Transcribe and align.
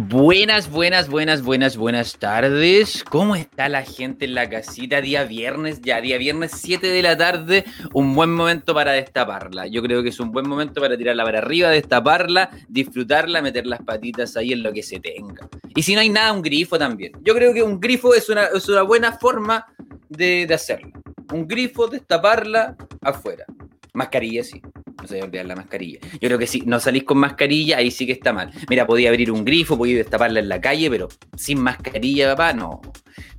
Buenas, 0.00 0.70
buenas, 0.70 1.08
buenas, 1.08 1.42
buenas, 1.42 1.76
buenas 1.76 2.18
tardes. 2.20 3.02
¿Cómo 3.02 3.34
está 3.34 3.68
la 3.68 3.82
gente 3.82 4.26
en 4.26 4.34
la 4.36 4.48
casita? 4.48 5.00
Día 5.00 5.24
viernes, 5.24 5.80
ya, 5.80 6.00
día 6.00 6.18
viernes 6.18 6.52
7 6.54 6.86
de 6.86 7.02
la 7.02 7.16
tarde. 7.16 7.64
Un 7.92 8.14
buen 8.14 8.32
momento 8.32 8.72
para 8.74 8.92
destaparla. 8.92 9.66
Yo 9.66 9.82
creo 9.82 10.04
que 10.04 10.10
es 10.10 10.20
un 10.20 10.30
buen 10.30 10.48
momento 10.48 10.80
para 10.80 10.96
tirarla 10.96 11.24
para 11.24 11.38
arriba, 11.38 11.70
destaparla, 11.70 12.48
disfrutarla, 12.68 13.42
meter 13.42 13.66
las 13.66 13.82
patitas 13.82 14.36
ahí 14.36 14.52
en 14.52 14.62
lo 14.62 14.72
que 14.72 14.84
se 14.84 15.00
tenga. 15.00 15.48
Y 15.74 15.82
si 15.82 15.96
no 15.96 16.00
hay 16.00 16.10
nada, 16.10 16.32
un 16.32 16.42
grifo 16.42 16.78
también. 16.78 17.10
Yo 17.24 17.34
creo 17.34 17.52
que 17.52 17.64
un 17.64 17.80
grifo 17.80 18.14
es 18.14 18.28
una, 18.28 18.44
es 18.54 18.68
una 18.68 18.82
buena 18.82 19.18
forma 19.18 19.66
de, 20.08 20.46
de 20.46 20.54
hacerlo. 20.54 20.92
Un 21.32 21.48
grifo, 21.48 21.88
destaparla 21.88 22.76
afuera. 23.02 23.46
Mascarilla, 23.94 24.44
sí 24.44 24.62
se 25.08 25.14
debe 25.14 25.26
olvidar 25.26 25.46
la 25.46 25.56
mascarilla. 25.56 25.98
Yo 26.12 26.28
creo 26.28 26.38
que 26.38 26.46
si 26.46 26.60
no 26.60 26.78
salís 26.78 27.04
con 27.04 27.18
mascarilla, 27.18 27.78
ahí 27.78 27.90
sí 27.90 28.06
que 28.06 28.12
está 28.12 28.32
mal. 28.32 28.50
Mira, 28.68 28.86
podía 28.86 29.08
abrir 29.08 29.30
un 29.30 29.44
grifo, 29.44 29.76
podía 29.76 29.96
destaparla 29.96 30.40
en 30.40 30.48
la 30.48 30.60
calle, 30.60 30.90
pero 30.90 31.08
sin 31.36 31.60
mascarilla, 31.60 32.34
papá, 32.36 32.52
no. 32.52 32.80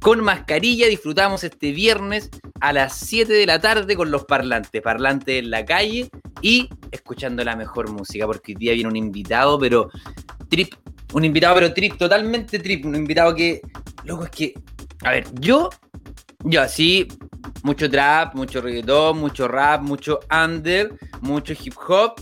Con 0.01 0.23
mascarilla 0.23 0.87
disfrutamos 0.87 1.43
este 1.43 1.71
viernes 1.71 2.29
a 2.61 2.73
las 2.73 2.97
7 2.97 3.31
de 3.31 3.45
la 3.45 3.59
tarde 3.59 3.95
con 3.95 4.11
los 4.11 4.25
parlantes, 4.25 4.81
parlantes 4.81 5.39
en 5.39 5.49
la 5.49 5.65
calle 5.65 6.09
y 6.41 6.69
escuchando 6.91 7.43
la 7.43 7.55
mejor 7.55 7.91
música, 7.91 8.25
porque 8.25 8.53
hoy 8.53 8.57
día 8.59 8.73
viene 8.73 8.89
un 8.89 8.95
invitado, 8.95 9.59
pero 9.59 9.89
trip, 10.49 10.73
un 11.13 11.25
invitado, 11.25 11.55
pero 11.55 11.73
trip, 11.73 11.97
totalmente 11.97 12.59
trip, 12.59 12.85
un 12.85 12.95
invitado 12.95 13.35
que, 13.35 13.61
loco, 14.03 14.25
es 14.25 14.29
que, 14.31 14.53
a 15.03 15.11
ver, 15.11 15.25
yo, 15.39 15.69
yo 16.43 16.61
así, 16.61 17.07
mucho 17.63 17.89
trap, 17.89 18.35
mucho 18.35 18.61
reggaetón, 18.61 19.17
mucho 19.17 19.47
rap, 19.47 19.81
mucho 19.81 20.19
under, 20.31 20.97
mucho 21.21 21.53
hip 21.53 21.75
hop. 21.87 22.13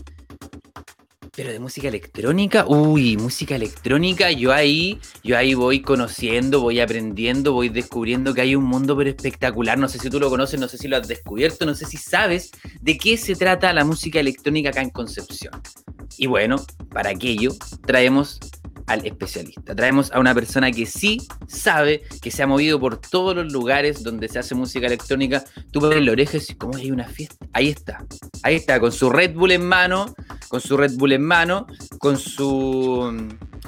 Pero 1.35 1.51
de 1.51 1.59
música 1.59 1.87
electrónica, 1.87 2.65
uy, 2.65 3.15
música 3.15 3.55
electrónica, 3.55 4.31
yo 4.31 4.51
ahí, 4.51 4.99
yo 5.23 5.37
ahí 5.37 5.53
voy 5.53 5.83
conociendo, 5.83 6.61
voy 6.61 6.79
aprendiendo, 6.79 7.53
voy 7.53 7.69
descubriendo 7.69 8.33
que 8.33 8.41
hay 8.41 8.55
un 8.55 8.63
mundo 8.63 8.97
pero 8.97 9.11
espectacular. 9.11 9.77
No 9.77 9.87
sé 9.87 9.99
si 9.99 10.09
tú 10.09 10.19
lo 10.19 10.31
conoces, 10.31 10.59
no 10.59 10.67
sé 10.67 10.79
si 10.79 10.87
lo 10.87 10.97
has 10.97 11.07
descubierto, 11.07 11.67
no 11.67 11.75
sé 11.75 11.85
si 11.85 11.97
sabes 11.97 12.49
de 12.81 12.97
qué 12.97 13.17
se 13.17 13.35
trata 13.35 13.71
la 13.71 13.85
música 13.85 14.19
electrónica 14.19 14.69
acá 14.69 14.81
en 14.81 14.89
Concepción. 14.89 15.61
Y 16.17 16.25
bueno, 16.25 16.55
para 16.89 17.11
aquello 17.11 17.51
traemos 17.85 18.39
al 18.87 19.05
especialista. 19.05 19.75
Traemos 19.75 20.11
a 20.11 20.19
una 20.19 20.33
persona 20.33 20.71
que 20.71 20.85
sí 20.85 21.19
sabe, 21.47 22.03
que 22.21 22.31
se 22.31 22.41
ha 22.41 22.47
movido 22.47 22.79
por 22.79 22.97
todos 22.97 23.35
los 23.35 23.51
lugares 23.51 24.01
donde 24.01 24.27
se 24.29 24.39
hace 24.39 24.55
música 24.55 24.87
electrónica. 24.87 25.43
Tú 25.71 25.81
ves 25.81 26.03
la 26.03 26.11
oreja 26.11 26.37
y 26.37 26.39
dices, 26.39 26.55
¿cómo 26.57 26.77
hay 26.77 26.89
una 26.89 27.05
fiesta? 27.05 27.45
Ahí 27.53 27.69
está, 27.69 28.05
ahí 28.43 28.55
está, 28.55 28.79
con 28.79 28.91
su 28.91 29.09
Red 29.09 29.35
Bull 29.35 29.51
en 29.51 29.65
mano, 29.65 30.15
con 30.47 30.61
su 30.61 30.77
Red 30.77 30.93
Bull 30.95 31.11
en 31.11 31.23
mano, 31.23 31.67
con 31.99 32.17
sus 32.17 33.13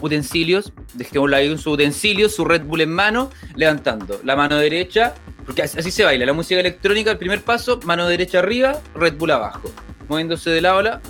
utensilios, 0.01 0.71
dejémoslo 0.93 1.35
ahí 1.35 1.49
con 1.49 1.57
sus 1.57 1.73
utensilios, 1.73 2.33
su 2.33 2.45
Red 2.45 2.63
Bull 2.63 2.81
en 2.81 2.91
mano, 2.91 3.29
levantando. 3.55 4.21
La 4.23 4.37
mano 4.37 4.55
derecha, 4.55 5.13
porque 5.45 5.63
así 5.63 5.91
se 5.91 6.05
baila 6.05 6.25
la 6.25 6.33
música 6.33 6.61
electrónica, 6.61 7.11
el 7.11 7.17
primer 7.17 7.41
paso, 7.41 7.79
mano 7.83 8.07
derecha 8.07 8.39
arriba, 8.39 8.79
Red 8.95 9.17
Bull 9.17 9.31
abajo, 9.31 9.69
moviéndose 10.07 10.49
de 10.49 10.61
lado 10.61 10.79
a 10.79 10.83
lado, 10.83 11.01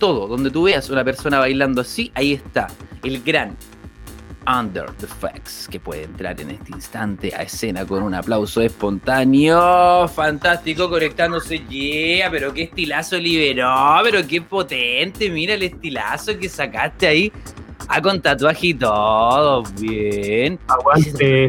todo, 0.00 0.26
donde 0.26 0.50
tú 0.50 0.64
veas 0.64 0.90
una 0.90 1.04
persona 1.04 1.38
bailando 1.38 1.82
así, 1.82 2.10
ahí 2.16 2.32
está 2.32 2.66
el 3.04 3.22
gran 3.22 3.56
Under 4.46 4.90
the 4.98 5.06
Facts, 5.06 5.68
que 5.70 5.80
puede 5.80 6.04
entrar 6.04 6.38
en 6.40 6.50
este 6.50 6.72
instante 6.72 7.34
a 7.34 7.42
escena 7.42 7.86
con 7.86 8.02
un 8.02 8.14
aplauso 8.14 8.60
espontáneo, 8.60 10.06
fantástico, 10.08 10.90
conectándose, 10.90 11.60
yeah, 11.68 12.30
pero 12.30 12.52
qué 12.52 12.64
estilazo 12.64 13.16
liberó, 13.16 14.00
pero 14.02 14.26
qué 14.26 14.42
potente, 14.42 15.30
mira 15.30 15.54
el 15.54 15.62
estilazo 15.62 16.38
que 16.38 16.48
sacaste 16.48 17.06
ahí, 17.06 17.32
ah, 17.88 18.02
con 18.02 18.20
tatuaje 18.20 18.68
y 18.68 18.74
todo, 18.74 19.62
bien. 19.80 20.58
Aguante. 20.68 21.48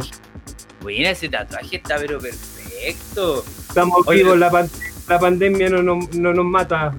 Mira, 0.86 1.10
ese 1.10 1.28
tatuaje 1.28 1.78
está 1.78 1.98
pero 1.98 2.20
perfecto. 2.20 3.44
Estamos 3.68 4.06
vivos, 4.08 4.38
la, 4.38 4.68
la 5.10 5.20
pandemia 5.20 5.70
no, 5.70 5.82
no, 5.82 6.00
no 6.14 6.34
nos 6.34 6.46
mata. 6.46 6.96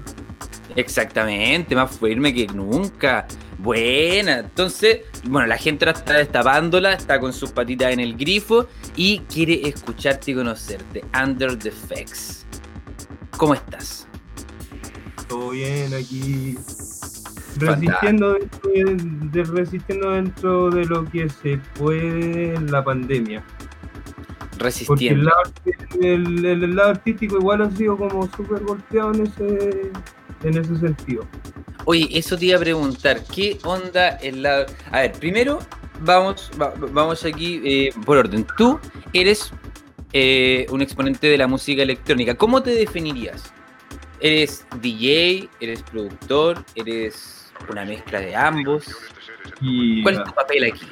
Exactamente, 0.75 1.75
más 1.75 1.97
firme 1.97 2.33
que 2.33 2.45
nunca. 2.47 3.25
Buena, 3.59 4.39
entonces, 4.39 4.99
bueno, 5.23 5.47
la 5.47 5.57
gente 5.57 5.85
ahora 5.85 5.97
está 5.97 6.13
destapándola, 6.13 6.93
está 6.93 7.19
con 7.19 7.33
sus 7.33 7.51
patitas 7.51 7.91
en 7.91 7.99
el 7.99 8.15
grifo 8.15 8.67
y 8.95 9.19
quiere 9.21 9.67
escucharte 9.67 10.31
y 10.31 10.35
conocerte. 10.35 11.03
Under 11.19 11.57
the 11.57 11.71
Facts. 11.71 12.45
¿Cómo 13.35 13.55
estás? 13.55 14.07
Todo 15.27 15.51
bien 15.51 15.91
aquí. 15.93 16.55
Resistiendo 17.57 18.33
dentro 18.33 18.69
de, 18.69 19.43
resistiendo 19.43 20.11
dentro 20.11 20.69
de 20.69 20.85
lo 20.85 21.05
que 21.05 21.27
se 21.27 21.57
puede 21.75 22.53
en 22.53 22.71
la 22.71 22.83
pandemia. 22.83 23.43
Resistiendo. 24.59 25.31
Porque 25.43 26.13
el 26.13 26.25
lado, 26.35 26.61
el 26.63 26.75
lado 26.75 26.89
artístico 26.91 27.37
igual 27.37 27.63
ha 27.63 27.71
sido 27.71 27.97
como 27.97 28.29
súper 28.35 28.63
golpeado 28.63 29.13
en 29.13 29.25
ese, 29.25 29.91
en 30.43 30.57
ese 30.57 30.77
sentido. 30.77 31.27
Oye, 31.89 32.09
eso 32.11 32.37
te 32.37 32.47
iba 32.47 32.57
a 32.57 32.59
preguntar, 32.59 33.23
¿qué 33.33 33.57
onda 33.63 34.17
el 34.17 34.43
lado? 34.43 34.65
A 34.91 34.99
ver, 35.03 35.13
primero 35.13 35.59
vamos, 36.01 36.51
vamos 36.91 37.23
aquí 37.23 37.61
eh, 37.63 37.91
por 38.05 38.17
orden. 38.17 38.45
Tú 38.57 38.77
eres 39.13 39.53
eh, 40.11 40.65
un 40.69 40.81
exponente 40.81 41.27
de 41.27 41.37
la 41.37 41.47
música 41.47 41.83
electrónica. 41.83 42.35
¿Cómo 42.35 42.61
te 42.61 42.71
definirías? 42.71 43.53
¿Eres 44.19 44.67
DJ? 44.81 45.47
¿Eres 45.61 45.81
productor? 45.83 46.61
¿Eres 46.75 47.53
una 47.71 47.85
mezcla 47.85 48.19
de 48.19 48.35
ambos? 48.35 48.83
¿Cuál 50.03 50.15
es 50.15 50.23
tu 50.25 50.33
papel 50.33 50.65
aquí? 50.65 50.87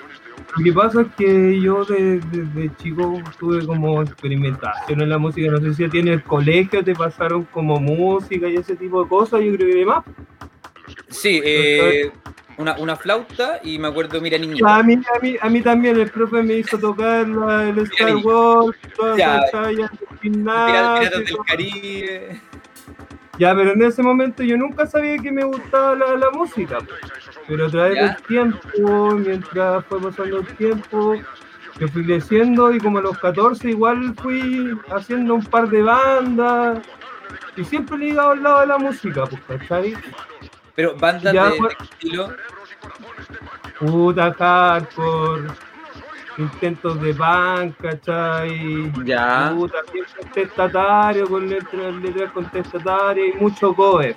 Lo 0.55 0.63
que 0.63 0.71
pasa 0.71 1.01
es 1.01 1.07
que 1.17 1.59
yo 1.59 1.83
desde 1.83 2.71
chico 2.77 3.21
tuve 3.37 3.65
como 3.65 4.01
experimentación 4.01 5.01
en 5.01 5.09
la 5.09 5.17
música. 5.17 5.51
No 5.51 5.59
sé 5.59 5.73
si 5.73 5.89
tiene 5.89 6.13
el 6.13 6.23
colegio, 6.23 6.85
te 6.85 6.95
pasaron 6.95 7.43
como 7.51 7.81
música 7.81 8.47
y 8.47 8.55
ese 8.55 8.77
tipo 8.77 9.03
de 9.03 9.09
cosas, 9.09 9.41
yo 9.41 9.53
creo 9.55 9.67
que 9.67 9.79
demás. 9.79 10.05
Sí, 11.15 11.41
eh, 11.43 12.11
una, 12.57 12.77
una, 12.77 12.95
flauta 12.95 13.59
y 13.63 13.79
me 13.79 13.87
acuerdo, 13.87 14.21
mira 14.21 14.37
niña. 14.37 14.59
A 14.65 14.83
mí, 14.83 14.93
a, 14.93 15.19
mí, 15.19 15.35
a 15.41 15.49
mí 15.49 15.61
también 15.61 15.99
el 15.99 16.09
profe 16.09 16.43
me 16.43 16.55
hizo 16.55 16.77
tocar 16.77 17.27
la, 17.27 17.69
el 17.69 17.79
Star 17.79 18.15
Wars, 18.17 18.77
todas 18.95 19.19
el 19.69 19.89
gimnasio. 20.21 21.19
del 21.19 21.37
Caribe. 21.47 22.41
Ya, 23.37 23.53
pero 23.53 23.73
en 23.73 23.83
ese 23.83 24.01
momento 24.01 24.43
yo 24.43 24.55
nunca 24.55 24.87
sabía 24.87 25.17
que 25.17 25.31
me 25.31 25.43
gustaba 25.43 25.95
la, 25.95 26.15
la 26.15 26.31
música. 26.31 26.77
Pero 27.47 27.67
a 27.67 27.69
través 27.69 27.95
del 27.95 28.15
tiempo, 28.27 29.11
mientras 29.15 29.85
fue 29.85 30.01
pasando 30.01 30.39
el 30.39 30.47
tiempo, 30.55 31.15
yo 31.79 31.87
fui 31.89 32.05
creciendo 32.05 32.73
y 32.73 32.79
como 32.79 32.99
a 32.99 33.01
los 33.01 33.17
14 33.17 33.69
igual 33.69 34.15
fui 34.21 34.77
haciendo 34.89 35.35
un 35.35 35.43
par 35.43 35.69
de 35.69 35.81
bandas 35.81 36.79
y 37.57 37.63
siempre 37.65 37.97
ligado 37.97 38.31
al 38.31 38.43
lado 38.43 38.59
de 38.61 38.67
la 38.67 38.77
música, 38.77 39.25
pues, 39.25 39.41
¿cachai? 39.47 39.93
Pero 40.75 40.95
bandas 40.97 41.33
de, 41.33 41.57
fue... 41.57 41.69
estilo. 41.81 42.33
Puta 43.79 44.33
hardcore, 44.33 45.47
intentos 46.37 47.01
de 47.01 47.13
punk, 47.13 47.75
¿cachai? 47.81 48.91
Ya. 49.05 49.53
Puta, 49.55 49.77
contestatario, 50.21 51.27
con 51.27 51.49
letras, 51.49 51.95
letras 51.95 52.31
contestatarias 52.31 53.35
y 53.35 53.37
mucho 53.37 53.73
cover. 53.73 54.15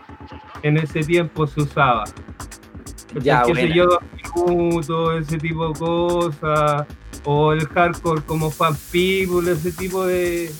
En 0.63 0.77
ese 0.77 1.01
tiempo 1.01 1.47
se 1.47 1.63
usaba. 1.63 2.05
Ya, 3.21 3.43
qué 3.43 3.55
sé 3.55 3.73
yo, 3.73 3.99
minutos, 4.47 5.23
ese 5.23 5.39
tipo 5.39 5.69
de 5.69 5.79
cosas, 5.79 6.87
o 7.25 7.53
el 7.53 7.67
hardcore 7.69 8.23
como 8.23 8.51
fan 8.51 8.77
people, 8.93 9.51
ese 9.51 9.73
tipo 9.73 10.07
de 10.07 10.53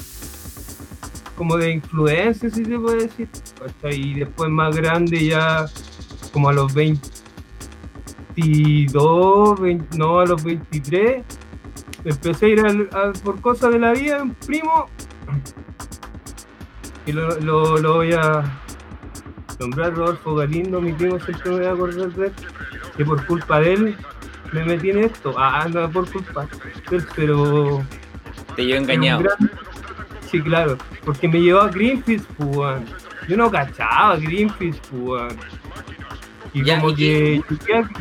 como 1.37 1.57
de 1.57 1.71
influencia, 1.71 2.51
si 2.51 2.65
se 2.65 2.79
puede 2.79 3.07
decir. 3.07 3.29
Y 3.85 4.15
después 4.15 4.51
más 4.51 4.75
grande 4.77 5.25
ya 5.25 5.67
como 6.39 6.51
a 6.51 6.53
los 6.53 6.73
22, 6.73 9.59
no, 9.97 10.21
a 10.21 10.25
los 10.25 10.45
23, 10.45 11.25
empecé 12.05 12.47
a 12.47 12.49
ir 12.51 12.89
por 13.25 13.41
cosas 13.41 13.73
de 13.73 13.81
la 13.81 13.91
vida, 13.91 14.23
un 14.23 14.35
primo, 14.35 14.87
y 17.07 17.13
lo, 17.13 17.41
lo 17.41 17.95
voy 17.95 18.13
a 18.13 18.45
nombrar 19.59 19.97
Rodolfo 19.97 20.37
Galindo, 20.37 20.81
mi 20.81 20.93
primo 20.93 21.19
siempre 21.19 21.51
me 21.51 21.57
voy 21.57 21.67
a 21.67 21.73
acordar 21.73 22.13
de 22.13 22.27
él, 22.27 22.33
que 22.97 23.05
por 23.05 23.27
culpa 23.27 23.59
de 23.59 23.75
él 23.75 23.97
me 24.53 24.65
metí 24.65 24.91
en 24.91 24.99
esto. 24.99 25.35
Ah, 25.37 25.67
no 25.69 25.91
por 25.91 26.09
culpa 26.09 26.47
él, 26.93 27.05
pero. 27.17 27.83
Te 28.55 28.65
llevo 28.65 28.83
engañado. 28.83 29.25
Sí, 30.31 30.41
claro, 30.41 30.79
porque 31.05 31.27
me 31.27 31.41
llevó 31.41 31.63
a 31.63 31.69
Greenpeace, 31.69 32.25
pues, 32.37 32.81
Yo 33.27 33.37
no 33.37 33.51
cachaba 33.51 34.17
Greenpeace, 34.19 34.81
pues, 34.89 35.35
Y 36.59 36.65
como 36.65 36.95
que 36.95 37.41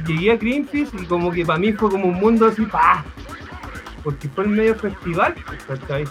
llegué 0.08 0.32
a, 0.32 0.36
Greenpeace 0.36 0.98
y 1.00 1.06
como 1.06 1.32
que 1.32 1.46
para 1.46 1.60
mí 1.60 1.74
fue 1.74 1.92
como 1.92 2.06
un 2.06 2.16
mundo 2.16 2.48
así, 2.48 2.66
pa, 2.66 3.06
porque 4.04 4.28
fue 4.30 4.46
el 4.46 4.50
medio 4.50 4.76
festival, 4.76 5.36
¿cachai? 5.68 6.06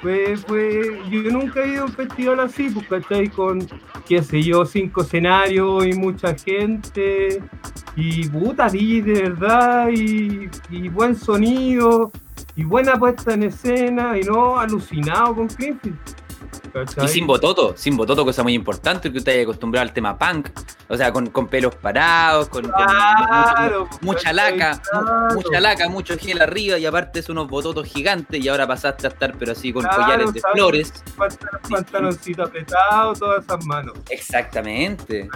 Fue, 0.00 0.36
fue, 0.36 1.00
yo 1.10 1.30
nunca 1.30 1.62
he 1.62 1.72
ido 1.72 1.82
a 1.82 1.86
un 1.86 1.92
festival 1.92 2.40
así, 2.40 2.70
pues, 2.70 2.86
¿cachai? 2.86 3.28
Con, 3.28 3.66
qué 4.06 4.22
sé 4.22 4.42
yo, 4.42 4.64
cinco 4.64 5.02
escenarios 5.02 5.86
y 5.86 5.92
mucha 5.94 6.34
gente. 6.34 7.42
Y 7.96 8.28
puta, 8.28 8.68
DJ 8.68 9.02
de 9.02 9.22
verdad, 9.22 9.88
y, 9.88 10.48
y 10.70 10.88
buen 10.88 11.16
sonido, 11.16 12.12
y 12.54 12.62
buena 12.62 12.96
puesta 12.96 13.34
en 13.34 13.42
escena, 13.42 14.16
y 14.16 14.22
no 14.22 14.58
alucinado 14.58 15.34
con 15.34 15.48
Greenfield. 15.48 15.98
Y 17.02 17.08
sin 17.08 17.26
bototo, 17.26 17.74
sin 17.76 17.96
bototo, 17.96 18.24
cosa 18.24 18.42
muy 18.42 18.54
importante, 18.54 19.10
que 19.10 19.18
usted 19.18 19.32
haya 19.32 19.42
acostumbrado 19.42 19.86
al 19.88 19.92
tema 19.92 20.16
punk, 20.16 20.48
o 20.88 20.96
sea, 20.96 21.12
con, 21.12 21.28
con 21.28 21.48
pelos 21.48 21.74
parados, 21.74 22.48
con, 22.48 22.70
mucha, 24.00 24.32
laca, 24.32 24.80
mucha 25.34 25.60
laca, 25.60 25.88
mucho 25.88 26.16
gel 26.18 26.40
arriba, 26.40 26.78
y 26.78 26.86
aparte 26.86 27.20
es 27.20 27.28
unos 27.28 27.48
bototos 27.48 27.86
gigantes, 27.86 28.44
y 28.44 28.48
ahora 28.48 28.66
pasaste 28.66 29.06
a 29.06 29.10
estar, 29.10 29.34
pero 29.38 29.52
así 29.52 29.72
con 29.72 29.84
collares 29.84 30.32
de 30.32 30.40
flores. 30.52 30.92
Pantaloncito 31.68 32.44
apretado, 32.44 33.14
todas 33.14 33.44
esas 33.44 33.64
manos. 33.66 33.94
Exactamente. 34.08 35.28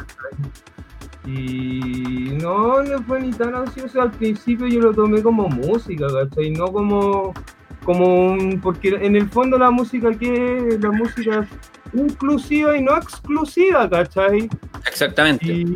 Y 1.26 2.36
no, 2.40 2.82
no 2.82 3.02
fue 3.04 3.20
ni 3.20 3.32
tan 3.32 3.54
ansioso. 3.54 4.02
Al 4.02 4.10
principio 4.10 4.66
yo 4.66 4.80
lo 4.80 4.92
tomé 4.92 5.22
como 5.22 5.48
música, 5.48 6.06
¿cachai? 6.06 6.50
No 6.50 6.70
como 6.70 7.32
como 7.84 8.32
un, 8.32 8.60
porque 8.60 8.88
en 8.88 9.16
el 9.16 9.28
fondo 9.28 9.58
la 9.58 9.70
música 9.70 10.12
que 10.12 10.78
la 10.80 10.90
música 10.90 11.40
es 11.40 12.00
inclusiva 12.00 12.76
y 12.76 12.82
no 12.82 12.96
exclusiva, 12.96 13.88
¿cachai? 13.88 14.48
Exactamente. 14.86 15.66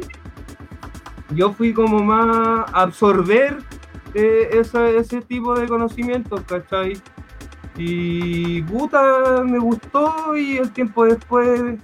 yo 1.34 1.52
fui 1.52 1.72
como 1.72 2.02
más 2.02 2.70
a 2.72 2.82
absorber 2.82 3.58
eh, 4.14 4.50
ese 4.52 5.20
tipo 5.22 5.58
de 5.58 5.69
conocimientos, 5.69 6.40
¿cachai? 6.43 7.00
Y 7.76 8.62
puta, 8.62 9.44
me 9.44 9.58
gustó 9.58 10.37
y 10.37 10.56
el 10.56 10.72
tiempo 10.72 11.04
después 11.04 11.78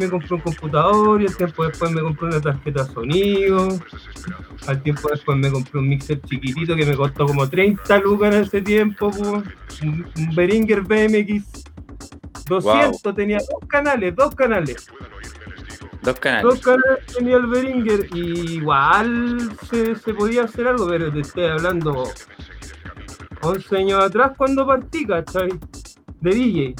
me 0.00 0.08
compré 0.08 0.34
un 0.34 0.40
computador 0.40 1.20
y 1.20 1.26
el 1.26 1.36
tiempo 1.36 1.64
después 1.64 1.92
me 1.92 2.00
compré 2.00 2.28
una 2.28 2.40
tarjeta 2.40 2.84
de 2.84 2.92
sonido. 2.92 3.68
Al 4.66 4.82
tiempo 4.82 5.08
después 5.10 5.36
me 5.36 5.50
compré 5.50 5.78
un 5.78 5.88
mixer 5.88 6.20
chiquitito 6.22 6.74
que 6.74 6.86
me 6.86 6.96
costó 6.96 7.26
como 7.26 7.48
30 7.48 7.98
lucas 7.98 8.34
en 8.34 8.42
ese 8.42 8.62
tiempo, 8.62 9.08
un, 9.08 9.44
Behringer 10.34 10.80
BMX 10.82 11.64
200, 12.46 13.14
tenía 13.14 13.38
dos 13.38 13.68
canales, 13.68 14.16
dos 14.16 14.34
canales. 14.34 14.86
Dos 16.02 16.18
canales. 16.18 16.42
Dos 16.44 16.60
canales 16.60 17.06
tenía 17.14 17.36
el 17.36 17.46
Behringer 17.46 18.08
y 18.14 18.54
igual 18.54 19.50
se, 19.68 19.94
se 19.96 20.14
podía 20.14 20.44
hacer 20.44 20.66
algo, 20.66 20.88
pero 20.88 21.12
te 21.12 21.20
estoy 21.20 21.44
hablando 21.44 22.04
11 23.42 23.76
años 23.76 24.02
atrás 24.02 24.32
cuando 24.36 24.66
partí, 24.66 25.06
¿cachai? 25.06 25.50
De 26.20 26.30
DJ. 26.30 26.74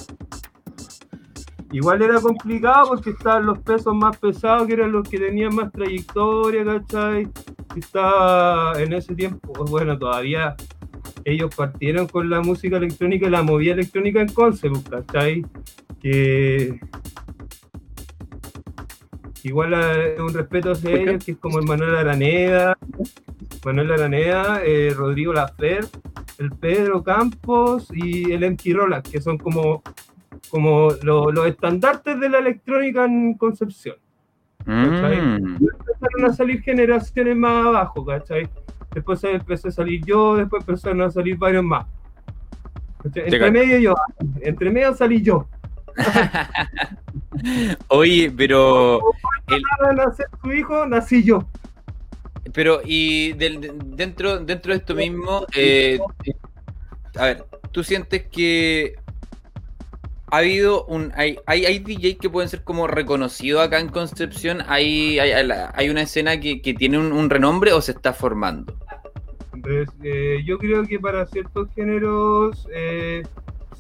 Igual 1.73 2.03
era 2.03 2.21
complicado 2.21 2.89
porque 2.89 3.11
estaban 3.11 3.47
los 3.47 3.59
pesos 3.61 3.95
más 3.95 4.17
pesados, 4.19 4.67
que 4.67 4.73
eran 4.73 4.91
los 4.91 5.09
que 5.09 5.19
tenían 5.19 5.55
más 5.55 5.71
trayectoria, 5.71 6.65
¿cachai? 6.65 7.29
Estaba 7.77 8.81
en 8.81 8.93
ese 8.93 9.15
tiempo, 9.15 9.53
pues 9.53 9.71
bueno, 9.71 9.97
todavía 9.97 10.57
ellos 11.25 11.55
partieron 11.55 12.09
con 12.09 12.29
la 12.29 12.41
música 12.41 12.77
electrónica 12.77 13.27
y 13.27 13.31
la 13.31 13.43
movida 13.43 13.75
electrónica 13.75 14.21
en 14.21 14.33
concept, 14.33 14.89
pues, 14.89 15.05
¿cachai? 15.07 15.47
Que 16.01 16.81
igual 19.45 19.75
un 20.19 20.35
respeto 20.35 20.73
hacia 20.73 20.91
ellos, 20.91 21.25
que 21.25 21.33
es 21.33 21.39
como 21.39 21.61
el 21.61 21.67
Manuel 21.67 21.95
Araneda, 21.95 22.77
Manuel 23.65 23.93
Araneda, 23.93 24.63
eh, 24.65 24.93
Rodrigo 24.97 25.33
Lafer, 25.33 25.87
el 26.39 26.51
Pedro 26.51 27.05
Campos 27.05 27.89
y 27.93 28.33
el 28.33 28.43
Enki 28.43 28.73
Roland, 28.73 29.07
que 29.09 29.21
son 29.21 29.39
como 29.39 29.83
como 30.49 30.91
los 31.03 31.47
estandartes 31.47 32.19
de 32.19 32.29
la 32.29 32.39
electrónica 32.39 33.05
en 33.05 33.35
Concepción. 33.35 33.97
Mm. 34.65 35.57
Empezaron 35.61 36.25
a 36.25 36.33
salir 36.33 36.63
generaciones 36.63 37.37
más 37.37 37.67
abajo, 37.67 38.05
¿cachai? 38.05 38.49
Después 38.95 39.23
empecé 39.25 39.69
a 39.69 39.73
salir 39.73 40.05
yo, 40.05 40.37
después 40.37 40.63
empezaron 40.67 41.03
a 41.03 41.11
salir 41.11 41.37
varios 41.37 41.65
más. 41.65 41.87
Entre 43.05 43.51
medio 43.51 43.79
yo, 43.79 43.95
entre 44.43 44.71
medio 44.71 44.95
salí 44.95 45.23
yo. 45.23 45.47
Oye, 47.89 48.33
pero. 48.37 49.01
El... 49.47 49.63
nacer 49.97 50.27
tu 50.43 50.53
hijo, 50.53 50.87
nací 50.87 51.23
yo. 51.23 51.49
Pero, 52.53 52.81
y 52.85 53.33
dentro, 53.35 54.41
dentro 54.41 54.73
de 54.73 54.79
esto 54.79 54.95
mismo, 54.95 55.47
eh, 55.55 55.99
a 57.17 57.25
ver, 57.25 57.45
¿tú 57.71 57.85
sientes 57.85 58.25
que 58.27 58.97
ha 60.31 60.39
habido 60.39 60.85
un. 60.85 61.13
Hay, 61.17 61.39
hay, 61.47 61.67
hay 61.67 61.79
DJs 61.81 62.19
que 62.19 62.31
pueden 62.31 62.49
ser 62.49 62.63
como 62.63 62.87
reconocidos 62.87 63.63
acá 63.63 63.81
en 63.81 63.89
Concepción. 63.89 64.63
¿Hay, 64.69 65.19
hay, 65.19 65.89
una 65.89 66.03
escena 66.03 66.39
que, 66.41 66.61
tiene 66.79 66.99
un, 66.99 67.31
renombre 67.31 67.73
o 67.73 67.81
se 67.81 67.93
está 67.93 68.13
formando? 68.13 68.75
Pues, 69.63 69.89
eh, 70.03 70.43
yo 70.45 70.59
creo 70.59 70.85
que 70.85 70.99
para 70.99 71.27
ciertos 71.27 71.69
géneros 71.75 72.67
eh, 72.75 73.23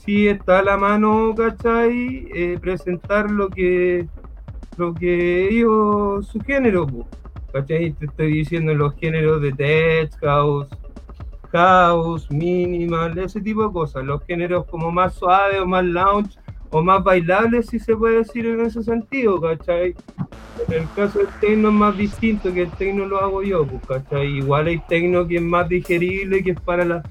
sí 0.05 0.29
está 0.29 0.58
a 0.58 0.62
la 0.62 0.76
mano, 0.76 1.35
¿cachai? 1.37 2.29
Eh, 2.35 2.58
presentar 2.61 3.31
lo 3.31 3.49
que 3.49 4.06
lo 4.76 4.94
que 4.94 5.49
ellos, 5.49 6.26
su 6.26 6.41
género, 6.41 6.87
¿cachai? 7.53 7.93
Te 7.93 8.06
estoy 8.06 8.32
diciendo 8.32 8.75
los 8.75 8.94
géneros 8.96 9.43
de 9.43 9.53
tech, 9.53 10.11
house, 10.20 10.69
house, 11.53 12.31
minimal, 12.31 13.19
ese 13.19 13.41
tipo 13.41 13.67
de 13.67 13.73
cosas, 13.73 14.05
los 14.05 14.25
géneros 14.25 14.67
como 14.67 14.91
más 14.91 15.14
suaves 15.14 15.61
o 15.61 15.67
más 15.67 15.85
lounge 15.85 16.38
o 16.70 16.82
más 16.82 17.02
bailables, 17.02 17.67
si 17.67 17.78
se 17.78 17.96
puede 17.96 18.19
decir 18.19 18.46
en 18.46 18.61
ese 18.61 18.82
sentido, 18.82 19.40
¿cachai? 19.40 19.94
En 20.69 20.75
el 20.75 20.88
caso 20.94 21.19
del 21.19 21.28
tecno 21.40 21.69
es 21.69 21.75
más 21.75 21.96
distinto 21.96 22.52
que 22.52 22.62
el 22.62 22.70
tecno 22.70 23.06
lo 23.06 23.20
hago 23.20 23.43
yo, 23.43 23.67
pues, 23.67 23.82
¿cachai? 23.87 24.38
Igual 24.38 24.69
hay 24.69 24.78
tecno 24.88 25.26
que 25.26 25.37
es 25.37 25.43
más 25.43 25.69
digerible, 25.69 26.43
que 26.43 26.52
es 26.52 26.61
para 26.61 26.84
la 26.84 27.02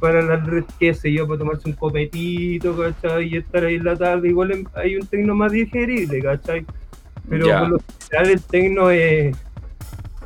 para 0.00 0.20
la 0.20 0.64
qué 0.78 0.92
sé 0.92 1.12
yo, 1.12 1.26
para 1.26 1.38
tomarse 1.38 1.68
un 1.68 1.76
copetito, 1.76 2.76
¿cachai? 2.76 3.28
Y 3.28 3.36
estar 3.36 3.64
ahí 3.64 3.76
en 3.76 3.84
la 3.84 3.96
tarde, 3.96 4.28
igual 4.28 4.66
hay 4.74 4.96
un 4.96 5.06
tecno 5.06 5.34
más 5.34 5.52
digerible, 5.52 6.20
¿cachai? 6.20 6.66
Pero 7.28 7.46
por 7.46 7.68
lo 7.68 7.80
general 8.10 8.30
el 8.32 8.42
tecno 8.42 8.90
es, 8.90 9.36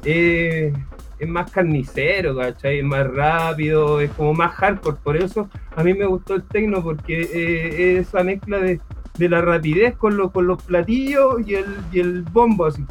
es 0.04 0.72
es 1.18 1.28
más 1.28 1.50
carnicero, 1.50 2.36
¿cachai? 2.36 2.78
Es 2.78 2.84
más 2.84 3.06
rápido, 3.06 4.00
es 4.00 4.10
como 4.12 4.34
más 4.34 4.52
hardcore. 4.54 4.96
Por 5.02 5.16
eso 5.16 5.48
a 5.76 5.82
mí 5.82 5.94
me 5.94 6.06
gustó 6.06 6.34
el 6.34 6.42
tecno, 6.44 6.82
porque 6.82 7.22
eh, 7.22 7.98
esa 7.98 8.22
mezcla 8.22 8.58
de, 8.58 8.80
la 9.18 9.40
rapidez 9.40 9.96
con, 9.96 10.16
lo, 10.16 10.30
con 10.30 10.46
los 10.46 10.62
platillos 10.62 11.46
y 11.46 11.54
el, 11.56 11.66
y 11.92 12.00
el 12.00 12.22
bombo, 12.22 12.66
así, 12.66 12.84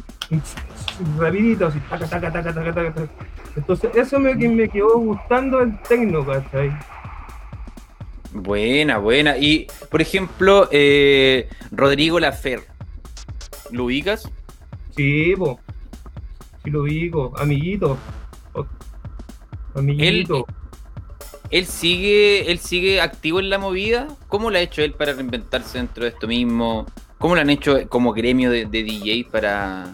rapidito, 1.18 1.66
así, 1.68 1.80
taca, 1.88 2.06
taca, 2.06 2.32
taca, 2.32 2.52
taca, 2.52 2.74
taca. 2.74 3.08
Entonces, 3.56 3.90
eso 3.94 4.20
me, 4.20 4.34
me 4.34 4.68
quedó 4.68 4.98
gustando 4.98 5.62
el 5.62 5.78
tecno, 5.82 6.24
¿cachai? 6.24 6.70
Buena, 8.32 8.98
buena. 8.98 9.38
Y, 9.38 9.66
por 9.90 10.02
ejemplo, 10.02 10.68
eh, 10.70 11.48
Rodrigo 11.70 12.20
Lafer, 12.20 12.60
¿lo 13.70 13.84
ubicas? 13.84 14.30
Sí, 14.94 15.34
po. 15.36 15.58
sí 16.62 16.70
lo 16.70 16.82
ubico, 16.82 17.32
amiguito. 17.38 17.96
Él, 21.50 21.66
sigue, 21.66 22.50
él 22.50 22.58
sigue 22.58 23.00
activo 23.00 23.40
en 23.40 23.50
la 23.50 23.58
movida. 23.58 24.08
¿Cómo 24.28 24.50
lo 24.50 24.58
ha 24.58 24.60
hecho 24.60 24.82
él 24.82 24.92
para 24.92 25.12
reinventarse 25.12 25.78
dentro 25.78 26.04
de 26.04 26.10
esto 26.10 26.26
mismo? 26.26 26.86
¿Cómo 27.18 27.34
lo 27.34 27.40
han 27.40 27.50
hecho 27.50 27.88
como 27.88 28.12
gremio 28.12 28.50
de, 28.50 28.66
DJ 28.66 29.28
para, 29.30 29.92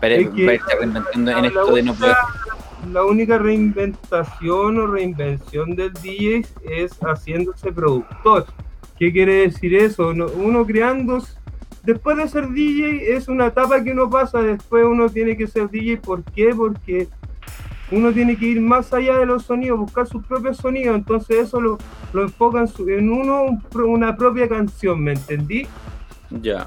para, 0.00 0.14
estar 0.16 0.78
reinventando 0.78 1.30
en 1.30 1.44
esto 1.46 1.74
de 1.74 1.82
no 1.82 1.94
poder? 1.94 2.16
La 2.92 3.04
única 3.04 3.38
reinventación 3.38 4.78
o 4.78 4.86
reinvención 4.86 5.74
del 5.74 5.92
DJ 5.94 6.46
es 6.64 6.92
haciéndose 7.00 7.72
productor. 7.72 8.46
¿Qué 8.98 9.12
quiere 9.12 9.48
decir 9.48 9.74
eso? 9.74 10.08
Uno 10.08 10.64
creando 10.64 11.22
después 11.86 12.16
de 12.16 12.28
ser 12.28 12.48
DJ 12.48 13.16
es 13.16 13.28
una 13.28 13.46
etapa 13.46 13.82
que 13.82 13.92
uno 13.92 14.10
pasa, 14.10 14.42
después 14.42 14.84
uno 14.84 15.08
tiene 15.08 15.36
que 15.36 15.46
ser 15.46 15.70
DJ, 15.70 15.98
¿por 15.98 16.22
qué? 16.24 16.52
Porque 16.54 17.08
uno 17.90 18.12
tiene 18.12 18.36
que 18.36 18.46
ir 18.46 18.60
más 18.60 18.92
allá 18.92 19.18
de 19.18 19.26
los 19.26 19.44
sonidos, 19.44 19.78
buscar 19.78 20.06
sus 20.06 20.24
propios 20.24 20.56
sonidos, 20.56 20.96
entonces 20.96 21.38
eso 21.38 21.60
lo, 21.60 21.78
lo 22.12 22.22
enfocan 22.22 22.68
en 22.86 23.10
uno 23.10 23.60
una 23.74 24.16
propia 24.16 24.48
canción, 24.48 25.02
¿me 25.02 25.12
entendí? 25.12 25.66
Ya. 26.30 26.66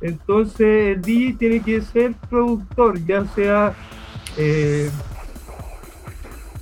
Entonces 0.00 0.96
el 0.96 1.02
DJ 1.02 1.34
tiene 1.34 1.60
que 1.60 1.80
ser 1.82 2.14
productor, 2.28 3.04
ya 3.04 3.26
sea 3.26 3.74
eh, 4.36 4.90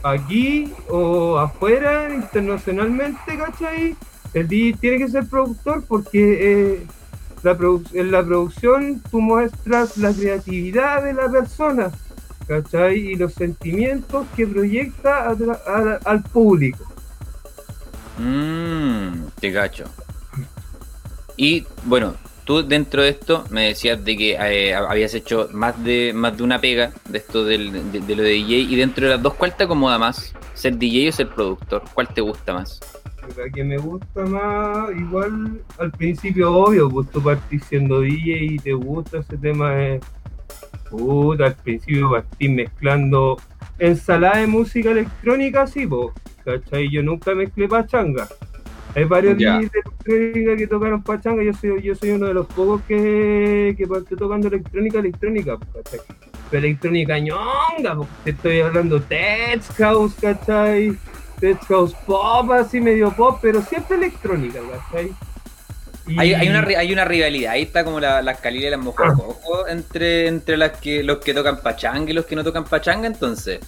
aquí 0.02 0.72
o 0.88 1.38
afuera, 1.38 2.12
internacionalmente, 2.12 3.36
¿cachai? 3.36 3.94
El 4.34 4.48
DJ 4.48 4.78
tiene 4.80 4.98
que 4.98 5.08
ser 5.08 5.28
productor 5.28 5.84
porque 5.86 6.72
eh, 6.72 6.86
la 7.42 7.56
en 7.92 8.10
la 8.10 8.24
producción 8.24 9.02
tú 9.10 9.20
muestras 9.20 9.96
la 9.98 10.12
creatividad 10.12 11.04
de 11.04 11.12
la 11.12 11.30
persona 11.30 11.92
¿cachai? 12.48 13.12
Y 13.12 13.14
los 13.14 13.34
sentimientos 13.34 14.26
que 14.34 14.46
proyecta 14.46 15.36
al 16.04 16.22
público. 16.24 16.84
Mmm, 18.18 19.26
te 19.38 19.50
gacho. 19.50 19.84
Y 21.36 21.64
bueno, 21.84 22.14
tú 22.44 22.66
dentro 22.66 23.02
de 23.02 23.10
esto 23.10 23.44
me 23.50 23.68
decías 23.68 24.02
de 24.04 24.16
que 24.16 24.32
eh, 24.32 24.74
habías 24.74 25.14
hecho 25.14 25.48
más 25.52 25.84
de 25.84 26.12
más 26.14 26.36
de 26.36 26.42
una 26.42 26.58
pega 26.60 26.92
de 27.08 27.18
esto 27.18 27.44
del, 27.44 27.92
de, 27.92 28.16
lo 28.16 28.22
de 28.22 28.30
DJ 28.30 28.56
y 28.60 28.76
dentro 28.76 29.04
de 29.06 29.12
las 29.12 29.22
dos, 29.22 29.34
¿cuál 29.34 29.54
te 29.54 29.64
acomoda 29.64 29.98
más? 29.98 30.34
¿Ser 30.54 30.76
DJ 30.76 31.10
o 31.10 31.12
ser 31.12 31.28
productor? 31.28 31.84
¿Cuál 31.94 32.08
te 32.08 32.22
gusta 32.22 32.54
más? 32.54 32.80
La 33.36 33.50
que 33.50 33.62
me 33.62 33.76
gusta 33.76 34.24
más, 34.24 34.90
igual 34.98 35.60
al 35.78 35.92
principio 35.92 36.52
obvio, 36.52 36.88
pues 36.88 37.10
tú 37.10 37.22
partís 37.22 37.62
siendo 37.64 38.00
DJ 38.00 38.44
y 38.44 38.56
te 38.56 38.72
gusta 38.72 39.18
ese 39.18 39.36
tema 39.36 39.74
de 39.74 40.00
puta, 40.90 41.46
al 41.46 41.54
principio 41.54 42.10
partís 42.10 42.50
mezclando 42.50 43.36
ensalada 43.78 44.38
de 44.38 44.46
música 44.46 44.90
electrónica, 44.90 45.66
sí, 45.66 45.86
pues, 45.86 46.12
¿cachai? 46.44 46.90
Yo 46.90 47.02
nunca 47.02 47.34
mezclé 47.34 47.68
pachanga 47.68 48.28
hay 48.94 49.04
varios 49.04 49.38
de 49.38 49.44
electrónica 49.44 50.56
que 50.56 50.66
tocaron 50.66 51.02
pachanga, 51.02 51.42
yo 51.42 51.52
soy, 51.52 51.82
yo 51.82 51.94
soy 51.94 52.10
uno 52.10 52.26
de 52.26 52.34
los 52.34 52.46
pocos 52.46 52.82
que, 52.82 53.74
que 53.76 53.86
parte 53.86 54.16
tocando 54.16 54.48
electrónica, 54.48 54.98
electrónica, 54.98 55.58
¿cachai? 55.74 56.00
Pero 56.50 56.66
electrónica 56.66 57.18
ñonga, 57.18 57.94
porque 57.96 58.12
te 58.24 58.30
estoy 58.30 58.60
hablando 58.60 59.00
tech 59.02 59.62
house, 59.76 60.14
¿cachai? 60.20 60.96
Tech 61.38 61.58
house 61.68 61.94
pop, 62.06 62.50
así 62.50 62.80
medio 62.80 63.12
pop, 63.12 63.38
pero 63.40 63.62
siempre 63.62 63.96
electrónica, 63.96 64.58
¿cachai? 64.70 65.12
Hay, 66.16 66.34
hay, 66.34 66.48
una, 66.48 66.60
hay 66.60 66.92
una 66.92 67.04
rivalidad, 67.04 67.52
ahí 67.52 67.62
está 67.62 67.84
como 67.84 68.00
la, 68.00 68.22
las 68.22 68.40
calilas 68.40 68.68
y 68.68 68.70
las 68.70 68.80
mojococos 68.80 69.64
ah. 69.66 69.70
entre, 69.72 70.26
entre 70.28 70.56
las 70.56 70.78
que, 70.78 71.02
los 71.02 71.18
que 71.18 71.34
tocan 71.34 71.60
pachanga 71.60 72.10
y 72.10 72.14
los 72.14 72.24
que 72.24 72.36
no 72.36 72.44
tocan 72.44 72.64
pachanga, 72.64 73.06
entonces. 73.06 73.60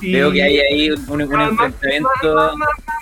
Veo 0.00 0.30
que 0.30 0.42
hay 0.42 0.60
ahí 0.60 0.90
un, 0.90 1.20
enfrentamiento. 1.20 2.56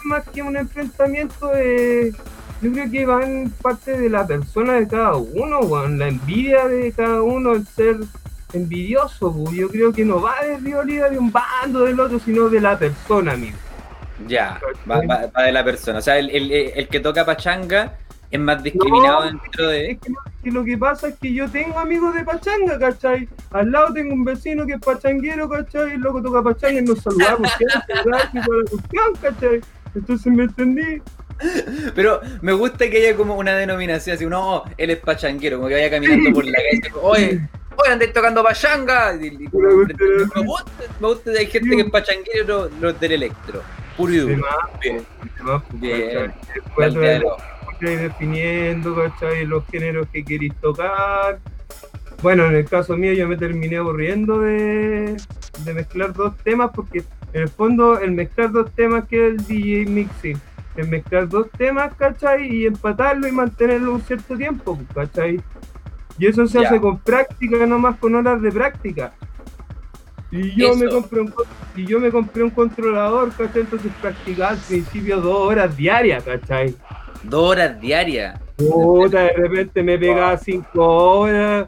Más, 0.05 0.27
que 0.33 0.41
un 0.41 0.57
enfrentamiento, 0.57 1.49
de, 1.49 2.15
yo 2.63 2.73
creo 2.73 2.91
que 2.91 3.05
va 3.05 3.23
en 3.25 3.51
parte 3.51 3.99
de 3.99 4.09
la 4.09 4.27
persona 4.27 4.75
de 4.75 4.89
cada 4.89 5.15
uno, 5.17 5.89
la 5.89 6.09
envidia 6.09 6.67
de 6.67 6.93
cada 6.93 7.21
uno, 7.21 7.53
el 7.53 7.67
ser 7.67 7.97
envidioso. 8.55 9.35
Yo 9.53 9.69
creo 9.69 9.93
que 9.93 10.07
no 10.07 10.23
va 10.23 10.41
de 10.43 10.57
rivalidad 10.57 11.11
de 11.11 11.19
un 11.19 11.31
bando 11.31 11.81
del 11.81 12.01
otro, 12.01 12.19
sino 12.19 12.49
de 12.49 12.61
la 12.61 12.79
persona, 12.79 13.33
amigo. 13.33 13.59
Ya, 14.27 14.59
va, 14.91 15.03
va, 15.03 15.43
de 15.43 15.53
la 15.53 15.63
persona. 15.63 15.99
O 15.99 16.03
sea, 16.03 16.19
el, 16.19 16.31
el, 16.31 16.51
el 16.51 16.89
que 16.89 17.01
toca 17.01 17.27
pachanga 17.27 17.93
es 18.31 18.41
más 18.41 18.63
discriminado 18.63 19.25
dentro 19.25 19.69
de. 19.69 19.93
Es 19.93 19.99
que, 20.43 20.51
lo 20.51 20.65
que 20.65 20.77
pasa 20.79 21.09
es 21.09 21.19
que 21.19 21.33
yo 21.33 21.49
tengo 21.51 21.79
amigos 21.79 22.15
de 22.15 22.25
pachanga, 22.25 22.79
¿cachai? 22.79 23.29
Al 23.51 23.71
lado 23.71 23.93
tengo 23.93 24.15
un 24.15 24.25
vecino 24.25 24.67
que 24.67 24.75
es 24.75 24.81
pachanguero, 24.81 25.49
¿cachai? 25.49 25.93
El 25.93 26.01
loco 26.01 26.23
toca 26.23 26.43
pachanga 26.43 26.81
y 26.81 26.85
nos 26.85 27.01
saludamos, 27.01 27.51
¿cachai? 29.21 29.61
Entonces 29.95 30.33
me 30.33 30.45
entendí. 30.45 31.03
Pero 31.95 32.21
me 32.41 32.53
gusta 32.53 32.89
que 32.89 32.99
haya 32.99 33.17
como 33.17 33.37
una 33.37 33.57
denominación 33.57 34.17
así, 34.17 34.27
no, 34.27 34.65
él 34.79 34.91
es 34.91 34.99
pachanguero, 34.99 35.59
como 35.59 35.69
que 35.69 35.75
vaya 35.75 35.91
caminando 35.91 36.33
por 36.33 36.45
la 36.45 36.53
calle, 36.53 36.83
oye, 37.03 37.49
oye, 37.77 37.93
andé 37.93 38.09
tocando 38.09 38.43
pachanga. 38.43 39.13
me, 39.13 39.31
gusta, 39.51 40.73
me 41.01 41.07
gusta, 41.09 41.31
hay 41.33 41.47
gente 41.47 41.77
que 41.77 41.83
es 41.83 41.91
pachanguero, 41.91 42.71
los, 42.81 42.99
del 42.99 43.13
electro, 43.13 43.63
puro 43.97 44.13
y 44.13 44.17
duro. 44.17 44.45
Bien, 44.81 45.07
bien. 45.79 46.33
bien 46.79 47.23
definiendo, 47.81 48.95
¿cachai? 48.95 49.45
Los 49.47 49.67
géneros 49.67 50.09
que 50.13 50.25
queréis 50.25 50.55
tocar. 50.57 51.39
Bueno, 52.23 52.47
en 52.47 52.57
el 52.57 52.65
caso 52.65 52.97
mío 52.97 53.13
yo 53.13 53.29
me 53.29 53.37
terminé 53.37 53.77
aburriendo 53.77 54.41
de, 54.41 55.17
mezclar 55.75 56.13
dos 56.13 56.37
temas 56.39 56.71
porque 56.75 57.05
en 57.33 57.43
el 57.43 57.49
fondo 57.49 57.99
el 57.99 58.13
mezclar 58.13 58.51
dos 58.53 58.73
temas 58.75 59.07
que 59.07 59.29
es 59.29 59.35
el 59.35 59.47
DJ 59.47 59.87
mixing, 59.87 60.41
el 60.77 60.89
mezclar 60.89 61.29
dos 61.29 61.51
temas, 61.51 61.95
¿cachai? 61.95 62.47
Y 62.47 62.67
empatarlo 62.67 63.29
y 63.29 63.33
mantenerlo 63.33 63.93
un 63.93 64.01
cierto 64.01 64.37
tiempo, 64.37 64.79
¿cachai? 64.95 65.41
Y 66.19 66.27
eso 66.27 66.47
se 66.47 66.65
hace 66.65 66.81
con 66.81 66.99
práctica, 66.99 67.67
nomás 67.67 67.99
con 67.99 68.15
horas 68.15 68.41
de 68.41 68.51
práctica. 68.51 69.13
Y 70.31 70.57
yo, 70.57 70.75
me 70.75 70.89
compré 70.89 71.21
un, 71.21 71.35
y 71.77 71.87
yo 71.87 72.01
me 72.01 72.11
compré 72.11 72.43
un 72.43 72.51
controlador, 72.51 73.31
¿cachai? 73.37 73.63
Entonces 73.63 73.93
practicaba 74.01 74.51
al 74.51 74.59
principio 74.59 75.21
dos 75.21 75.49
horas 75.49 75.77
diarias, 75.77 76.25
¿cachai? 76.25 76.75
Dos 77.29 77.51
horas 77.51 77.81
diarias. 77.81 78.39
Puta, 78.57 79.23
de 79.23 79.33
repente 79.33 79.83
me 79.83 79.99
pegaba 79.99 80.37
cinco 80.39 80.85
horas. 81.19 81.67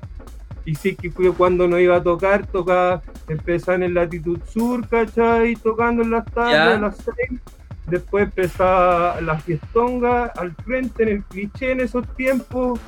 Y 0.65 0.75
sí 0.75 0.95
que 0.95 1.11
fue 1.11 1.33
cuando 1.33 1.67
no 1.67 1.79
iba 1.79 1.97
a 1.97 2.03
tocar, 2.03 2.47
tocaba, 2.47 3.03
empezaba 3.27 3.83
en 3.85 3.95
latitud 3.95 4.39
sur, 4.47 4.87
¿cachai? 4.87 5.57
Tocando 5.57 6.03
en 6.03 6.11
las 6.11 6.27
tardes, 6.27 6.77
a 6.77 6.79
las 6.79 6.97
seis. 6.97 7.41
Después 7.87 8.25
empezaba 8.25 9.19
la 9.23 9.39
fiestonga 9.39 10.27
al 10.27 10.55
frente 10.57 11.05
en 11.05 11.09
el 11.09 11.25
cliché 11.25 11.73
en 11.73 11.81
esos 11.81 12.07
tiempos, 12.17 12.79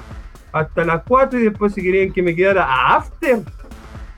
hasta 0.53 0.85
las 0.85 1.03
cuatro. 1.09 1.41
Y 1.41 1.45
después 1.45 1.73
si 1.73 1.83
querían 1.83 2.13
que 2.13 2.23
me 2.23 2.35
quedara 2.37 2.95
after. 2.95 3.41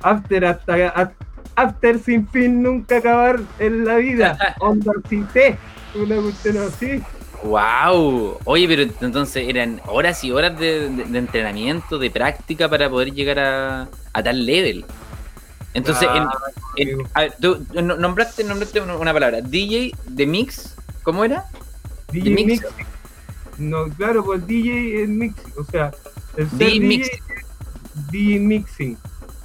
After 0.03 0.45
hasta, 0.45 1.13
after 1.55 1.99
sin 2.01 2.27
fin, 2.27 2.63
nunca 2.63 2.97
acabar 2.97 3.39
en 3.61 3.85
la 3.85 3.97
vida. 3.97 4.37
Onda 4.61 4.93
sin 5.09 5.25
té. 5.29 5.57
Una 5.95 6.17
cuestión 6.17 6.59
así. 6.59 7.01
Wow, 7.45 8.39
oye, 8.45 8.69
pero 8.69 8.83
entonces 8.83 9.49
eran 9.49 9.81
horas 9.87 10.23
y 10.23 10.31
horas 10.31 10.59
de, 10.59 10.87
entrenamiento, 10.87 11.99
de 11.99 12.11
práctica 12.11 12.69
para 12.69 12.89
poder 12.89 13.13
llegar 13.13 13.39
a, 13.41 13.89
tal 14.23 14.47
level. 14.47 14.85
Entonces, 15.75 16.09
tú 17.41 17.67
nombraste, 17.75 18.45
nombraste 18.45 18.81
una 18.81 19.13
palabra, 19.13 19.41
DJ 19.41 19.93
de 20.07 20.27
mix, 20.27 20.77
¿cómo 21.03 21.25
era? 21.25 21.47
DJ 22.13 22.31
mix. 22.31 22.67
No, 23.59 23.89
claro, 23.89 24.25
pues 24.25 24.47
DJ 24.47 25.03
es 25.03 25.09
mix, 25.09 25.43
o 25.57 25.65
sea, 25.65 25.93
el 26.37 26.49
DJ, 26.59 26.81
mix. 26.81 27.11
DJ 28.11 28.39
mixing. 28.39 28.99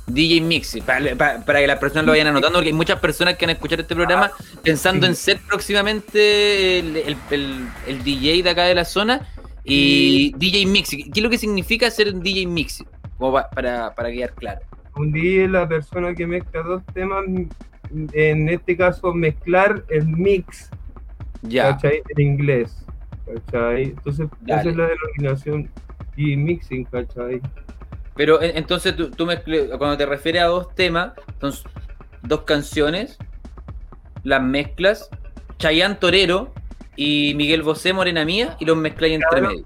DJ 0.07 0.41
Mix, 0.41 0.77
para, 0.85 1.59
que 1.59 1.67
las 1.67 1.79
personas 1.79 2.05
lo 2.05 2.13
vayan 2.13 2.27
anotando, 2.27 2.59
porque 2.59 2.69
hay 2.69 2.73
muchas 2.73 2.99
personas 2.99 3.35
que 3.35 3.45
han 3.45 3.51
escuchado 3.51 3.81
este 3.81 3.93
programa 3.93 4.31
pensando 4.63 5.05
en 5.05 5.15
ser 5.15 5.39
próximamente 5.47 6.79
el, 6.79 8.03
DJ 8.03 8.41
de 8.41 8.49
acá 8.49 8.63
de 8.63 8.75
la 8.75 8.85
zona. 8.85 9.27
Y 9.65 10.33
DJ 10.37 10.65
Mix, 10.65 10.91
¿qué 10.91 11.11
es 11.13 11.21
lo 11.21 11.29
que 11.29 11.37
significa 11.37 11.91
ser 11.91 12.13
un 12.13 12.21
DJ 12.21 12.47
Mix? 12.47 12.83
Como 13.17 13.33
para, 13.33 13.93
para 13.93 14.09
quedar 14.09 14.33
claro. 14.33 14.61
Un 14.95 15.11
DJ 15.11 15.45
es 15.45 15.51
la 15.51 15.67
persona 15.67 16.15
que 16.15 16.25
mezcla 16.25 16.63
dos 16.63 16.83
temas, 16.93 17.25
en 18.13 18.49
este 18.49 18.77
caso 18.77 19.13
mezclar 19.13 19.83
el 19.89 20.07
mix, 20.07 20.69
ya. 21.41 21.73
¿cachai? 21.73 22.01
En 22.09 22.21
inglés, 22.21 22.85
¿cachai? 23.25 23.83
Entonces, 23.83 24.29
esa 24.47 24.69
es 24.69 24.75
la 24.75 24.87
denominación 24.87 25.69
DJ 26.15 26.37
Mixing, 26.37 26.85
¿cachai? 26.85 27.41
Pero 28.17 28.41
entonces 28.41 28.95
tú, 28.95 29.11
cuando 29.77 29.95
te 29.95 30.05
refieres 30.05 30.41
a 30.41 30.45
dos 30.45 30.73
temas, 30.73 31.13
son 31.39 31.53
dos 32.23 32.41
canciones, 32.41 33.17
las 34.23 34.41
mezclas, 34.41 35.09
Chayán 35.59 35.99
Torero 35.99 36.51
y 36.95 37.35
Miguel 37.35 37.61
Bosé 37.61 37.93
Morena 37.93 38.25
Mía 38.25 38.57
y 38.59 38.65
los 38.65 38.75
mezclas 38.75 39.11
entre 39.11 39.41
medio. 39.41 39.65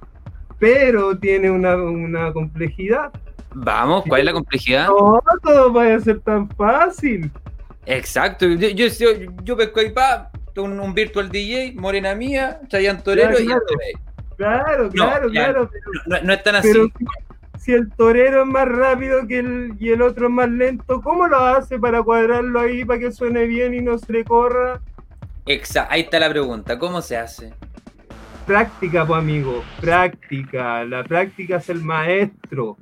Pero 0.60 1.18
tiene 1.18 1.50
una, 1.50 2.34
complejidad. 2.34 3.12
Vamos, 3.54 4.04
¿cuál 4.08 4.22
es 4.22 4.26
la 4.26 4.34
complejidad? 4.34 4.88
No, 4.88 5.20
todo 5.42 5.72
vaya 5.72 5.96
a 5.96 6.00
ser 6.02 6.20
tan 6.20 6.50
fácil. 6.50 7.32
Exacto, 7.86 8.46
yo, 8.48 8.70
yo, 8.70 8.86
yo, 9.44 9.58
pesco 9.58 9.80
ahí 9.80 9.92
pa, 9.92 10.30
un, 10.58 10.80
un, 10.80 10.94
virtual 10.94 11.30
DJ, 11.30 11.74
Morena 11.76 12.14
Mía, 12.14 12.62
Chayán 12.68 13.02
Torero 13.02 13.40
y 13.40 13.48
claro, 13.48 13.64
claro, 14.38 14.90
claro, 14.90 15.30
claro, 15.30 15.70
no, 16.24 16.34
es 16.34 16.44
tan 16.44 16.56
así 16.56 16.70
si 17.62 17.74
el 17.74 17.92
torero 17.92 18.42
es 18.42 18.48
más 18.48 18.68
rápido 18.68 19.28
que 19.28 19.38
el, 19.38 19.76
y 19.80 19.92
el 19.92 20.02
otro 20.02 20.28
es 20.28 20.34
más 20.34 20.50
lento, 20.50 21.00
¿cómo 21.02 21.28
lo 21.28 21.38
hace 21.38 21.78
para 21.78 22.02
cuadrarlo 22.02 22.60
ahí 22.60 22.84
para 22.84 23.00
que 23.00 23.12
suene 23.12 23.46
bien 23.46 23.76
y 23.76 23.82
no 23.82 24.00
se 24.00 24.12
le 24.12 24.24
corra? 24.24 24.82
Exacto, 25.46 25.94
ahí 25.94 26.02
está 26.02 26.20
la 26.20 26.30
pregunta, 26.30 26.80
¿cómo 26.80 27.04
se 27.04 27.18
hace? 27.18 27.54
Práctica, 28.48 29.06
pues 29.06 29.20
amigo, 29.20 29.64
práctica. 29.80 30.84
La 30.86 31.04
práctica 31.04 31.58
es 31.58 31.70
el 31.70 31.84
maestro. 31.84 32.78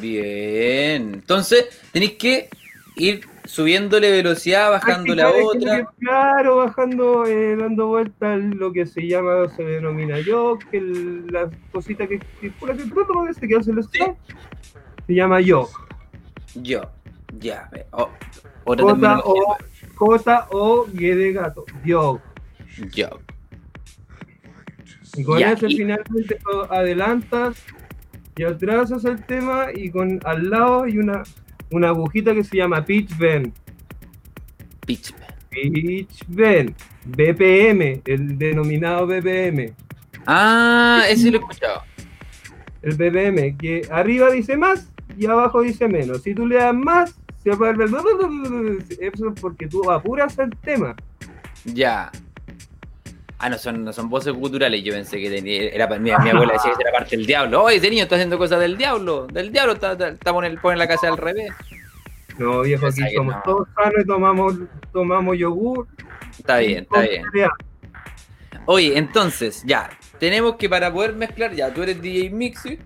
Bien, 0.00 1.14
entonces 1.14 1.66
tenéis 1.92 2.12
que 2.12 2.48
ir 2.96 3.26
subiéndole 3.44 4.10
velocidad, 4.10 4.70
bajando 4.70 5.14
la 5.14 5.30
otra. 5.30 5.86
claro, 5.98 6.56
bajando, 6.56 7.24
eh, 7.26 7.56
dando 7.56 7.88
vueltas 7.88 8.40
lo 8.54 8.72
que 8.72 8.86
se 8.86 9.06
llama, 9.06 9.48
se 9.56 9.62
denomina 9.62 10.20
yo, 10.20 10.58
que 10.70 10.80
la 10.80 11.50
cosita 11.72 12.06
que 12.06 12.20
circula, 12.40 12.74
que 12.74 12.84
pronto 12.84 13.26
este 13.28 13.48
que 13.48 13.56
hace 13.56 13.70
el 13.70 13.82
¿Sí? 13.84 14.00
se 15.06 15.14
llama 15.14 15.40
yo. 15.40 15.68
Yo, 16.54 16.82
ya. 17.38 17.70
Oh, 17.90 18.08
J 18.64 19.22
o, 19.24 19.56
J 19.94 20.48
o 20.50 20.86
G 20.86 21.14
de 21.14 21.32
gato, 21.32 21.64
yo. 21.84 22.20
Yo. 22.92 23.08
Y 25.16 25.24
con 25.24 25.42
eso 25.42 25.66
finalmente 25.66 26.38
adelantas 26.70 27.64
y 28.36 28.44
atrasas 28.44 29.04
el 29.04 29.24
tema 29.24 29.66
y 29.74 29.90
con 29.90 30.20
al 30.24 30.48
lado 30.50 30.84
hay 30.84 30.98
una 30.98 31.24
una 31.70 31.88
agujita 31.88 32.34
que 32.34 32.44
se 32.44 32.56
llama 32.56 32.84
Pitch 32.84 33.16
Bend. 33.16 33.52
Pitch 35.50 36.24
Bend. 36.28 36.74
BPM, 37.04 38.02
el 38.04 38.38
denominado 38.38 39.06
BPM. 39.06 39.74
Ah, 40.26 41.04
ese 41.08 41.30
lo 41.30 41.38
he 41.38 41.40
escuchado. 41.40 41.82
el 42.82 42.94
BPM, 42.94 43.56
que 43.56 43.86
arriba 43.90 44.30
dice 44.30 44.56
más 44.56 44.90
y 45.16 45.26
abajo 45.26 45.62
dice 45.62 45.88
menos. 45.88 46.22
Si 46.22 46.34
tú 46.34 46.46
le 46.46 46.56
das 46.56 46.74
más, 46.74 47.18
se 47.42 47.50
vuelve 47.50 47.84
eso 49.00 49.28
es 49.28 49.40
porque 49.40 49.66
tú 49.66 49.90
apuras 49.90 50.38
el 50.38 50.50
tema. 50.58 50.94
Ya. 51.64 52.10
Ah, 53.42 53.48
no 53.48 53.56
son, 53.56 53.82
no 53.82 53.90
son 53.90 54.10
voces 54.10 54.34
culturales. 54.34 54.84
Yo 54.84 54.92
pensé 54.92 55.18
que 55.18 55.30
tenía, 55.30 55.70
era 55.70 55.86
mi, 55.86 55.98
mi 55.98 56.10
abuela 56.10 56.52
decía 56.52 56.72
que 56.76 56.82
era 56.82 56.92
parte 56.92 57.16
del 57.16 57.24
diablo. 57.24 57.62
Oye, 57.62 57.76
ese 57.76 57.88
niño 57.88 58.02
está 58.02 58.16
haciendo 58.16 58.36
cosas 58.36 58.60
del 58.60 58.76
diablo. 58.76 59.26
Del 59.28 59.50
diablo 59.50 59.72
está, 59.72 59.92
está, 59.92 60.08
está 60.08 60.32
pone, 60.32 60.76
la 60.76 60.86
casa 60.86 61.08
al 61.08 61.16
revés. 61.16 61.50
No, 62.36 62.60
viejo, 62.60 62.86
aquí 62.86 63.00
somos 63.14 63.42
todos 63.42 63.66
sanos 63.74 63.94
y 63.98 64.06
tomamos, 64.06 64.54
tomamos 64.92 65.38
yogur. 65.38 65.88
Está 66.38 66.58
bien, 66.58 66.80
está 66.80 67.00
bien. 67.00 67.24
Oye, 68.66 68.98
entonces, 68.98 69.62
ya. 69.64 69.88
Tenemos 70.18 70.56
que 70.56 70.68
para 70.68 70.92
poder 70.92 71.14
mezclar, 71.14 71.54
ya, 71.54 71.72
tú 71.72 71.82
eres 71.82 72.02
DJ 72.02 72.28
Mixer, 72.28 72.78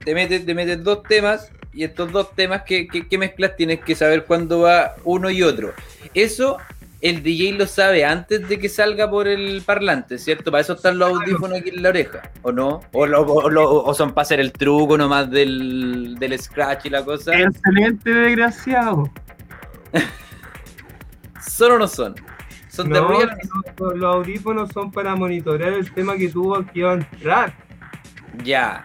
te 0.00 0.14
metes, 0.14 0.44
te 0.44 0.54
metes 0.54 0.84
dos 0.84 1.02
temas 1.04 1.50
y 1.72 1.82
estos 1.82 2.12
dos 2.12 2.34
temas 2.34 2.62
que, 2.64 2.86
que, 2.86 3.08
que 3.08 3.16
mezclas 3.16 3.56
tienes 3.56 3.80
que 3.80 3.94
saber 3.94 4.26
cuándo 4.26 4.60
va 4.60 4.96
uno 5.02 5.30
y 5.30 5.42
otro. 5.42 5.72
Eso 6.12 6.58
el 7.04 7.22
DJ 7.22 7.52
lo 7.52 7.66
sabe 7.66 8.02
antes 8.02 8.48
de 8.48 8.58
que 8.58 8.70
salga 8.70 9.10
por 9.10 9.28
el 9.28 9.60
parlante, 9.60 10.16
¿cierto? 10.16 10.50
Para 10.50 10.62
eso 10.62 10.72
están 10.72 10.98
los 10.98 11.10
audífonos 11.10 11.58
aquí 11.58 11.68
en 11.68 11.82
la 11.82 11.90
oreja, 11.90 12.22
¿o 12.40 12.50
no? 12.50 12.80
¿O, 12.92 13.92
son 13.92 14.14
para 14.14 14.22
hacer 14.22 14.40
el 14.40 14.52
truco 14.52 14.96
nomás 14.96 15.30
del, 15.30 16.16
del 16.18 16.38
scratch 16.40 16.86
y 16.86 16.90
la 16.90 17.04
cosa? 17.04 17.38
Excelente, 17.38 18.10
desgraciado. 18.10 19.10
¿Son 21.46 21.72
o 21.72 21.78
no 21.78 21.86
son? 21.86 22.14
¿Son 22.68 22.88
no, 22.88 23.18
de 23.18 23.26
los, 23.26 23.96
los 23.96 24.14
audífonos 24.14 24.70
son 24.70 24.90
para 24.90 25.14
monitorear 25.14 25.74
el 25.74 25.92
tema 25.92 26.16
que 26.16 26.30
tuvo 26.30 26.56
aquí 26.56 26.80
va 26.80 26.92
a 26.92 26.94
entrar. 26.94 27.54
Ya. 28.42 28.82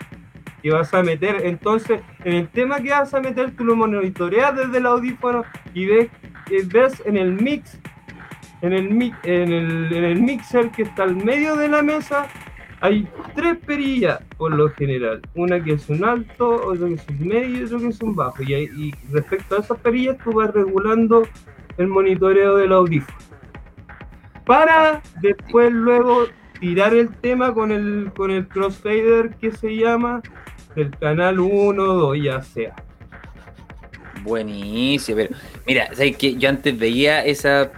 Y 0.61 0.71
vas 0.71 0.93
a 0.93 1.01
meter, 1.03 1.45
entonces, 1.45 2.01
en 2.25 2.33
el 2.33 2.49
tema 2.49 2.81
que 2.81 2.89
vas 2.89 3.13
a 3.13 3.21
meter, 3.21 3.55
tú 3.55 3.63
lo 3.63 3.77
monitoreas 3.77 4.57
desde 4.57 4.79
el 4.79 4.87
audífono 4.87 5.45
y 5.73 5.85
ves, 5.85 6.09
ves 6.67 7.01
en 7.05 7.15
el 7.15 7.31
mix 7.31 7.79
en 8.61 8.73
el, 8.73 9.13
el, 9.23 9.93
el 9.93 10.21
mixer 10.21 10.69
que 10.71 10.83
está 10.83 11.03
al 11.03 11.15
medio 11.15 11.55
de 11.55 11.69
la 11.69 11.81
mesa 11.81 12.27
hay 12.81 13.07
tres 13.35 13.57
perillas 13.65 14.19
por 14.37 14.53
lo 14.53 14.69
general. 14.69 15.21
Una 15.35 15.61
que 15.63 15.73
es 15.73 15.89
un 15.89 16.03
alto, 16.03 16.67
otra 16.67 16.87
que 16.87 16.93
es 16.93 17.05
un 17.09 17.27
medio 17.27 17.59
y 17.59 17.63
otra 17.63 17.79
que 17.79 17.87
es 17.87 18.01
un 18.01 18.15
bajo. 18.15 18.43
Y, 18.43 18.53
y 18.53 18.95
respecto 19.11 19.57
a 19.57 19.59
esas 19.59 19.77
perillas 19.79 20.17
tú 20.23 20.33
vas 20.33 20.53
regulando 20.53 21.23
el 21.77 21.87
monitoreo 21.87 22.57
del 22.57 22.71
audífono. 22.71 23.17
Para 24.45 25.01
después 25.21 25.71
luego 25.71 26.27
tirar 26.59 26.93
el 26.93 27.09
tema 27.17 27.53
con 27.53 27.71
el, 27.71 28.11
con 28.15 28.31
el 28.31 28.47
crossfader 28.47 29.35
que 29.35 29.51
se 29.51 29.75
llama 29.75 30.21
del 30.75 30.89
canal 30.97 31.39
1 31.39 31.83
2 31.83 32.17
ya 32.21 32.41
sea. 32.41 32.75
Buenísimo, 34.23 35.17
pero 35.17 35.35
mira, 35.65 35.87
¿sabes 35.93 36.17
que 36.17 36.35
yo 36.35 36.49
antes 36.49 36.77
veía 36.77 37.23
esa 37.25 37.71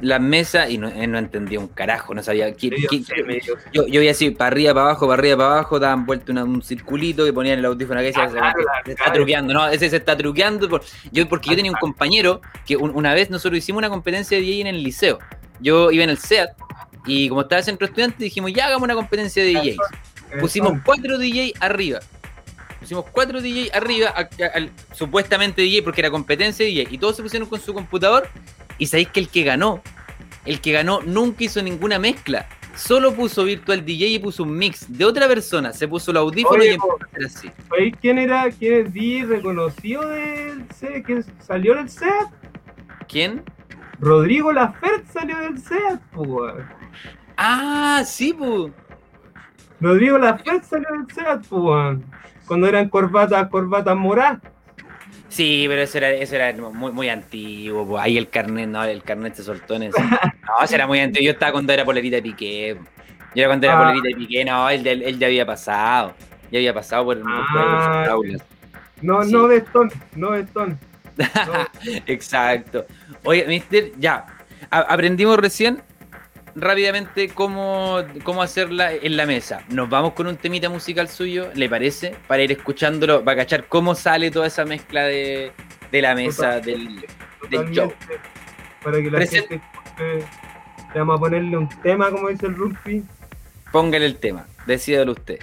la 0.00 0.18
mesa 0.18 0.68
y 0.68 0.76
no, 0.76 0.90
no, 0.90 1.18
entendía 1.18 1.58
un 1.58 1.68
carajo, 1.68 2.14
no 2.14 2.22
sabía 2.22 2.52
qué, 2.54 2.70
yo, 3.72 3.86
yo 3.86 4.00
veía 4.00 4.10
así, 4.10 4.30
para 4.30 4.48
arriba, 4.48 4.74
para 4.74 4.86
abajo, 4.86 5.08
para 5.08 5.20
arriba, 5.20 5.36
para 5.36 5.52
abajo, 5.52 5.78
daban 5.78 6.04
vuelta 6.04 6.32
un 6.44 6.62
circulito 6.62 7.24
que 7.24 7.32
ponían 7.32 7.58
el 7.58 7.64
audífono 7.64 8.00
que 8.00 8.12
ah, 8.14 8.54
se, 8.84 8.92
está 8.92 9.12
truqueando, 9.12 9.54
no, 9.54 9.68
ese 9.68 9.88
se 9.88 9.96
está 9.96 10.16
truqueando, 10.16 10.80
yo, 11.12 11.28
porque 11.28 11.50
yo 11.50 11.56
tenía 11.56 11.70
un 11.70 11.78
compañero 11.78 12.42
que 12.66 12.76
una 12.76 13.14
vez 13.14 13.30
nosotros 13.30 13.58
hicimos 13.58 13.78
una 13.78 13.88
competencia 13.88 14.36
de 14.36 14.42
DJ 14.42 14.60
en 14.62 14.66
el 14.66 14.82
liceo, 14.82 15.18
yo 15.60 15.90
iba 15.90 16.04
en 16.04 16.10
el 16.10 16.18
SEAT 16.18 16.50
y 17.06 17.28
como 17.28 17.42
estaba 17.42 17.60
el 17.60 17.64
centro 17.64 17.86
estudiante 17.86 18.22
dijimos, 18.22 18.52
ya 18.52 18.66
hagamos 18.66 18.84
una 18.84 18.94
competencia 18.94 19.42
de 19.42 19.52
DJs, 19.52 19.76
pusimos 20.40 20.74
cuatro 20.84 21.16
DJs 21.16 21.54
arriba, 21.60 22.00
pusimos 22.80 23.06
cuatro 23.10 23.40
DJ 23.40 23.70
arriba, 23.72 24.14
supuestamente 24.92 25.62
DJ 25.62 25.82
porque 25.82 26.02
era 26.02 26.10
competencia 26.10 26.66
de 26.66 26.72
DJ, 26.72 26.88
y 26.90 26.98
todos 26.98 27.16
se 27.16 27.22
pusieron 27.22 27.48
con 27.48 27.60
su 27.60 27.72
computador 27.72 28.28
y 28.78 28.86
sabéis 28.86 29.08
que 29.08 29.20
el 29.20 29.28
que 29.28 29.42
ganó, 29.42 29.82
el 30.44 30.60
que 30.60 30.72
ganó 30.72 31.00
nunca 31.02 31.44
hizo 31.44 31.62
ninguna 31.62 31.98
mezcla. 31.98 32.46
Solo 32.76 33.14
puso 33.14 33.44
Virtual 33.44 33.84
DJ 33.84 34.08
y 34.08 34.18
puso 34.18 34.42
un 34.42 34.56
mix 34.56 34.86
de 34.86 35.06
otra 35.06 35.26
persona. 35.26 35.72
Se 35.72 35.88
puso 35.88 36.10
el 36.10 36.18
audífono 36.18 36.62
y 36.62 36.68
empezó 36.68 36.98
a 37.00 37.04
hacer 37.06 37.24
así. 37.24 37.50
¿Sabéis 37.68 37.94
quién 38.02 38.18
era? 38.18 38.50
¿Quién 38.50 38.86
es 38.86 38.92
DJ 38.92 39.24
reconocido 39.24 40.06
del 40.06 40.66
set? 40.74 41.02
¿Quién 41.04 41.24
salió 41.40 41.74
del 41.74 41.88
set? 41.88 42.28
¿Quién? 43.08 43.42
Rodrigo 43.98 44.52
Lafert 44.52 45.06
salió 45.10 45.38
del 45.38 45.58
set, 45.58 46.00
pues. 46.12 46.54
Ah, 47.38 48.02
sí, 48.04 48.34
pues. 48.34 48.72
Rodrigo 49.80 50.18
Lafert 50.18 50.64
salió 50.64 50.88
del 50.90 51.14
set, 51.14 51.48
pues. 51.48 51.98
Cuando 52.46 52.66
eran 52.66 52.90
corbatas, 52.90 53.48
corbatas 53.48 53.96
moradas. 53.96 54.40
Sí, 55.28 55.64
pero 55.68 55.82
eso 55.82 55.98
era, 55.98 56.10
eso 56.10 56.36
era 56.36 56.52
muy, 56.52 56.92
muy 56.92 57.08
antiguo. 57.08 57.98
Ahí 57.98 58.16
el 58.16 58.28
carnet, 58.28 58.68
no, 58.68 58.84
el 58.84 59.02
carnet 59.02 59.34
se 59.34 59.42
soltó 59.42 59.74
en 59.74 59.84
eso. 59.84 59.98
No, 60.46 60.64
eso 60.64 60.76
era 60.76 60.86
muy 60.86 61.00
antiguo. 61.00 61.24
Yo 61.26 61.32
estaba 61.32 61.50
cuando 61.52 61.72
era 61.72 61.84
polerita 61.84 62.16
de 62.16 62.22
Piqué. 62.22 62.76
Yo 63.34 63.42
era 63.42 63.48
cuando 63.48 63.66
era 63.66 63.76
ah. 63.76 63.82
polerita 63.82 64.08
de 64.08 64.14
Piqué, 64.14 64.44
no, 64.44 64.70
él, 64.70 64.86
él, 64.86 65.18
ya 65.18 65.26
había 65.26 65.44
pasado. 65.44 66.14
Ya 66.52 66.58
había 66.58 66.72
pasado 66.72 67.04
por, 67.04 67.20
ah, 67.26 68.02
por 68.02 68.10
aulas. 68.10 68.42
No, 69.02 69.24
no 69.24 69.48
de 69.48 69.56
Stone, 69.56 69.90
no 70.14 70.30
de 70.30 70.42
Stone. 70.42 70.76
Exacto. 72.06 72.86
Oye, 73.24 73.44
mister, 73.46 73.92
ya. 73.98 74.26
aprendimos 74.70 75.36
recién 75.38 75.82
rápidamente 76.56 77.28
cómo, 77.28 77.98
cómo 78.24 78.42
hacerla 78.42 78.92
en 78.92 79.16
la 79.16 79.26
mesa. 79.26 79.62
Nos 79.68 79.88
vamos 79.88 80.14
con 80.14 80.26
un 80.26 80.36
temita 80.36 80.68
musical 80.68 81.08
suyo, 81.08 81.50
¿le 81.54 81.68
parece? 81.68 82.16
Para 82.26 82.42
ir 82.42 82.50
escuchándolo, 82.50 83.22
para 83.22 83.36
cachar 83.36 83.66
cómo 83.68 83.94
sale 83.94 84.30
toda 84.30 84.46
esa 84.46 84.64
mezcla 84.64 85.04
de, 85.04 85.52
de 85.92 86.02
la 86.02 86.14
mesa, 86.14 86.60
del, 86.60 87.04
del, 87.50 87.70
show. 87.70 87.92
Para 88.82 89.02
que 89.02 89.10
la 89.10 89.18
gente 89.26 89.54
escuche, 89.56 90.26
vamos 90.94 91.16
a 91.16 91.20
ponerle 91.20 91.56
un 91.56 91.68
tema, 91.82 92.10
como 92.10 92.28
dice 92.28 92.46
el 92.46 92.56
rugby. 92.56 93.04
Póngale 93.70 94.06
el 94.06 94.16
tema, 94.16 94.46
decídelo 94.66 95.12
usted. 95.12 95.38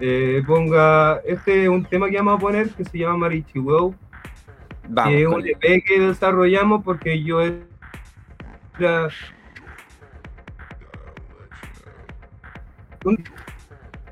Eh, 0.00 0.42
ponga, 0.46 1.20
este 1.24 1.62
es 1.62 1.68
un 1.68 1.84
tema 1.84 2.10
que 2.10 2.16
vamos 2.16 2.36
a 2.36 2.38
poner 2.38 2.68
que 2.70 2.84
se 2.84 2.98
llama 2.98 3.16
Marichi 3.16 3.60
Wow. 3.60 3.94
que 5.06 5.22
es 5.22 5.28
un 5.28 5.46
EP 5.46 5.84
que 5.84 6.00
desarrollamos 6.00 6.84
porque 6.84 7.22
yo 7.22 7.40
era 7.40 9.08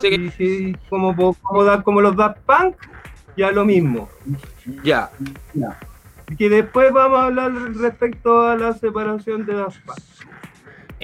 Sí, 0.01 0.77
como, 0.89 1.15
como, 1.15 1.83
como 1.85 2.01
los 2.01 2.17
Daft 2.17 2.39
Punk, 2.41 2.77
ya 3.37 3.53
lo 3.53 3.65
mismo. 3.65 4.09
Ya. 4.83 5.11
Que 6.37 6.49
después 6.49 6.93
vamos 6.93 7.19
a 7.19 7.27
hablar 7.27 7.53
respecto 7.75 8.43
a 8.43 8.57
la 8.57 8.73
separación 8.73 9.47
de 9.47 9.55
Daft 9.55 9.85
Punk. 9.85 9.99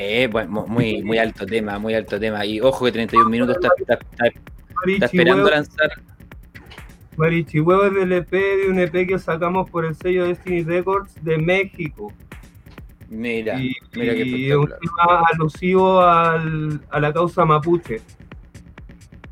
Eh, 0.00 0.28
bueno, 0.30 0.64
muy, 0.68 1.02
muy 1.02 1.18
alto 1.18 1.44
tema, 1.44 1.78
muy 1.78 1.94
alto 1.94 2.20
tema. 2.20 2.46
Y 2.46 2.60
ojo 2.60 2.84
que 2.84 2.92
31 2.92 3.28
minutos 3.28 3.56
está, 3.56 3.96
está, 3.98 5.06
esperando 5.06 5.50
lanzar. 5.50 5.90
Marichihuevo 7.16 7.86
es 7.86 7.94
del 7.94 8.12
EP 8.12 8.30
de 8.30 8.70
un 8.70 8.78
EP 8.78 9.08
que 9.08 9.18
sacamos 9.18 9.68
por 9.68 9.84
el 9.84 9.96
sello 9.96 10.26
Destiny 10.26 10.62
Records 10.62 11.12
de 11.24 11.38
México. 11.38 12.12
Mira, 13.08 13.58
y, 13.58 13.74
mira 13.94 14.12
es 14.12 14.54
un 14.54 14.66
tema 14.66 15.22
alusivo 15.32 16.00
al, 16.00 16.80
a 16.90 17.00
la 17.00 17.12
causa 17.12 17.44
mapuche. 17.44 18.02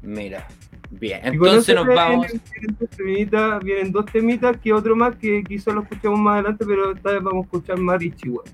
Mira, 0.02 0.46
bien, 0.90 1.20
entonces 1.24 1.74
nos 1.74 1.86
vamos. 1.86 2.26
Vienen 3.62 3.92
dos, 3.92 4.06
temitas, 4.06 4.56
que 4.58 4.72
otro 4.72 4.96
más 4.96 5.16
que 5.16 5.42
quizás 5.42 5.74
lo 5.74 5.82
escuchamos 5.82 6.18
más 6.18 6.34
adelante, 6.34 6.64
pero 6.66 6.92
esta 6.92 7.12
vez 7.12 7.22
vamos 7.22 7.42
a 7.42 7.46
escuchar 7.46 7.78
Marichihuahua. 7.78 8.44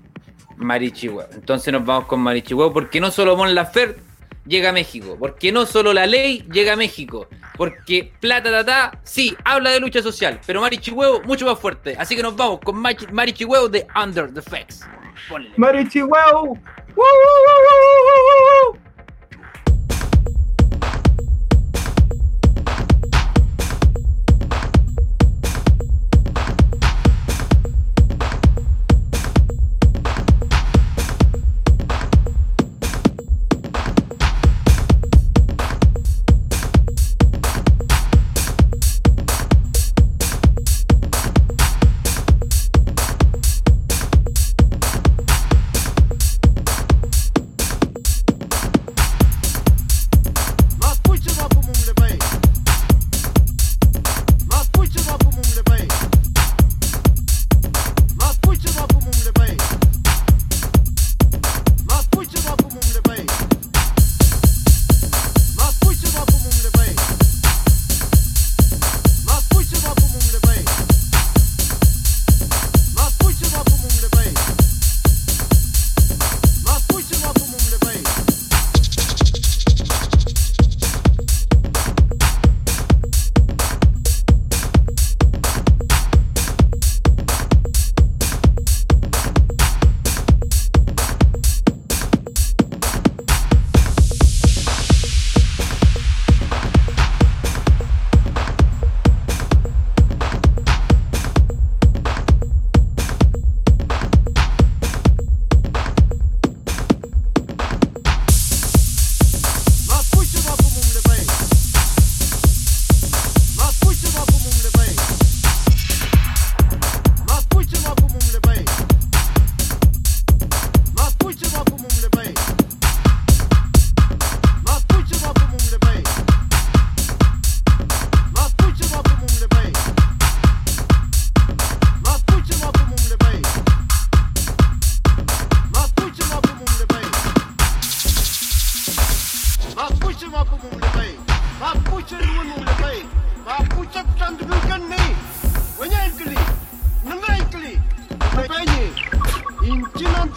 Marichihuahua. 0.57 1.29
Entonces 1.33 1.71
nos 1.71 1.85
vamos 1.85 2.05
con 2.05 2.19
Marichihuahua, 2.19 2.73
porque 2.73 2.99
no 2.99 3.09
solo 3.11 3.37
Mon 3.37 3.55
Laferte 3.55 4.12
llega 4.45 4.69
a 4.69 4.73
México, 4.73 5.15
porque 5.19 5.51
no 5.51 5.65
solo 5.65 5.93
la 5.93 6.05
ley 6.05 6.45
llega 6.51 6.73
a 6.73 6.75
México, 6.75 7.27
porque 7.57 8.11
Plata 8.19 8.51
Tata, 8.51 8.99
sí, 9.03 9.35
habla 9.43 9.71
de 9.71 9.79
lucha 9.79 10.01
social, 10.01 10.39
pero 10.45 10.61
Marichihuevo 10.61 11.21
mucho 11.23 11.45
más 11.45 11.59
fuerte. 11.59 11.95
Así 11.97 12.15
que 12.15 12.23
nos 12.23 12.35
vamos 12.35 12.59
con 12.59 12.75
Marichihuevo 12.77 13.69
de 13.69 13.87
Under 13.95 14.33
the 14.33 14.41
Facts. 14.41 14.87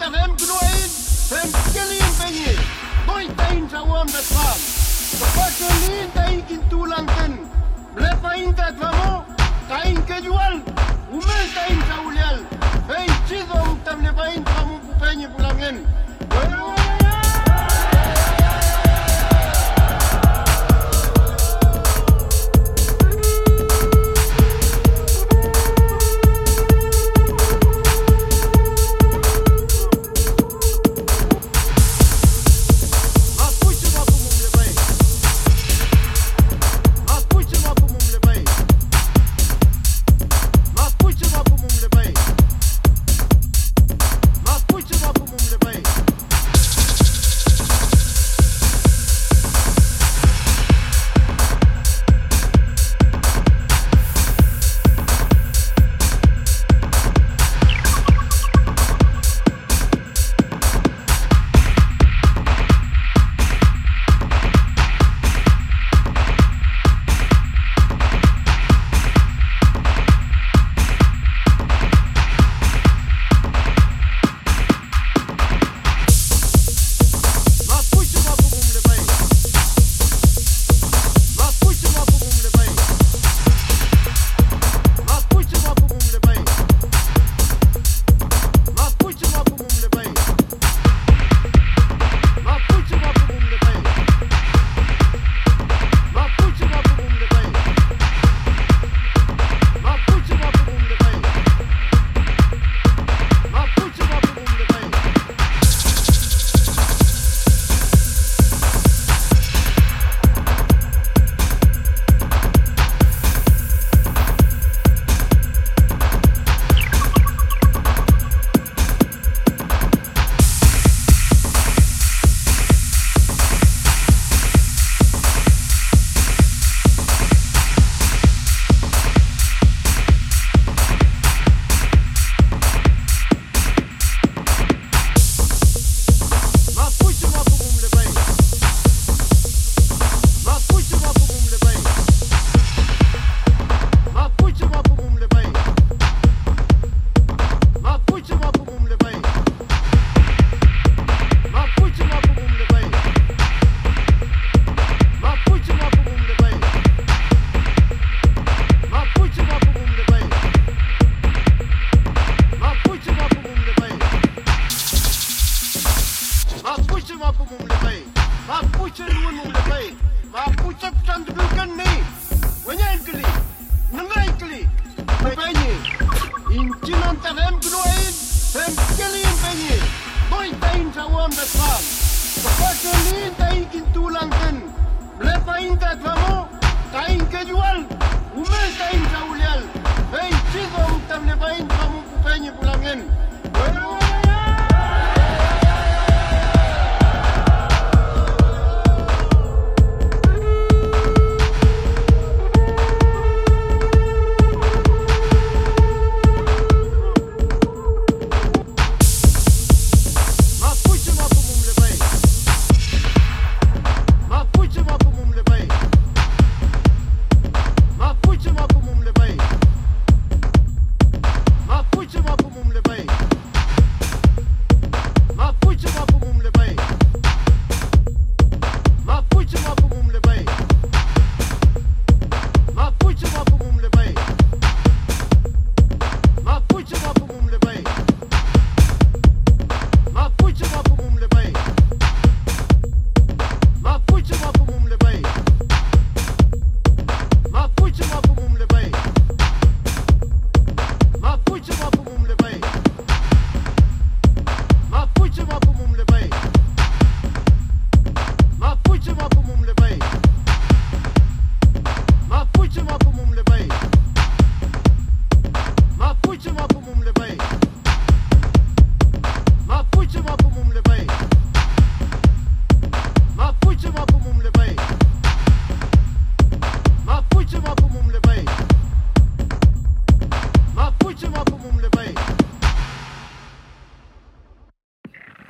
אתם 0.07 0.15
הם 0.15 0.35
גנועים 0.35 0.89
והם 1.29 1.49
סגלים 1.49 2.05
בעיר. 2.19 2.59
בואי 3.05 3.27
תאין 3.35 3.69
שאוהם 3.69 4.07
בפעם. 4.07 4.57
בכל 5.21 5.51
שונים 5.57 6.09
תאין 6.13 6.41
כנתו 6.47 6.85
לנתן. 6.85 7.35
רפאים 7.97 8.51
תדברו, 8.51 9.21
תאין 9.67 10.05
כדואל. 10.05 10.59
ומה 11.11 11.33
תאין 11.53 11.79
שאוליאל? 11.87 12.43
ואין 12.87 13.11
צ'יזו 13.27 13.53
אותם 13.53 14.01
לבאים 14.01 14.43
תמו 14.43 14.79
פופני 14.87 15.25
פולמיין. 15.37 15.83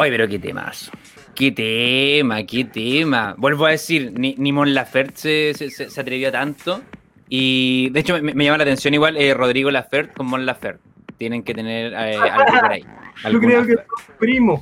Pero 0.10 0.28
qué 0.28 0.40
temazo. 0.40 0.92
Qué 1.36 1.52
tema, 1.52 2.44
qué 2.44 2.66
tema. 2.66 3.36
Vuelvo 3.38 3.66
a 3.66 3.72
decir, 3.72 4.12
ni, 4.18 4.36
ni 4.38 4.52
Mon 4.52 4.74
Laferte 4.74 5.54
se, 5.54 5.70
se, 5.70 5.90
se, 5.90 6.02
atrevió 6.02 6.32
tanto. 6.32 6.82
Y 7.30 7.90
de 7.92 8.00
hecho 8.00 8.22
me, 8.22 8.34
me 8.34 8.46
llama 8.46 8.58
la 8.58 8.64
atención 8.64 8.94
igual 8.94 9.18
eh, 9.18 9.34
Rodrigo 9.34 9.70
Laferte 9.70 10.14
con 10.16 10.28
Mon 10.28 10.46
Laferte. 10.46 10.82
Tienen 11.18 11.44
que 11.44 11.54
tener 11.54 11.94
eh, 11.94 12.18
algo 12.32 12.60
por 12.60 12.72
ahí. 12.72 12.86
Yo 13.32 13.40
creo 13.40 13.66
que 13.66 13.74
son 13.76 13.86
primos. 14.20 14.62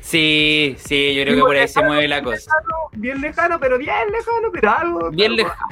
Sí, 0.00 0.76
sí, 0.78 1.14
yo 1.16 1.24
creo 1.24 1.34
que 1.34 1.40
por 1.42 1.56
ahí 1.56 1.66
se 1.66 1.82
mueve 1.82 2.06
la 2.06 2.22
cosa. 2.22 2.52
bien 2.92 3.20
lejano, 3.20 3.58
pero 3.58 3.76
bien 3.76 3.90
lejano, 4.12 4.52
pero 4.52 4.70
algo. 4.70 5.10
Bien 5.10 5.32
algo, 5.32 5.42
lejano. 5.42 5.66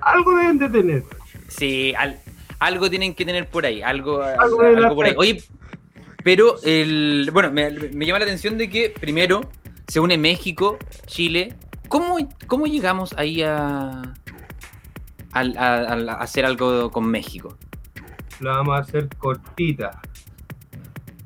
Algo, 0.00 0.36
deben 0.36 0.58
de 0.58 0.68
tener. 0.68 1.02
Sí, 1.46 1.94
al- 1.96 2.18
algo 2.58 2.90
tienen 2.90 3.14
que 3.14 3.24
tener 3.24 3.46
por 3.46 3.64
ahí, 3.64 3.82
algo, 3.82 4.22
Algo 4.22 4.60
algo, 4.62 4.94
por 4.96 5.06
ahí. 5.06 5.14
Oye, 5.16 5.42
pero 6.26 6.56
el, 6.64 7.30
bueno, 7.32 7.52
me, 7.52 7.70
llama 8.04 8.18
la 8.18 8.24
atención 8.24 8.58
de 8.58 8.68
que 8.68 8.90
primero 8.90 9.42
se 9.86 10.00
une 10.00 10.18
México, 10.18 10.76
Chile. 11.06 11.54
¿Cómo, 11.86 12.16
cómo 12.48 12.66
llegamos 12.66 13.14
ahí 13.16 13.42
a, 13.42 14.02
a, 15.32 15.92
hacer 16.18 16.44
algo 16.44 16.90
con 16.90 17.06
México? 17.08 17.56
La 18.40 18.56
vamos 18.56 18.76
a 18.76 18.80
hacer 18.80 19.08
cortita. 19.16 20.00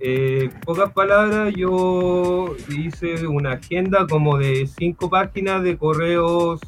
Eh, 0.00 0.50
pocas 0.66 0.92
palabras, 0.92 1.54
yo 1.56 2.54
hice 2.68 3.26
una 3.26 3.52
agenda 3.52 4.06
como 4.06 4.36
de 4.36 4.66
cinco 4.66 5.08
páginas 5.08 5.62
de 5.62 5.78
correos, 5.78 6.60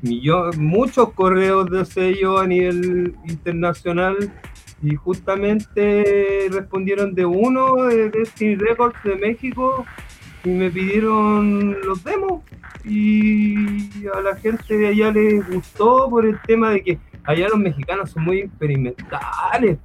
millo- 0.00 0.56
muchos 0.58 1.12
correos 1.14 1.68
de 1.72 1.84
sello 1.84 2.38
a 2.38 2.46
nivel 2.46 3.16
internacional 3.26 4.32
y 4.82 4.94
justamente 4.96 6.48
respondieron 6.50 7.14
de 7.14 7.24
uno 7.24 7.84
de 7.84 8.10
Destiny 8.10 8.56
Records 8.56 8.96
de 9.04 9.16
México 9.16 9.86
y 10.44 10.50
me 10.50 10.70
pidieron 10.70 11.76
los 11.86 12.04
demos 12.04 12.42
y 12.84 14.06
a 14.14 14.20
la 14.20 14.36
gente 14.36 14.76
de 14.76 14.88
allá 14.88 15.10
les 15.10 15.48
gustó 15.50 16.08
por 16.10 16.26
el 16.26 16.38
tema 16.46 16.70
de 16.70 16.82
que 16.82 16.98
allá 17.24 17.48
los 17.48 17.58
mexicanos 17.58 18.10
son 18.10 18.24
muy 18.24 18.40
experimentales. 18.40 19.78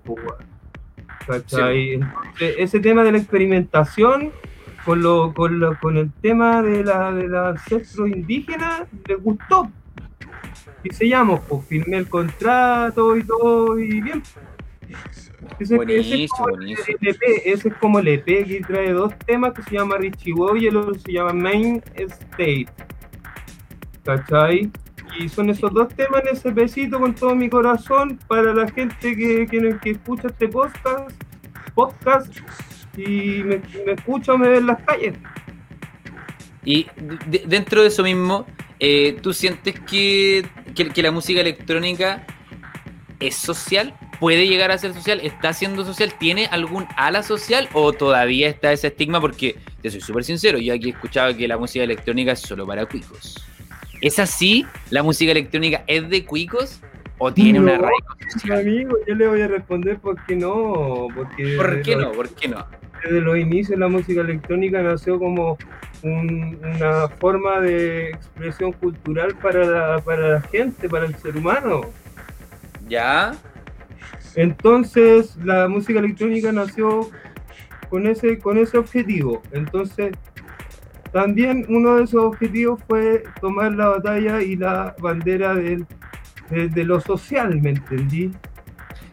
Entonces, 1.22 2.00
ese 2.58 2.80
tema 2.80 3.04
de 3.04 3.12
la 3.14 3.18
experimentación 3.20 4.32
con, 4.84 5.02
lo, 5.02 5.34
con, 5.34 5.60
lo- 5.60 5.80
con 5.80 5.96
el 5.98 6.12
tema 6.22 6.62
de 6.62 6.84
la, 6.84 7.12
de 7.14 7.28
los 7.28 7.48
ancestros 7.58 8.10
indígenas 8.10 8.84
les 9.08 9.22
gustó. 9.22 9.70
Y 10.84 10.90
sellamos, 10.94 11.42
pues 11.48 11.66
firmé 11.68 11.98
el 11.98 12.10
contrato 12.10 13.16
y 13.16 13.24
todo, 13.24 13.80
y 13.80 14.02
bien. 14.02 14.24
Ese, 14.90 15.32
ese 15.60 15.64
es 15.64 15.70
Buenísimo, 15.78 16.28
como 16.38 16.50
el. 16.60 16.72
EP, 16.72 17.20
ese 17.46 17.68
es 17.70 17.74
como 17.76 18.00
el 18.00 18.08
EP 18.08 18.26
que 18.26 18.62
trae 18.68 18.92
dos 18.92 19.14
temas 19.26 19.54
que 19.54 19.64
se 19.64 19.72
llama 19.76 19.98
Richie 19.98 20.34
Boy 20.34 20.64
y 20.64 20.68
el 20.68 20.78
otro 20.78 20.96
se 20.96 21.12
llama 21.12 21.34
Main 21.34 21.82
State. 21.96 22.68
¿Cachai? 24.04 24.72
Y 25.20 25.28
son 25.30 25.50
esos 25.50 25.74
dos 25.74 25.90
temas 25.96 26.22
en 26.24 26.36
ese 26.36 26.52
besito 26.52 27.00
con 27.00 27.14
todo 27.16 27.36
mi 27.36 27.50
corazón 27.50 28.20
para 28.28 28.54
la 28.54 28.70
gente 28.72 29.16
que, 29.16 29.48
que, 29.48 29.78
que 29.82 29.90
escucha 29.92 30.28
este 30.28 30.48
podcast, 30.48 31.12
podcast 31.74 32.38
y 32.96 33.44
me, 33.44 33.62
me 33.86 33.94
escucha 33.94 34.34
o 34.34 34.38
me 34.38 34.50
ve 34.50 34.58
en 34.58 34.68
las 34.68 34.82
calles. 34.84 35.18
Y 36.64 36.88
de- 37.28 37.44
dentro 37.48 37.82
de 37.82 37.88
eso 37.88 38.04
mismo, 38.04 38.46
eh, 38.80 39.18
¿tú 39.22 39.34
sientes 39.34 39.80
que, 39.82 40.46
que, 40.76 40.90
que 40.90 41.02
la 41.04 41.12
música 41.12 41.42
electrónica 41.42 42.26
es 43.20 43.36
social? 43.36 43.94
¿Puede 44.20 44.48
llegar 44.48 44.70
a 44.72 44.78
ser 44.78 44.94
social? 44.94 45.22
¿Está 45.24 45.54
siendo 45.54 45.86
social? 45.86 46.14
¿Tiene 46.20 46.48
algún 46.48 46.86
ala 46.98 47.24
social? 47.24 47.70
¿O 47.74 47.94
todavía 47.94 48.50
está 48.50 48.72
ese 48.74 48.88
estigma? 48.88 49.22
Porque, 49.22 49.56
te 49.82 49.90
soy 49.90 50.02
súper 50.02 50.24
sincero, 50.26 50.58
yo 50.60 50.74
aquí 50.74 50.88
he 50.88 50.92
escuchado 50.92 51.36
que 51.38 51.48
la 51.48 51.58
música 51.58 51.84
electrónica 51.86 52.34
es 52.34 52.40
solo 52.42 52.68
para 52.68 52.86
cuicos. 52.86 53.36
¿Es 54.02 54.20
así? 54.20 54.66
¿La 54.90 55.04
música 55.04 55.32
electrónica 55.32 55.84
es 55.88 56.10
de 56.10 56.26
cuicos? 56.26 56.82
¿O 57.18 57.34
tiene 57.34 57.60
una 57.60 57.78
raíz 57.78 57.92
social? 58.34 58.60
amigo, 58.60 58.96
yo 59.08 59.16
le 59.16 59.28
voy 59.28 59.42
a 59.42 59.48
responder 59.48 60.00
porque 60.02 60.36
no, 60.36 61.08
porque 61.16 61.56
¿Por 61.58 61.82
qué 61.82 61.96
los- 61.96 62.04
no? 62.06 62.12
¿Por 62.14 62.30
qué 62.30 62.48
no? 62.48 62.66
Desde 63.04 63.22
los 63.22 63.38
inicios 63.38 63.80
la 63.80 63.88
música 63.88 64.22
electrónica 64.22 64.82
nació 64.82 65.20
como 65.20 65.58
un- 66.04 66.58
una 66.64 67.08
forma 67.10 67.60
de 67.62 68.10
expresión 68.10 68.72
cultural 68.74 69.36
para 69.42 69.66
la, 69.66 70.00
para 70.02 70.30
la 70.30 70.42
gente, 70.42 70.88
para 70.90 71.06
el 71.06 71.16
ser 71.16 71.36
humano. 71.38 71.82
¿Ya? 72.88 73.34
Entonces 74.40 75.36
la 75.44 75.68
música 75.68 76.00
electrónica 76.00 76.50
nació 76.54 77.12
con 77.90 78.08
ese, 78.08 78.40
con 78.40 78.58
ese 78.58 78.78
objetivo. 78.78 79.44
Entonces 79.52 80.14
también 81.12 81.66
uno 81.68 81.98
de 81.98 82.06
esos 82.06 82.24
objetivos 82.24 82.82
fue 82.88 83.24
tomar 83.42 83.74
la 83.74 83.90
batalla 83.90 84.42
y 84.42 84.56
la 84.56 84.96
bandera 85.00 85.56
de, 85.56 85.84
de 86.52 86.84
lo 86.86 87.02
social, 87.02 87.60
¿me 87.62 87.72
entendí? 87.72 88.32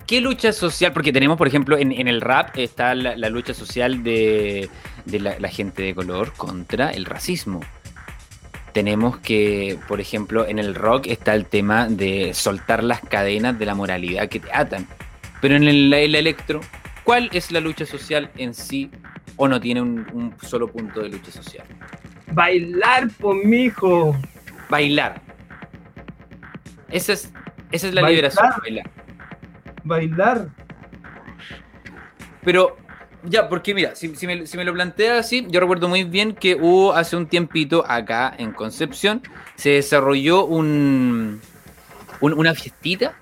¿Qué 0.07 0.21
lucha 0.21 0.53
social? 0.53 0.93
Porque 0.93 1.13
tenemos, 1.13 1.37
por 1.37 1.49
ejemplo, 1.49 1.77
en, 1.77 1.91
en 1.91 2.07
el 2.07 2.21
rap 2.21 2.57
está 2.57 2.95
la, 2.95 3.17
la 3.17 3.29
lucha 3.29 3.53
social 3.53 4.05
de, 4.05 4.71
de 5.07 5.19
la, 5.19 5.41
la 5.41 5.49
gente 5.49 5.83
de 5.83 5.93
color 5.93 6.35
contra 6.37 6.91
el 6.91 7.05
racismo. 7.05 7.63
Tenemos 8.73 9.19
que, 9.19 9.77
por 9.89 10.01
ejemplo, 10.01 10.47
en 10.47 10.61
el 10.61 10.77
rock 10.77 11.09
está 11.09 11.35
el 11.35 11.47
tema 11.47 11.89
de 11.89 12.33
soltar 12.33 12.85
las 12.85 13.01
cadenas 13.01 13.59
de 13.59 13.67
la 13.67 13.75
moralidad 13.75 14.29
que 14.29 14.39
te 14.39 14.53
atan. 14.53 14.87
Pero 15.41 15.57
en 15.57 15.65
el, 15.65 15.93
el 15.93 16.15
electro, 16.15 16.61
¿cuál 17.05 17.29
es 17.33 17.51
la 17.53 17.61
lucha 17.61 17.85
social 17.87 18.31
en 18.37 18.55
sí 18.55 18.91
o 19.37 19.49
no 19.49 19.61
tiene 19.61 19.81
un, 19.83 20.07
un 20.13 20.35
solo 20.43 20.69
punto 20.69 21.01
de 21.01 21.11
lucha 21.11 21.31
social? 21.31 21.67
Bailar, 22.33 23.09
por 23.21 23.37
mijo. 23.45 24.17
Bailar. 24.69 25.21
Esa 26.91 27.13
es, 27.13 27.33
esa 27.73 27.89
es 27.89 27.95
la 27.95 28.03
Bailar. 28.03 28.11
liberación, 28.33 28.51
bailar. 28.63 28.91
Bailar. 29.85 30.49
Pero, 32.45 32.77
ya, 33.25 33.49
porque 33.49 33.75
mira, 33.75 33.95
si, 33.95 34.15
si 34.15 34.27
me, 34.27 34.47
si 34.47 34.57
me 34.57 34.65
lo 34.65 34.73
plantea 34.73 35.19
así, 35.19 35.47
yo 35.51 35.61
recuerdo 35.61 35.89
muy 35.89 36.05
bien 36.05 36.35
que 36.35 36.55
hubo 36.55 36.93
hace 36.93 37.17
un 37.17 37.27
tiempito 37.27 37.85
acá 37.89 38.35
en 38.39 38.53
Concepción, 38.53 39.23
se 39.57 39.71
desarrolló 39.71 40.45
un, 40.45 41.41
un- 42.21 42.33
una 42.33 42.55
fiestita, 42.55 43.15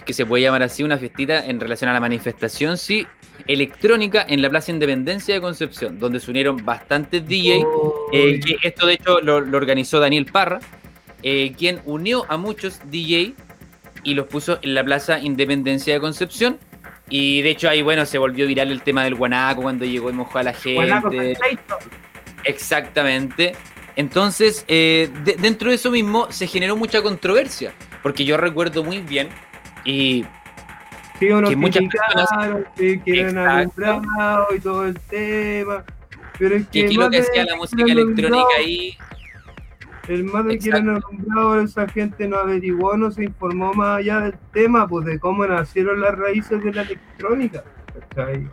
que 0.00 0.12
se 0.12 0.24
puede 0.26 0.42
llamar 0.44 0.62
así, 0.62 0.82
una 0.82 0.96
fiestita 0.98 1.44
en 1.46 1.60
relación 1.60 1.90
a 1.90 1.92
la 1.92 2.00
manifestación, 2.00 2.78
sí, 2.78 3.06
electrónica 3.46 4.24
en 4.28 4.40
la 4.42 4.48
Plaza 4.50 4.70
Independencia 4.72 5.34
de 5.34 5.40
Concepción, 5.40 5.98
donde 5.98 6.20
se 6.20 6.30
unieron 6.30 6.64
bastantes 6.64 7.26
DJ, 7.26 7.64
eh, 8.12 8.40
que 8.40 8.56
esto 8.62 8.86
de 8.86 8.94
hecho 8.94 9.20
lo, 9.20 9.40
lo 9.40 9.56
organizó 9.56 10.00
Daniel 10.00 10.26
Parra, 10.26 10.60
eh, 11.22 11.52
quien 11.58 11.80
unió 11.84 12.24
a 12.28 12.36
muchos 12.36 12.80
DJ 12.90 13.34
y 14.04 14.14
los 14.14 14.26
puso 14.26 14.58
en 14.62 14.74
la 14.74 14.82
Plaza 14.84 15.18
Independencia 15.20 15.94
de 15.94 16.00
Concepción. 16.00 16.58
Y 17.08 17.42
de 17.42 17.50
hecho 17.50 17.68
ahí, 17.68 17.82
bueno, 17.82 18.06
se 18.06 18.16
volvió 18.18 18.46
viral 18.46 18.70
el 18.72 18.82
tema 18.82 19.04
del 19.04 19.14
guanaco 19.16 19.62
cuando 19.62 19.84
llegó 19.84 20.08
y 20.08 20.14
mojó 20.14 20.38
a 20.38 20.42
la 20.44 20.52
gente. 20.54 21.36
Exactamente. 22.44 23.54
Entonces, 23.96 24.64
eh, 24.68 25.10
de- 25.24 25.34
dentro 25.36 25.68
de 25.68 25.76
eso 25.76 25.90
mismo 25.90 26.30
se 26.32 26.46
generó 26.46 26.76
mucha 26.76 27.02
controversia, 27.02 27.72
porque 28.02 28.24
yo 28.24 28.36
recuerdo 28.36 28.82
muy 28.82 28.98
bien, 29.00 29.28
y 29.84 30.24
Sí, 31.18 31.30
unos 31.30 31.50
que 31.50 31.56
muchas 31.56 31.82
criticaron, 31.88 32.66
que, 32.74 33.20
Exacto. 33.20 33.84
alumbrados 33.84 34.48
y 34.56 34.60
todo 34.60 34.86
el 34.86 34.98
tema. 34.98 35.84
Pero 36.36 36.56
es 36.56 36.66
que 36.66 36.84
aquí 36.84 36.96
lo 36.96 37.10
que 37.10 37.18
hacía 37.18 37.44
la 37.44 37.54
música 37.54 37.84
electrónica 37.84 38.44
ahí, 38.58 38.96
El 40.08 40.24
más 40.24 40.44
de 40.46 40.58
que 40.58 40.66
Exacto. 40.66 40.90
eran 40.90 40.96
alumbrados, 40.96 41.70
esa 41.70 41.88
gente 41.88 42.26
no 42.26 42.38
averiguó, 42.38 42.96
no 42.96 43.12
se 43.12 43.22
informó 43.22 43.72
más 43.72 44.00
allá 44.00 44.18
del 44.18 44.34
tema, 44.52 44.88
pues 44.88 45.06
de 45.06 45.20
cómo 45.20 45.46
nacieron 45.46 46.00
las 46.00 46.18
raíces 46.18 46.60
de 46.64 46.72
la 46.72 46.82
electrónica. 46.82 47.62
¿cachai? 48.10 48.48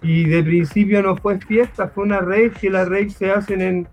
Y 0.00 0.26
de 0.26 0.44
principio 0.44 1.02
no 1.02 1.16
fue 1.16 1.40
fiesta, 1.40 1.88
fue 1.88 2.04
una 2.04 2.20
rave 2.20 2.52
que 2.52 2.70
las 2.70 2.88
raves 2.88 3.14
se 3.14 3.32
hacen 3.32 3.60
en. 3.60 3.88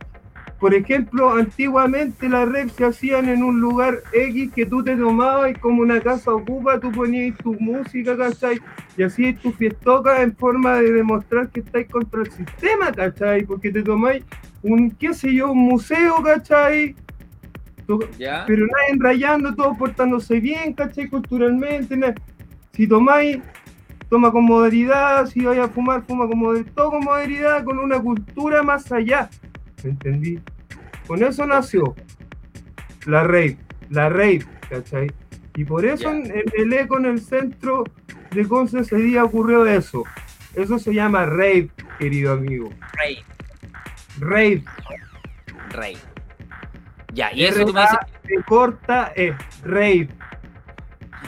Por 0.62 0.76
ejemplo, 0.76 1.34
antiguamente 1.34 2.30
las 2.30 2.46
raves 2.48 2.72
se 2.74 2.86
hacían 2.86 3.28
en 3.28 3.42
un 3.44 3.60
lugar 3.60 3.96
X 4.14 4.52
que 4.54 4.68
tú 4.68 4.84
te 4.84 4.96
tomabas 4.96 5.50
y 5.52 5.54
como 5.56 5.82
una 5.82 6.00
casa 6.00 6.32
ocupa, 6.34 6.80
tú 6.80 6.92
ponías 6.92 7.36
tu 7.40 7.56
música, 7.60 8.16
¿cachai? 8.16 8.62
Y 8.96 9.02
así 9.02 9.34
tu 9.34 9.52
fiestoca 9.54 10.22
en 10.22 10.36
forma 10.36 10.76
de 10.76 10.92
demostrar 10.94 11.50
que 11.50 11.62
estáis 11.62 11.88
contra 11.90 12.22
el 12.22 12.32
sistema, 12.32 12.92
¿cachai? 12.92 13.44
Porque 13.44 13.72
te 13.72 13.82
tomáis 13.82 14.24
un, 14.62 14.92
qué 14.92 15.16
sé 15.16 15.34
yo, 15.34 15.52
un 15.52 15.58
museo, 15.58 16.22
¿cachai? 16.24 16.96
Pero 18.46 18.66
nadie 18.68 19.00
rayando, 19.00 19.56
todos 19.56 19.76
portándose 19.78 20.40
bien, 20.40 20.74
¿cachai? 20.74 21.10
Culturalmente. 21.10 21.98
na- 21.98 22.14
Si 22.74 22.86
tomáis, 22.88 23.40
toma 24.10 24.32
con 24.32 24.46
modernidad, 24.46 25.26
si 25.26 25.42
vais 25.44 25.60
a 25.60 25.68
fumar, 25.68 26.04
fuma 26.04 26.28
con 26.28 26.38
modernidad, 26.38 26.72
todo 26.76 26.92
con 26.92 27.04
modernidad, 27.04 27.64
con 27.64 27.80
una 27.80 28.00
cultura 28.00 28.62
más 28.62 28.92
allá. 28.92 29.28
¿Me 29.84 29.92
entendí? 29.92 30.40
Con 31.08 31.24
eso 31.24 31.46
nació 31.46 31.96
la 33.06 33.24
rave, 33.24 33.58
la 33.90 34.10
rave, 34.10 34.46
¿cachai? 34.70 35.12
Y 35.56 35.66
por 35.66 35.86
eso 35.86 36.10
en, 36.10 36.32
el 36.56 36.74
eco, 36.74 36.98
en 36.98 37.06
el 37.06 37.20
centro 37.20 37.84
de 38.32 38.48
Conce 38.48 38.80
ese 38.80 38.96
día 38.98 39.24
ocurrió 39.24 39.66
eso. 39.66 40.04
Eso 40.56 40.80
se 40.80 40.94
llama 40.94 41.26
rave, 41.26 41.70
querido 41.98 42.34
amigo. 42.34 42.70
Rey, 42.94 43.24
Rave. 44.20 44.64
rey. 45.70 45.98
Ya, 47.14 47.34
y 47.34 47.46
eso 47.46 47.66
tú 47.66 47.74
me 47.74 47.82
dices, 47.82 47.98
de 48.24 48.44
corta 48.44 49.12
es 49.16 49.36
rave. 49.64 50.10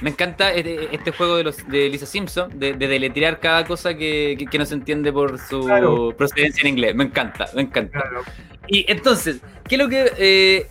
Me 0.04 0.10
encanta 0.10 0.52
este, 0.54 0.94
este 0.94 1.12
juego 1.12 1.38
de, 1.38 1.46
los, 1.46 1.66
de 1.68 1.88
Lisa 1.90 2.06
Simpson, 2.06 2.60
de, 2.60 2.74
de 2.74 2.88
deletrear 2.90 3.40
cada 3.40 3.66
cosa 3.66 3.96
que, 3.96 4.36
que- 4.38 4.46
que 4.48 4.58
no 4.60 4.66
se 4.66 4.74
entiende 4.76 5.14
por 5.14 5.40
su 5.40 5.62
Claro. 5.64 6.14
procedencia 6.18 6.62
en 6.62 6.68
inglés. 6.76 6.94
Me 6.94 7.06
encanta, 7.06 7.48
me 7.56 7.62
encanta. 7.62 8.02
Claro. 8.02 8.22
Y 8.68 8.86
entonces, 8.92 9.38
¿qué 9.68 9.76
es 9.76 9.82
lo 9.82 9.88
que, 9.88 10.12
eh, 10.18 10.68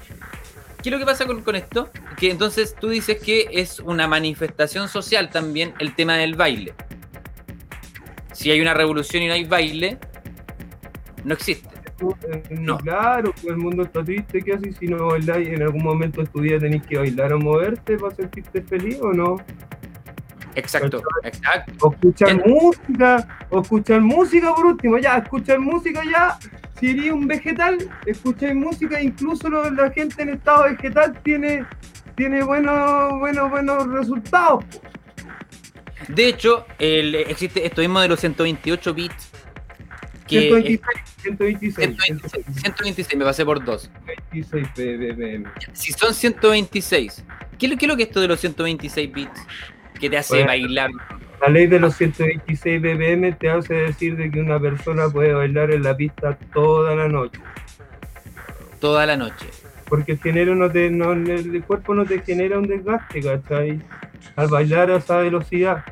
¿qué 0.83 0.89
es 0.89 0.93
lo 0.93 0.99
que 0.99 1.07
pasa 1.07 1.25
con, 1.27 1.43
con 1.43 1.57
esto? 1.57 1.91
Que 2.19 2.31
entonces 2.31 2.75
tú 2.79 2.91
dices 2.91 3.19
que 3.23 3.49
es 3.53 3.81
una 3.81 4.07
manifestación 4.07 4.89
social 4.91 5.31
también 5.31 5.73
el 5.79 5.95
tema 5.95 6.17
del 6.19 6.35
baile. 6.35 6.75
Si 8.33 8.51
hay 8.51 8.61
una 8.61 8.75
revolución 8.75 9.23
y 9.23 9.29
no 9.29 9.33
hay 9.35 9.45
baile, 9.45 9.99
no 11.25 11.33
existe. 11.35 11.69
Eh, 12.11 12.43
No. 12.61 12.79
Claro, 12.79 13.33
pues 13.33 13.47
el 13.47 13.57
mundo 13.59 13.83
está 13.85 14.03
triste, 14.05 14.43
¿qué 14.43 14.55
haces 14.55 14.77
si 14.79 14.87
no 14.87 15.07
bailáis? 15.09 15.49
En 15.49 15.63
algún 15.63 15.83
momento 15.83 16.21
de 16.21 16.27
tu 16.29 16.41
vida 16.41 16.59
tenés 16.59 16.83
que 16.87 16.99
bailar 16.99 17.33
o 17.33 17.39
moverte 17.41 17.97
para 17.99 18.15
sentirte 18.15 18.63
feliz 18.63 18.99
o 19.01 19.13
no. 19.13 19.37
Exacto, 20.55 21.01
exacto. 21.25 21.73
O 21.81 21.93
escuchar 21.93 22.29
En- 22.31 22.43
música, 22.47 23.27
o 23.51 23.63
escuchar 23.63 24.01
música 24.03 24.55
por 24.55 24.67
último, 24.67 24.99
ya, 24.99 25.17
escuchar 25.19 25.59
música 25.59 26.03
ya. 26.05 26.39
Si 26.79 26.91
eres 26.91 27.11
un 27.13 27.27
vegetal, 27.27 27.79
escucháis 28.05 28.55
música, 28.55 29.01
incluso 29.01 29.49
lo- 29.49 29.71
la 29.71 29.91
gente 29.93 30.23
en 30.23 30.31
estado 30.31 30.65
vegetal 30.65 31.19
tiene, 31.23 31.65
tiene 32.17 32.43
buenos, 32.43 33.19
buenos, 33.19 33.51
buenos 33.51 33.87
resultados. 33.89 34.65
De 36.09 36.27
hecho, 36.29 36.67
el- 36.79 37.15
existe 37.15 37.65
esto 37.65 37.81
mismo 37.81 38.01
de 38.01 38.09
los 38.09 38.21
128 38.21 38.93
bits. 38.93 39.31
Que 40.27 40.41
126, 40.41 41.12
126, 41.23 41.75
126, 41.75 42.45
126, 42.63 43.17
me 43.17 43.25
pasé 43.25 43.45
por 43.45 43.65
dos. 43.65 43.91
126 44.33 44.69
ppm. 44.75 45.45
Si 45.73 45.93
son 45.93 46.13
126, 46.13 47.25
¿qué 47.59 47.67
es 47.67 47.73
lo, 47.73 47.79
qué 47.79 47.85
es 47.87 47.89
lo 47.89 47.97
que 47.97 48.03
es 48.03 48.09
esto 48.09 48.21
de 48.21 48.29
los 48.29 48.41
126 48.41 49.13
bits? 49.13 49.41
Que 50.01 50.11
te 50.11 50.19
hace 50.19 50.35
Bueno. 50.35 50.49
bailar 50.49 50.91
La 51.41 51.49
ley 51.49 51.67
de 51.67 51.79
los 51.79 51.95
126 51.97 52.81
ppm 52.81 53.33
te 53.35 53.51
hace 53.51 53.75
decir 53.75 54.17
de 54.17 54.31
que 54.31 54.41
una 54.41 54.59
persona 54.59 55.09
puede 55.09 55.33
bailar 55.33 55.71
en 55.71 55.83
la 55.85 55.97
pista 55.97 56.37
toda 56.53 56.95
la 56.97 57.09
noche. 57.09 57.41
toda 58.81 59.07
la 59.07 59.17
noche. 59.17 59.47
Porque 59.89 60.13
el, 60.13 60.19
género 60.19 60.55
no 60.55 60.71
te, 60.71 60.91
no, 60.91 61.13
el 61.13 61.63
cuerpo 61.65 61.95
no 61.95 62.05
te 62.07 62.21
genera 62.23 62.59
un 62.59 62.67
desgaste, 62.67 63.21
¿cachai? 63.21 63.81
Al 64.37 64.49
bailar 64.49 64.91
a 64.91 64.97
esa 64.97 65.19
velocidad. 65.19 65.85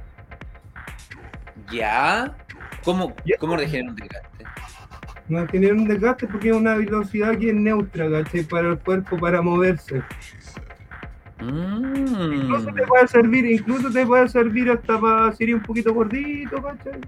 ¿Ya? 1.71 2.35
¿Cómo, 2.83 3.15
cómo 3.39 3.57
te 3.57 3.69
genera 3.69 3.91
un 3.91 3.97
desgaste? 3.97 4.30
No 5.31 5.47
genera 5.47 5.75
un 5.75 5.87
desgaste 5.87 6.27
porque 6.27 6.51
es 6.51 6.57
una 6.57 6.75
velocidad 6.75 7.39
que 7.39 7.51
es 7.51 7.55
neutra, 7.55 8.11
¿cachai? 8.11 8.43
Para 8.43 8.69
el 8.71 8.79
cuerpo, 8.81 9.17
para 9.17 9.41
moverse. 9.41 10.03
Incluso 11.41 12.71
Mm. 12.71 12.75
te 12.75 12.83
puede 12.87 13.07
servir, 13.09 13.47
incluso 13.47 13.91
te 13.91 14.05
puede 14.05 14.29
servir 14.29 14.71
hasta 14.71 15.01
para 15.01 15.33
ser 15.33 15.55
un 15.55 15.63
poquito 15.63 15.95
gordito, 15.95 16.61
¿cachai? 16.61 17.01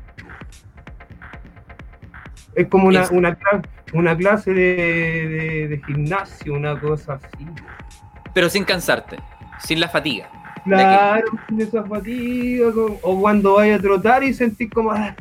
Es 2.54 2.68
como 2.68 2.88
una, 2.88 3.02
Es- 3.02 3.10
una, 3.10 3.36
cla- 3.38 3.66
una 3.92 4.16
clase 4.16 4.52
de, 4.52 4.62
de- 4.76 5.68
de 5.68 5.82
gimnasio, 5.84 6.54
una 6.54 6.78
cosa 6.78 7.14
así. 7.14 7.46
Pero 8.32 8.48
sin 8.48 8.64
cansarte, 8.64 9.18
sin 9.58 9.80
la 9.80 9.88
fatiga. 9.88 10.30
Claro, 10.64 11.26
sin 11.48 11.60
esa 11.60 11.82
fatiga, 11.82 12.68
o 13.02 13.20
cuando 13.20 13.54
vayas 13.56 13.80
a 13.80 13.82
trotar 13.82 14.22
y 14.22 14.32
sentís 14.32 14.70
como, 14.70 14.92
ah, 14.92 15.14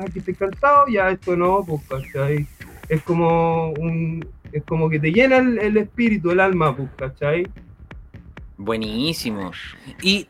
aquí 0.00 0.18
estoy 0.18 0.34
cansado, 0.34 0.86
ya 0.88 1.10
esto 1.10 1.36
no, 1.36 1.64
pues, 1.66 1.82
¿cachai? 1.88 2.46
Es 2.88 3.02
como 3.02 3.70
un, 3.72 4.26
es 4.52 4.62
como 4.64 4.88
que 4.88 4.98
te 4.98 5.12
llena 5.12 5.38
el, 5.38 5.76
espíritu, 5.76 6.30
el 6.30 6.40
alma, 6.40 6.76
pues, 6.76 6.88
¿cachai? 6.96 7.46
Buenísimo. 8.56 9.52
¿Y 10.02 10.26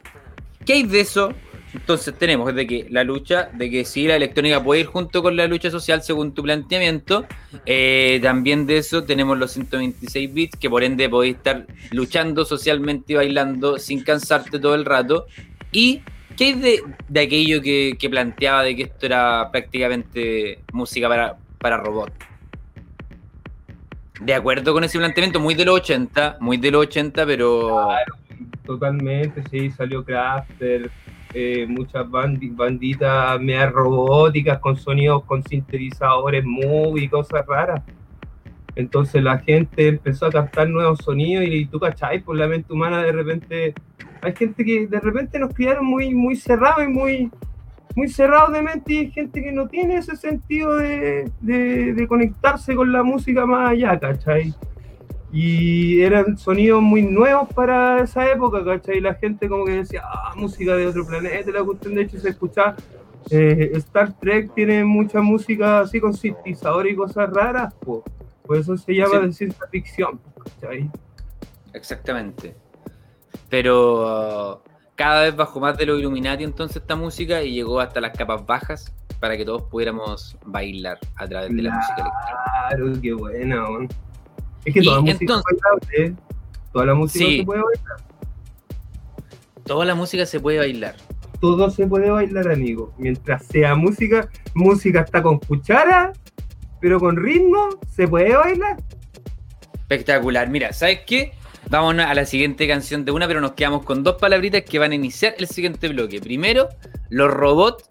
qué 0.65 0.75
hay 0.75 0.83
de 0.85 1.01
eso? 1.01 1.33
Entonces 1.75 2.15
tenemos 2.17 2.55
de 2.55 2.67
que 2.67 2.87
la 2.91 3.05
lucha, 3.05 3.51
de 3.53 3.71
que 3.71 3.85
sí, 3.85 4.07
la 4.07 4.17
electrónica 4.17 4.63
puede 4.63 4.81
ir 4.81 4.87
junto 4.87 5.23
con 5.23 5.37
la 5.37 5.47
lucha 5.47 5.71
social 5.71 6.03
según 6.03 6.33
tu 6.33 6.43
planteamiento. 6.43 7.27
Eh, 7.67 8.21
también 8.23 8.67
de 8.67 8.79
eso 8.79 9.05
tenemos 9.05 9.39
los 9.39 9.53
126 9.53 10.33
bits, 10.33 10.59
que 10.59 10.71
por 10.71 10.83
ende 10.83 11.09
podéis 11.09 11.37
estar 11.37 11.67
luchando 11.91 12.45
socialmente 12.45 13.13
y 13.13 13.17
bailando 13.17 13.79
sin 13.79 14.03
cansarte 14.03 14.59
todo 14.59 14.75
el 14.75 14.87
rato. 14.87 15.27
¿Y 15.71 16.01
qué 16.39 16.45
hay 16.47 16.53
de, 16.55 16.83
de 17.09 17.21
aquello 17.21 17.61
que, 17.61 17.97
que 17.99 18.09
planteaba 18.09 18.63
de 18.63 18.77
que 18.77 18.83
esto 18.85 19.07
era 19.07 19.51
prácticamente 19.51 20.61
música 20.73 21.09
para, 21.09 21.37
para 21.59 21.79
robot? 21.79 22.13
De 24.21 24.35
acuerdo 24.35 24.73
con 24.73 24.85
ese 24.85 24.99
planteamiento, 24.99 25.41
muy 25.41 25.55
de 25.55 25.65
los 25.65 25.77
80, 25.81 26.39
muy 26.41 26.57
de 26.57 26.71
los 26.71 26.83
80, 26.87 27.27
pero... 27.27 27.89
Totalmente, 28.65 29.43
sí, 29.51 29.71
salió 29.71 30.05
Crafter, 30.05 30.91
eh, 31.35 31.67
muchas 31.69 32.07
bandi- 32.07 32.55
banditas 32.55 33.41
media 33.41 33.69
robóticas 33.71 34.59
con 34.59 34.77
sonidos 34.77 35.25
con 35.25 35.43
sintetizadores 35.43 36.45
MOV 36.45 36.99
y 36.99 37.09
cosas 37.09 37.45
raras. 37.47 37.83
Entonces 38.77 39.23
la 39.23 39.39
gente 39.39 39.89
empezó 39.89 40.27
a 40.27 40.31
captar 40.31 40.69
nuevos 40.69 40.99
sonidos 41.05 41.45
y, 41.47 41.67
tú 41.67 41.81
cachai, 41.81 42.21
por 42.21 42.37
la 42.37 42.47
mente 42.47 42.73
humana 42.73 43.03
de 43.03 43.13
repente, 43.13 43.75
hay 44.23 44.35
gente 44.35 44.65
que 44.65 44.87
de 44.87 45.01
repente 45.01 45.39
nos 45.39 45.53
criaron 45.55 45.85
muy, 45.87 46.15
muy 46.15 46.37
cerrados 46.37 46.85
y 46.85 46.89
muy, 46.89 47.31
muy 47.97 48.09
cerrados 48.09 48.53
de 48.53 48.63
mente 48.63 48.93
y 48.93 48.97
hay 48.99 49.11
gente 49.11 49.43
que 49.43 49.53
no 49.53 49.69
tiene 49.69 49.97
ese 49.97 50.17
sentido 50.17 50.77
de, 50.77 51.31
de- 51.41 51.93
de 51.95 52.09
conectarse 52.09 52.75
con 52.75 52.93
la 52.93 53.03
música 53.03 53.47
más 53.47 53.71
allá, 53.73 53.99
¿cachai? 53.99 54.55
Y 55.31 56.01
eran 56.01 56.39
sonidos 56.39 56.81
muy 56.83 57.03
nuevos 57.03 57.53
para 57.53 58.01
esa 58.03 58.31
época, 58.31 58.65
¿cachai? 58.65 58.99
Y 58.99 59.01
la 59.01 59.15
gente 59.15 59.49
como 59.49 59.65
que 59.67 59.73
decía, 59.73 60.03
ah, 60.05 60.33
música 60.37 60.75
de 60.75 60.87
otro 60.87 61.07
planeta, 61.07 61.51
la 61.51 61.63
cuestión 61.65 61.95
de 61.95 62.03
hecho 62.03 62.19
se 62.19 62.31
escuchaba. 62.31 62.77
eh, 63.31 63.73
Star 63.75 64.15
Trek 64.19 64.55
tiene 64.55 64.85
mucha 64.85 65.21
música 65.21 65.81
así 65.81 66.01
con 66.01 66.15
sintetizador 66.15 66.87
y 66.89 66.97
cosas 66.97 67.29
raras, 67.31 67.75
po. 67.75 68.03
por 68.47 68.57
eso 68.57 68.75
se 68.79 68.95
llama 68.95 69.21
Sí. 69.21 69.27
de 69.27 69.33
ciencia 69.35 69.67
ficción, 69.71 70.19
¿cachai? 70.61 70.91
Exactamente. 71.75 72.55
Pero 73.49 74.53
uh, 74.55 74.59
cada 74.95 75.23
vez 75.23 75.37
bajó 75.37 75.61
más 75.61 75.77
de 75.79 75.87
lo 75.87 75.99
Illuminati 75.99 76.45
entonces 76.45 76.77
esta 76.79 76.97
música 76.97 77.43
y 77.43 77.53
llegó 77.55 77.81
hasta 77.81 78.01
las 78.01 78.17
capas 78.17 78.45
bajas 78.45 78.93
para 79.21 79.37
que 79.37 79.45
todos 79.45 79.63
pudiéramos 79.65 80.37
bailar 80.45 80.99
a 81.17 81.27
través 81.27 81.55
de 81.55 81.63
la 81.63 81.75
música 81.75 81.95
electrónica. 81.97 82.69
Claro, 82.69 83.01
qué 83.03 83.13
buena, 83.15 83.65
weón. 83.71 83.89
Es 84.65 84.75
que 84.75 84.81
Y 84.81 84.85
toda 84.85 85.01
música 85.01 85.19
entonces- 85.21 85.57
es 85.57 85.61
bailable, 85.63 86.05
¿eh? 86.05 86.15
Toda 86.73 86.87
la 86.87 86.95
música 86.95 87.25
Sí. 87.25 87.39
se 87.39 87.45
puede 87.45 87.63
bailar. 87.63 87.97
Toda 89.65 89.85
la 89.85 89.95
música 89.95 90.27
se 90.27 90.41
puede 90.41 90.59
bailar. 90.59 90.95
Todo 91.41 91.71
se 91.71 91.87
puede 91.87 92.11
bailar, 92.11 92.51
amigo. 92.51 92.93
Mientras 92.99 93.45
sea 93.47 93.75
música, 93.75 94.29
música 94.55 95.01
está 95.01 95.23
con 95.23 95.39
cuchara, 95.39 96.13
pero 96.81 96.99
con 97.01 97.17
ritmo, 97.17 97.69
se 97.89 98.07
puede 98.09 98.37
bailar. 98.37 98.77
Espectacular. 99.75 100.49
Mira, 100.51 100.73
¿sabes 100.73 101.01
qué? 101.07 101.33
Vamos 101.71 101.99
a 101.99 102.15
la 102.15 102.25
siguiente 102.25 102.67
canción 102.67 103.05
de 103.05 103.13
una, 103.13 103.27
pero 103.27 103.43
nos 103.43 103.53
quedamos 103.53 103.85
con 103.85 104.03
dos 104.03 104.17
palabritas 104.17 104.63
que 104.63 104.79
van 104.79 104.93
a 104.93 104.95
iniciar 104.95 105.35
el 105.39 105.47
siguiente 105.49 105.89
bloque. 105.89 106.19
Primero, 106.19 106.69
los 107.11 107.31
robots 107.31 107.85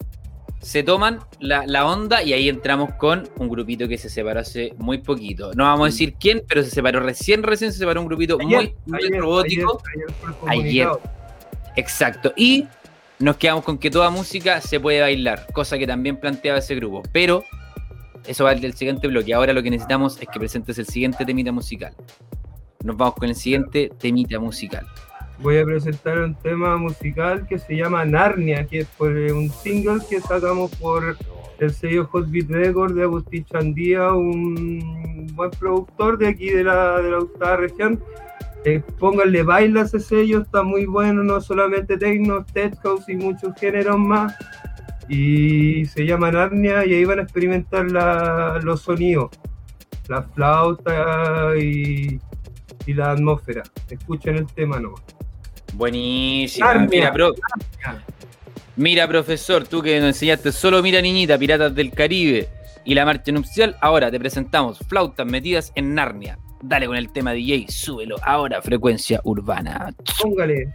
se 0.60 0.82
toman 0.82 1.20
la, 1.38 1.64
la 1.64 1.86
onda 1.86 2.22
y 2.24 2.32
ahí 2.32 2.48
entramos 2.48 2.94
con 2.94 3.28
un 3.36 3.48
grupito 3.48 3.86
que 3.86 3.96
se 3.96 4.10
separó 4.10 4.40
hace 4.40 4.74
muy 4.78 4.98
poquito. 4.98 5.52
No 5.54 5.62
vamos 5.64 5.82
a 5.82 5.90
decir 5.90 6.14
quién, 6.18 6.42
pero 6.48 6.64
se 6.64 6.70
separó 6.70 6.98
recién, 6.98 7.44
recién 7.44 7.72
se 7.72 7.78
separó 7.78 8.00
un 8.00 8.08
grupito 8.08 8.36
muy, 8.38 8.74
muy 8.86 8.98
ayer, 9.04 9.20
robótico. 9.20 9.80
ayer. 10.48 10.88
Exacto. 11.76 12.32
Y 12.36 12.66
nos 13.20 13.36
quedamos 13.36 13.62
con 13.62 13.78
que 13.78 13.92
toda 13.92 14.10
música 14.10 14.60
se 14.60 14.80
puede 14.80 15.00
bailar, 15.00 15.46
cosa 15.52 15.78
que 15.78 15.86
también 15.86 16.16
planteaba 16.16 16.58
ese 16.58 16.74
grupo. 16.74 17.04
Pero 17.12 17.44
eso 18.26 18.42
va 18.42 18.56
del 18.56 18.74
siguiente 18.74 19.06
bloque. 19.06 19.32
Ahora 19.34 19.52
lo 19.52 19.62
que 19.62 19.70
necesitamos 19.70 20.20
es 20.20 20.26
que 20.28 20.40
presentes 20.40 20.78
el 20.78 20.86
siguiente 20.86 21.24
temita 21.24 21.52
musical. 21.52 21.94
Nos 22.84 22.96
vamos 22.96 23.14
con 23.16 23.28
el 23.28 23.34
siguiente 23.34 23.90
temita 23.98 24.38
musical. 24.38 24.86
Voy 25.40 25.58
a 25.58 25.64
presentar 25.64 26.18
un 26.20 26.34
tema 26.34 26.76
musical 26.76 27.46
que 27.46 27.58
se 27.58 27.74
llama 27.76 28.04
Narnia, 28.04 28.66
que 28.66 28.80
es 28.80 28.88
eh, 29.00 29.32
un 29.32 29.50
single 29.50 30.00
que 30.08 30.20
sacamos 30.20 30.74
por 30.76 31.16
el 31.58 31.72
sello 31.72 32.06
Hot 32.06 32.30
Beat 32.30 32.48
Record 32.48 32.94
de 32.94 33.02
Agustín 33.02 33.44
Chandía, 33.44 34.12
un 34.12 35.26
buen 35.34 35.50
productor 35.50 36.18
de 36.18 36.28
aquí 36.28 36.50
de 36.50 36.64
la, 36.64 37.00
de 37.00 37.10
la 37.10 37.18
octava 37.18 37.56
región. 37.56 38.00
Eh, 38.64 38.82
pónganle 38.98 39.42
baila 39.42 39.82
a 39.82 39.84
ese 39.84 39.98
sello, 39.98 40.42
está 40.42 40.62
muy 40.62 40.86
bueno, 40.86 41.22
no 41.24 41.40
solamente 41.40 41.96
techno, 41.96 42.44
tech 42.44 42.76
house 42.82 43.08
y 43.08 43.16
muchos 43.16 43.54
géneros 43.58 43.98
más. 43.98 44.34
Y 45.08 45.86
se 45.86 46.06
llama 46.06 46.30
Narnia 46.30 46.84
y 46.84 46.94
ahí 46.94 47.04
van 47.04 47.18
a 47.18 47.22
experimentar 47.22 47.86
los 48.62 48.82
sonidos, 48.82 49.30
la 50.08 50.22
flauta 50.22 51.56
y, 51.56 52.20
y 52.88 52.94
la 52.94 53.10
atmósfera. 53.12 53.62
Escuchen 53.90 54.36
el 54.36 54.46
tema 54.46 54.80
nomás. 54.80 55.02
Buenísimo. 55.74 56.66
Narnia. 56.66 56.88
Mira, 56.88 57.12
pro- 57.12 57.34
mira, 58.76 59.06
profesor, 59.06 59.66
tú 59.68 59.82
que 59.82 59.98
nos 60.00 60.08
enseñaste 60.08 60.52
solo 60.52 60.82
Mira 60.82 61.00
Niñita, 61.02 61.38
Piratas 61.38 61.74
del 61.74 61.90
Caribe 61.92 62.48
y 62.84 62.94
la 62.94 63.04
marcha 63.04 63.30
nupcial, 63.32 63.76
ahora 63.82 64.10
te 64.10 64.18
presentamos 64.18 64.78
flautas 64.88 65.26
metidas 65.26 65.70
en 65.74 65.94
Narnia. 65.94 66.38
Dale 66.62 66.86
con 66.86 66.96
el 66.96 67.12
tema 67.12 67.32
DJ, 67.32 67.66
súbelo 67.68 68.16
ahora, 68.22 68.62
frecuencia 68.62 69.20
urbana. 69.24 69.94
Póngale. 70.20 70.72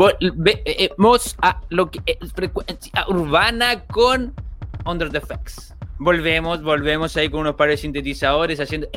Volvemos 0.00 1.36
a 1.42 1.60
lo 1.68 1.90
que 1.90 2.00
es 2.06 2.32
frecuencia 2.32 3.04
urbana 3.08 3.84
con 3.84 4.32
Under 4.86 5.10
the 5.10 5.18
Effects. 5.18 5.74
Volvemos, 5.98 6.62
volvemos 6.62 7.14
ahí 7.18 7.28
con 7.28 7.40
unos 7.40 7.56
pares 7.56 7.78
de 7.78 7.82
sintetizadores 7.82 8.58
haciendo 8.60 8.88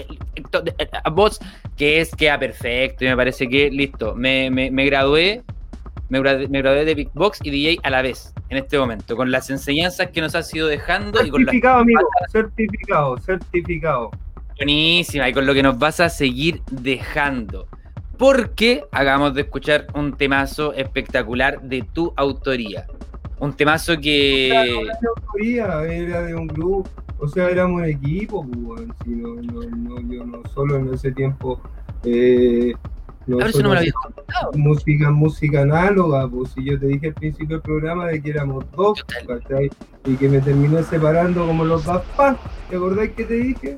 voz 1.11 1.39
que 1.75 1.99
es 1.99 2.15
queda 2.15 2.39
perfecto 2.39 3.03
y 3.03 3.09
me 3.09 3.17
parece 3.17 3.49
que 3.49 3.69
listo. 3.69 4.15
Me, 4.15 4.49
me, 4.49 4.71
me 4.71 4.85
gradué, 4.85 5.43
me 6.07 6.19
gradué, 6.19 6.47
me 6.47 6.61
gradué 6.61 6.85
de 6.85 6.95
Big 6.95 7.09
Box 7.13 7.39
y 7.43 7.49
DJ 7.49 7.79
a 7.83 7.89
la 7.89 8.01
vez 8.01 8.33
en 8.47 8.57
este 8.57 8.79
momento, 8.79 9.17
con 9.17 9.29
las 9.29 9.49
enseñanzas 9.49 10.09
que 10.11 10.21
nos 10.21 10.35
has 10.35 10.53
ido 10.55 10.67
dejando. 10.67 11.19
Certificado, 11.19 11.51
y 11.51 11.59
con 11.59 11.81
amigo, 11.81 12.09
certificado, 12.31 13.17
certificado. 13.17 14.11
Buenísima, 14.57 15.27
y 15.27 15.33
con 15.33 15.45
lo 15.45 15.53
que 15.53 15.63
nos 15.63 15.77
vas 15.77 15.99
a 15.99 16.07
seguir 16.07 16.61
dejando. 16.71 17.67
Porque 18.17 18.85
hagamos 18.91 19.33
de 19.33 19.41
escuchar 19.41 19.87
un 19.93 20.13
temazo 20.13 20.73
espectacular 20.73 21.61
de 21.61 21.81
tu 21.81 22.13
autoría. 22.15 22.85
Un 23.39 23.53
temazo 23.53 23.97
que. 23.99 24.49
Era, 25.41 25.85
era 25.91 26.21
de 26.21 26.35
un 26.35 26.47
grupo, 26.47 26.89
o 27.19 27.27
sea, 27.27 27.49
éramos 27.49 27.81
un 27.81 27.85
equipo, 27.85 28.45
pues, 28.45 28.81
si 29.03 29.09
no, 29.11 29.35
no, 29.35 29.61
no, 29.69 29.99
yo 30.13 30.25
no 30.25 30.41
solo 30.53 30.77
en 30.77 30.93
ese 30.93 31.11
tiempo. 31.11 31.59
Eh, 32.03 32.73
no, 33.25 33.39
a 33.39 33.45
ver 33.45 33.53
si 33.53 33.63
no 33.63 33.69
me 33.69 33.75
lo 33.75 33.79
habías 33.79 33.95
contado. 33.95 34.51
Música, 34.55 35.09
música 35.09 35.61
análoga, 35.61 36.27
pues 36.27 36.51
si 36.51 36.65
yo 36.65 36.79
te 36.79 36.87
dije 36.87 37.07
al 37.07 37.13
principio 37.13 37.57
del 37.57 37.61
programa 37.61 38.07
de 38.07 38.21
que 38.21 38.29
éramos 38.29 38.65
dos, 38.75 39.03
¿cachai? 39.27 39.69
Y 40.05 40.15
que 40.15 40.27
me 40.27 40.39
terminé 40.39 40.83
separando 40.83 41.47
como 41.47 41.63
los 41.63 41.85
Daft 41.85 42.05
Punk, 42.17 42.37
¿te 42.69 42.75
acordás 42.75 43.09
que 43.09 43.23
te 43.23 43.33
dije? 43.33 43.77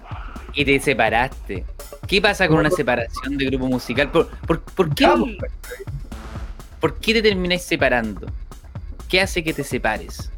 Y 0.56 0.64
te 0.66 0.80
separaste. 0.80 1.66
¿Qué 2.08 2.22
pasa 2.22 2.47
con 2.47 2.60
una 2.60 2.70
separación 2.70 3.38
de 3.38 3.45
grupo 3.45 3.68
musical? 3.68 4.10
¿Por, 4.10 4.30
por, 4.47 4.62
por 4.62 4.95
qué, 4.95 5.08
¿Por 6.80 6.97
qué 6.99 7.14
te 7.14 7.22
termináis 7.22 7.64
separando? 7.64 8.28
¿Qué 9.10 9.22
hace 9.22 9.43
que 9.43 9.53
te 9.53 9.64
separes? 9.64 10.32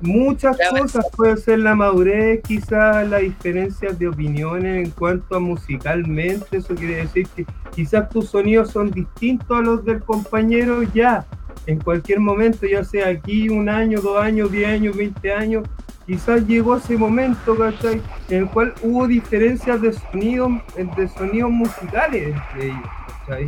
Muchas 0.00 0.56
cosas, 0.70 1.06
puede 1.16 1.36
ser 1.38 1.58
la 1.58 1.74
madurez, 1.74 2.40
quizás 2.46 3.06
las 3.08 3.20
diferencias 3.20 3.98
de 3.98 4.06
opiniones 4.06 4.86
en 4.86 4.90
cuanto 4.92 5.34
a 5.34 5.40
musicalmente, 5.40 6.58
eso 6.58 6.74
quiere 6.76 6.96
decir 6.96 7.26
que 7.34 7.44
quizás 7.74 8.08
tus 8.08 8.28
sonidos 8.28 8.70
son 8.70 8.92
distintos 8.92 9.58
a 9.58 9.60
los 9.60 9.84
del 9.84 10.00
compañero 10.04 10.84
ya, 10.94 11.26
en 11.66 11.80
cualquier 11.80 12.20
momento, 12.20 12.64
ya 12.66 12.84
sea 12.84 13.08
aquí 13.08 13.48
un 13.48 13.68
año, 13.68 14.00
dos 14.00 14.22
años, 14.22 14.52
diez 14.52 14.68
años, 14.68 14.96
veinte 14.96 15.32
años, 15.32 15.68
quizás 16.08 16.46
llegó 16.46 16.76
ese 16.76 16.96
momento, 16.96 17.54
¿cachai? 17.54 18.00
En 18.30 18.38
el 18.38 18.48
cual 18.48 18.72
hubo 18.82 19.06
diferencias 19.06 19.80
de 19.82 19.92
sonidos, 19.92 20.50
de 20.96 21.08
sonidos 21.08 21.50
musicales 21.50 22.34
entre 22.34 22.66
ellos, 22.66 22.88
¿cachai? 23.26 23.44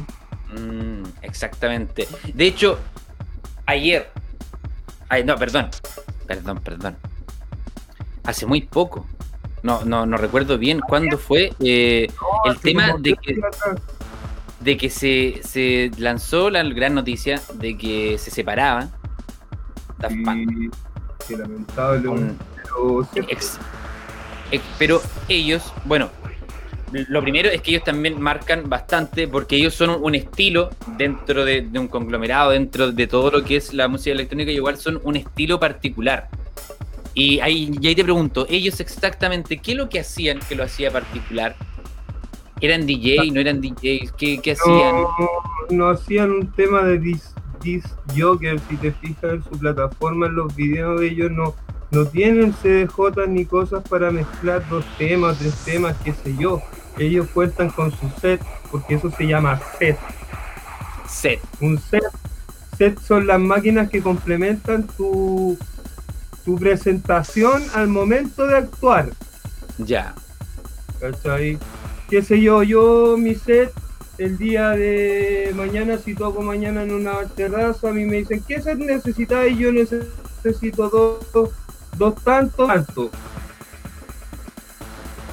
Mm, 0.54 1.04
exactamente. 1.22 2.06
De 2.34 2.46
hecho, 2.46 2.78
ayer, 3.64 4.10
ay, 5.08 5.24
no, 5.24 5.36
perdón, 5.36 5.70
perdón, 6.26 6.60
perdón. 6.60 6.96
Hace 8.24 8.44
muy 8.44 8.60
poco, 8.60 9.06
no, 9.62 9.82
no, 9.86 10.04
no 10.04 10.18
recuerdo 10.18 10.58
bien 10.58 10.80
cuándo 10.80 11.16
fue 11.16 11.54
eh, 11.60 12.08
No, 12.20 12.52
el 12.52 12.58
tema 12.58 12.94
de 12.98 13.16
que, 13.16 13.40
de 14.60 14.76
que 14.76 14.90
se, 14.90 15.40
se 15.42 15.90
lanzó 15.96 16.50
la 16.50 16.62
gran 16.64 16.94
noticia 16.94 17.40
de 17.54 17.78
que 17.78 18.18
se 18.18 18.30
separaban 18.30 18.92
Daft 19.98 20.16
Punk. 20.24 20.74
Lamentable, 21.36 22.06
con- 22.08 22.38
pero 22.54 23.08
siempre- 23.12 23.34
ex- 23.34 23.58
ex- 24.50 24.64
pero 24.78 25.00
ellos, 25.28 25.72
bueno, 25.84 26.10
lo 26.92 27.22
primero 27.22 27.48
es 27.48 27.62
que 27.62 27.70
ellos 27.70 27.84
también 27.84 28.20
marcan 28.20 28.68
bastante 28.68 29.28
porque 29.28 29.54
ellos 29.56 29.74
son 29.74 29.90
un 30.02 30.14
estilo 30.16 30.70
dentro 30.98 31.44
de, 31.44 31.62
de 31.62 31.78
un 31.78 31.86
conglomerado, 31.88 32.50
dentro 32.50 32.90
de 32.90 33.06
todo 33.06 33.30
lo 33.30 33.44
que 33.44 33.56
es 33.56 33.72
la 33.72 33.86
música 33.86 34.12
electrónica, 34.12 34.50
y 34.50 34.56
igual 34.56 34.76
son 34.76 35.00
un 35.04 35.14
estilo 35.16 35.60
particular. 35.60 36.28
Y 37.14 37.40
ahí, 37.40 37.70
y 37.80 37.86
ahí 37.86 37.94
te 37.94 38.02
pregunto, 38.04 38.46
ellos 38.48 38.80
exactamente, 38.80 39.58
¿qué 39.58 39.72
es 39.72 39.76
lo 39.78 39.88
que 39.88 40.00
hacían 40.00 40.38
que 40.48 40.54
lo 40.54 40.64
hacía 40.64 40.90
particular? 40.90 41.54
¿Eran 42.60 42.86
DJ? 42.86 43.30
¿No 43.32 43.40
eran 43.40 43.60
DJs? 43.60 44.12
¿Qué, 44.18 44.38
qué 44.42 44.52
hacían? 44.52 44.94
no, 44.94 45.08
no 45.70 45.88
hacían 45.90 46.30
un 46.30 46.52
tema 46.52 46.82
de 46.82 46.98
Joker, 48.16 48.60
si 48.68 48.76
te 48.76 48.92
fijas 48.92 49.34
en 49.34 49.44
su 49.44 49.50
plataforma, 49.50 50.26
en 50.26 50.34
los 50.34 50.54
videos 50.54 51.00
de 51.00 51.08
ellos 51.08 51.30
no, 51.30 51.54
no 51.90 52.06
tienen 52.06 52.52
CDJ 52.52 53.26
ni 53.28 53.44
cosas 53.44 53.82
para 53.88 54.10
mezclar 54.10 54.68
dos 54.68 54.84
temas, 54.98 55.38
tres 55.38 55.54
temas, 55.64 55.96
qué 56.04 56.12
sé 56.12 56.36
yo. 56.36 56.62
Ellos 56.98 57.28
cuentan 57.32 57.70
con 57.70 57.90
su 57.90 58.08
set, 58.20 58.42
porque 58.70 58.94
eso 58.94 59.10
se 59.10 59.26
llama 59.26 59.60
set. 59.78 59.98
Set. 61.08 61.40
Un 61.60 61.78
set, 61.78 62.02
set 62.76 62.98
son 63.00 63.26
las 63.26 63.40
máquinas 63.40 63.90
que 63.90 64.02
complementan 64.02 64.86
tu, 64.86 65.58
tu 66.44 66.56
presentación 66.56 67.62
al 67.74 67.88
momento 67.88 68.46
de 68.46 68.58
actuar. 68.58 69.10
Ya. 69.78 70.14
¿cachai? 71.00 71.58
Qué 72.08 72.22
sé 72.22 72.40
yo, 72.40 72.62
yo 72.62 73.16
mi 73.16 73.34
set 73.34 73.72
el 74.20 74.36
día 74.36 74.70
de 74.70 75.50
mañana, 75.56 75.96
si 75.96 76.14
toco 76.14 76.42
mañana 76.42 76.82
en 76.82 76.92
una 76.92 77.24
terraza, 77.34 77.88
a 77.88 77.92
mí 77.92 78.04
me 78.04 78.18
dicen, 78.18 78.42
¿qué 78.46 78.60
set 78.60 78.78
necesitas? 78.78 79.48
Y 79.48 79.56
yo 79.56 79.72
necesito 79.72 80.90
dos, 80.90 81.32
dos, 81.32 81.50
dos 81.96 82.14
tantos, 82.22 82.68
tanto. 82.68 83.10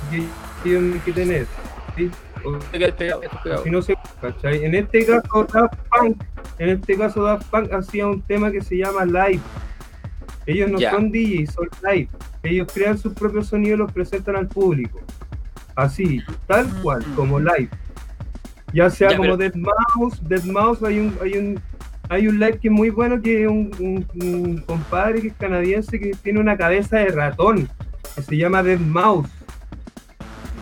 Y 0.10 0.70
ellos 0.70 1.04
que 1.04 1.12
tener, 1.12 1.46
¿sí? 1.98 2.10
O- 2.46 2.58
si 3.64 3.70
no 3.70 3.82
se 3.82 3.96
¿cachai? 4.22 4.64
En 4.64 4.74
este 4.74 5.06
caso 5.06 5.46
Daft 5.52 5.74
Punk, 5.92 6.24
en 6.60 6.70
este 6.70 6.98
caso 6.98 7.24
Daft 7.24 7.46
Punk 7.50 7.74
hacía 7.74 8.08
un 8.08 8.22
tema 8.22 8.52
que 8.52 8.62
se 8.62 8.78
llama 8.78 9.04
live. 9.04 9.42
Ellos 10.46 10.72
no 10.72 10.80
son 10.94 11.12
DJs, 11.12 11.54
son 11.54 11.68
live. 11.92 12.08
Ellos 12.44 12.70
crean 12.74 12.98
sus 12.98 13.14
propios 13.14 13.48
sonidos 13.48 13.76
y 13.76 13.80
los 13.80 13.92
presentan 13.92 14.38
al 14.38 14.48
público. 14.48 15.02
Así, 15.76 16.22
tal 16.48 16.68
cual, 16.82 17.04
como 17.18 17.38
live. 17.38 17.68
Ya 18.74 18.90
sea 18.90 19.10
Ya, 19.12 19.18
como 19.18 19.38
pero- 19.38 19.38
Dead 19.38 19.56
Mouse, 19.56 20.20
Dead 20.28 20.44
Mouse 20.44 20.84
hay 20.84 21.00
un, 21.00 21.18
hay 21.24 21.34
un 21.38 21.60
hay 22.10 22.28
un 22.28 22.40
live 22.40 22.58
que 22.60 22.70
es 22.70 22.74
muy 22.74 22.90
bueno 22.90 23.22
que 23.22 23.44
es 23.44 23.50
un, 23.50 23.70
un- 23.80 24.08
un 24.24 24.58
compadre 24.62 25.22
que 25.22 25.28
es 25.28 25.34
canadiense 25.38 26.00
que 26.00 26.12
tiene 26.24 26.40
una 26.40 26.56
cabeza 26.56 26.98
de 27.00 27.08
ratón 27.10 27.68
que 28.16 28.22
se 28.22 28.38
llama 28.38 28.64
Dead 28.64 28.80
Mouse. 28.80 29.28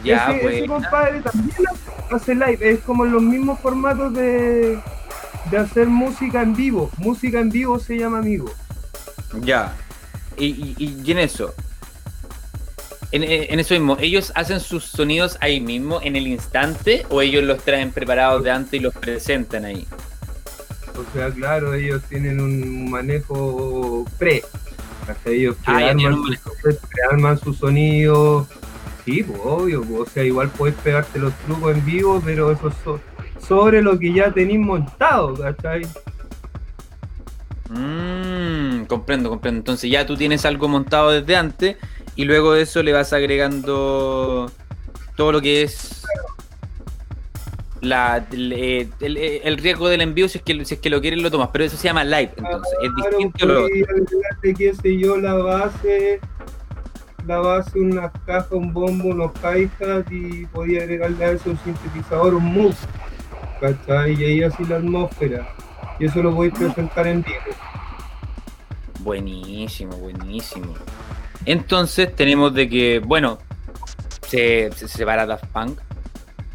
Ya, 0.04 0.32
ese, 0.32 0.58
ese 0.60 0.68
compadre 0.68 1.22
también 1.22 1.56
hace 2.12 2.36
live, 2.36 2.58
es 2.62 2.80
como 2.82 3.06
los 3.06 3.22
mismos 3.22 3.60
formatos 3.60 4.14
de, 4.14 4.80
de 5.52 5.58
hacer 5.58 5.88
música 5.88 6.42
en 6.42 6.56
vivo. 6.56 6.90
Música 6.98 7.40
en 7.40 7.50
vivo 7.50 7.80
se 7.80 7.98
llama 7.98 8.20
amigo. 8.20 8.52
Ya. 9.42 9.74
Y, 10.38 10.76
y- 10.78 11.02
y 11.04 11.12
en 11.12 11.20
eso. 11.20 11.54
En, 13.16 13.24
en 13.24 13.60
eso 13.60 13.74
mismo, 13.74 13.98
¿ellos 14.00 14.32
hacen 14.36 14.60
sus 14.60 14.84
sonidos 14.84 15.38
ahí 15.40 15.62
mismo, 15.62 16.02
en 16.04 16.16
el 16.16 16.28
instante, 16.28 17.06
o 17.10 17.22
ellos 17.22 17.44
los 17.44 17.64
traen 17.64 17.92
preparados 17.92 18.44
de 18.44 18.52
antes 18.52 18.74
y 18.74 18.80
los 18.84 18.94
presentan 18.94 19.64
ahí? 19.64 19.88
O 20.98 21.14
sea, 21.14 21.30
claro, 21.32 21.74
ellos 21.74 22.02
tienen 22.10 22.40
un 22.42 22.90
manejo 22.90 24.06
pre. 24.18 24.44
Hasta 25.08 25.30
ellos 25.30 25.56
Ah, 25.66 25.80
ya 25.80 25.96
tienen 25.96 26.08
arman, 26.08 26.20
un 26.20 26.38
su, 26.38 26.78
arman 27.12 27.40
su 27.40 27.54
sonido. 27.54 28.48
Sí, 29.06 29.24
pues 29.24 29.40
obvio, 29.44 29.82
pues, 29.84 30.02
o 30.02 30.06
sea, 30.12 30.24
igual 30.24 30.50
puedes 30.50 30.76
pegarte 30.78 31.20
los 31.20 31.34
trucos 31.46 31.76
en 31.76 31.86
vivo, 31.86 32.22
pero 32.26 32.52
eso 32.52 32.72
so- 32.84 33.00
sobre 33.40 33.82
lo 33.82 33.98
que 34.00 34.12
ya 34.12 34.32
tenéis 34.32 34.60
montado, 34.60 35.36
¿cachai? 35.36 35.84
Mmm, 37.70 38.86
comprendo, 38.86 39.30
comprendo. 39.30 39.60
Entonces 39.60 39.90
ya 39.90 40.06
tú 40.06 40.16
tienes 40.18 40.46
algo 40.46 40.68
montado 40.68 41.12
desde 41.12 41.36
antes 41.36 41.78
y 42.16 42.26
luego 42.26 42.54
de 42.54 42.62
eso 42.64 42.82
le 42.84 42.94
vas 42.94 43.14
agregando 43.14 44.52
todo 45.16 45.32
lo 45.32 45.42
que 45.42 45.64
es 45.64 46.04
la, 47.82 48.26
el, 48.32 48.54
eh, 48.54 48.90
el- 49.02 49.18
el 49.18 49.58
riesgo 49.58 49.88
del 49.90 50.02
envío 50.02 50.28
si 50.28 50.40
es, 50.40 50.44
que, 50.44 50.66
si 50.66 50.76
es 50.76 50.80
que 50.80 50.90
lo 50.90 51.02
quieres 51.02 51.20
lo 51.22 51.30
tomas, 51.30 51.50
pero 51.52 51.64
eso 51.66 51.78
se 51.78 51.84
llama 51.88 52.04
live, 52.04 52.32
entonces 52.38 52.74
es 52.82 52.90
Claro, 52.92 53.18
distinto 53.18 53.46
a 53.46 53.48
lo 53.48 53.68
qué 54.58 54.74
sé 54.74 54.98
yo, 54.98 55.18
la 55.18 55.34
base, 55.36 56.20
la 57.28 57.40
base, 57.40 57.80
una 57.80 58.12
caja, 58.26 58.48
un 58.56 58.74
bombo, 58.74 59.10
unos 59.10 59.32
hi-hat 59.44 60.10
y 60.12 60.46
podía 60.48 60.82
agregarle 60.84 61.26
a 61.26 61.32
eso 61.32 61.50
un 61.52 61.60
sintetizador, 61.60 62.34
un 62.36 62.46
move, 62.46 62.76
¿cachai? 63.60 64.14
Y 64.14 64.24
ahí 64.26 64.44
así 64.44 64.64
la 64.66 64.78
atmósfera. 64.78 65.48
Y 66.00 66.06
eso 66.06 66.22
lo 66.22 66.32
voy 66.32 66.50
a 66.50 66.52
presentar 66.54 67.08
en 67.08 67.22
vivo. 67.24 67.38
Buenísimo, 69.00 69.96
buenísimo. 69.98 70.74
Entonces 71.46 72.16
tenemos 72.16 72.54
de 72.54 72.68
que, 72.70 73.00
bueno, 73.00 73.40
se, 74.28 74.72
se 74.76 74.88
separa 74.88 75.26
Daft 75.26 75.46
Punk, 75.48 75.80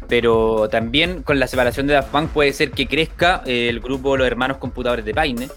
pero 0.07 0.67
también 0.69 1.23
con 1.23 1.39
la 1.39 1.47
separación 1.47 1.87
de 1.87 1.93
Daft 1.93 2.09
Punk 2.09 2.29
puede 2.31 2.51
ser 2.53 2.71
que 2.71 2.87
crezca 2.87 3.43
eh, 3.45 3.69
el 3.69 3.79
grupo 3.79 4.17
Los 4.17 4.27
Hermanos 4.27 4.57
Computadores 4.57 5.05
de 5.05 5.13
Paine, 5.13 5.49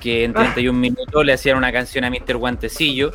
que 0.00 0.24
en 0.24 0.34
31 0.34 0.78
minutos 0.78 1.24
le 1.24 1.32
hacían 1.32 1.56
una 1.56 1.72
canción 1.72 2.04
a 2.04 2.10
Mr. 2.10 2.36
Guantecillo, 2.36 3.10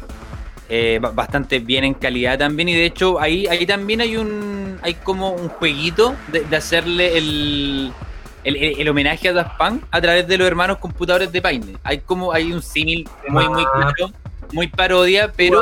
eh, 0.67 0.99
bastante 1.13 1.59
bien 1.59 1.85
en 1.85 1.93
calidad 1.93 2.37
también. 2.37 2.67
Y 2.69 2.75
de 2.75 2.85
hecho, 2.85 3.19
ahí, 3.19 3.47
ahí 3.47 3.65
también 3.65 4.01
hay 4.01 4.17
un 4.17 4.77
hay 4.81 4.95
como 4.95 5.31
un 5.31 5.47
jueguito 5.49 6.15
de, 6.31 6.55
hacerle 6.55 7.17
el, 7.17 7.93
el, 8.43 8.89
homenaje 8.89 9.29
a 9.29 9.33
Daft 9.33 9.57
Punk 9.57 9.83
a 9.91 10.01
través 10.01 10.27
de 10.27 10.37
los 10.37 10.47
hermanos 10.47 10.77
computadores 10.79 11.31
de 11.31 11.41
Paine. 11.41 11.77
Hay 11.83 11.99
como 11.99 12.33
hay 12.33 12.51
un 12.51 12.61
símil 12.61 13.07
muy, 13.27 13.47
muy 13.47 13.63
claro, 13.65 14.11
muy 14.53 14.67
parodia, 14.67 15.31
pero 15.35 15.61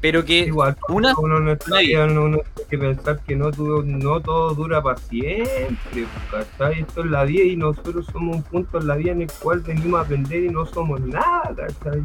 pero 0.00 0.24
que 0.24 0.38
igual 0.38 0.76
una, 0.88 1.14
uno 1.18 1.40
no 1.40 1.52
está 1.52 1.76
uno 1.76 2.38
tiene 2.38 2.44
que 2.70 2.78
pensar 2.78 3.20
que 3.20 3.36
no 3.36 3.50
todo, 3.50 3.82
no 3.82 4.20
todo 4.20 4.54
dura 4.54 4.82
para 4.82 4.96
siempre 4.96 6.06
¿cachai? 6.30 6.80
esto 6.80 7.04
es 7.04 7.10
la 7.10 7.24
vida 7.24 7.44
y 7.44 7.56
nosotros 7.56 8.06
somos 8.10 8.36
un 8.36 8.42
punto 8.42 8.78
en 8.78 8.86
la 8.86 8.96
vida 8.96 9.12
en 9.12 9.22
el 9.22 9.30
cual 9.30 9.60
venimos 9.60 10.00
a 10.00 10.04
aprender 10.04 10.44
y 10.44 10.48
no 10.48 10.64
somos 10.64 11.00
nada 11.02 11.54
¿cachai? 11.54 12.02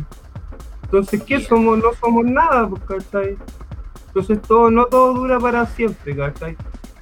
entonces 0.83 1.23
¿qué 1.23 1.39
somos? 1.39 1.77
no 1.77 1.93
somos 1.93 2.25
nada 2.25 2.69
¿cachai? 2.85 3.37
entonces 4.07 4.41
todo, 4.41 4.69
no 4.69 4.85
todo 4.87 5.13
dura 5.13 5.39
para 5.39 5.65
siempre 5.65 6.15
¿cachai? 6.17 6.57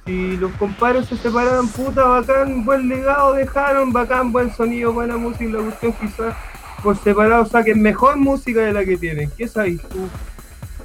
si 0.06 0.36
los 0.36 0.52
compadres 0.52 1.06
se 1.06 1.16
separaron, 1.16 1.66
puta, 1.68 2.04
bacán, 2.04 2.62
buen 2.66 2.88
legado 2.90 3.32
dejaron, 3.32 3.90
bacán, 3.90 4.32
buen 4.32 4.52
sonido, 4.52 4.92
buena 4.92 5.16
música, 5.16 5.56
la 5.56 5.62
cuestión 5.62 5.94
quizás 5.94 6.36
por 6.84 6.98
separado 6.98 7.46
saquen 7.46 7.80
mejor 7.80 8.16
música 8.16 8.60
de 8.60 8.72
la 8.72 8.84
que 8.84 8.98
tienen. 8.98 9.30
¿Qué 9.36 9.48
sabes 9.48 9.80
tú? 9.88 10.06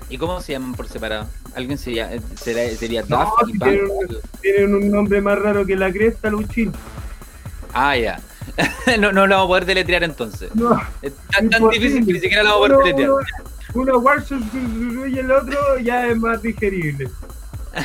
¿Y 0.10 0.18
cómo 0.18 0.40
se 0.42 0.54
llaman 0.54 0.74
por 0.74 0.88
separado? 0.88 1.28
¿Alguien 1.56 1.78
sería, 1.78 2.10
sería, 2.36 2.76
sería 2.76 3.04
no, 3.08 3.32
tienen, 4.42 4.74
un 4.74 4.90
nombre 4.90 5.22
más 5.22 5.38
raro 5.38 5.66
que 5.66 5.76
la 5.76 5.92
cresta, 5.92 6.30
Luchín. 6.30 6.72
Ah, 7.74 7.98
ya. 7.98 8.22
no, 9.00 9.12
no 9.12 9.28
lo 9.28 9.36
vamos 9.36 9.46
a 9.46 9.48
poder 9.50 9.66
deletrear 9.66 10.04
entonces. 10.04 10.56
No, 10.56 10.82
es 11.02 11.14
tan, 11.32 11.50
tan 11.50 11.70
difícil 11.70 12.06
que 12.06 12.14
ni 12.14 12.20
siquiera 12.20 12.44
lo 12.44 12.62
vamos 12.62 12.72
a 12.72 12.74
poder 12.76 12.96
deletrear. 12.96 13.26
Uno, 13.76 14.00
uno 14.00 15.06
y 15.06 15.20
el 15.20 15.30
otro 15.30 15.78
ya 15.80 16.08
es 16.08 16.18
más 16.18 16.42
digerible. 16.42 17.10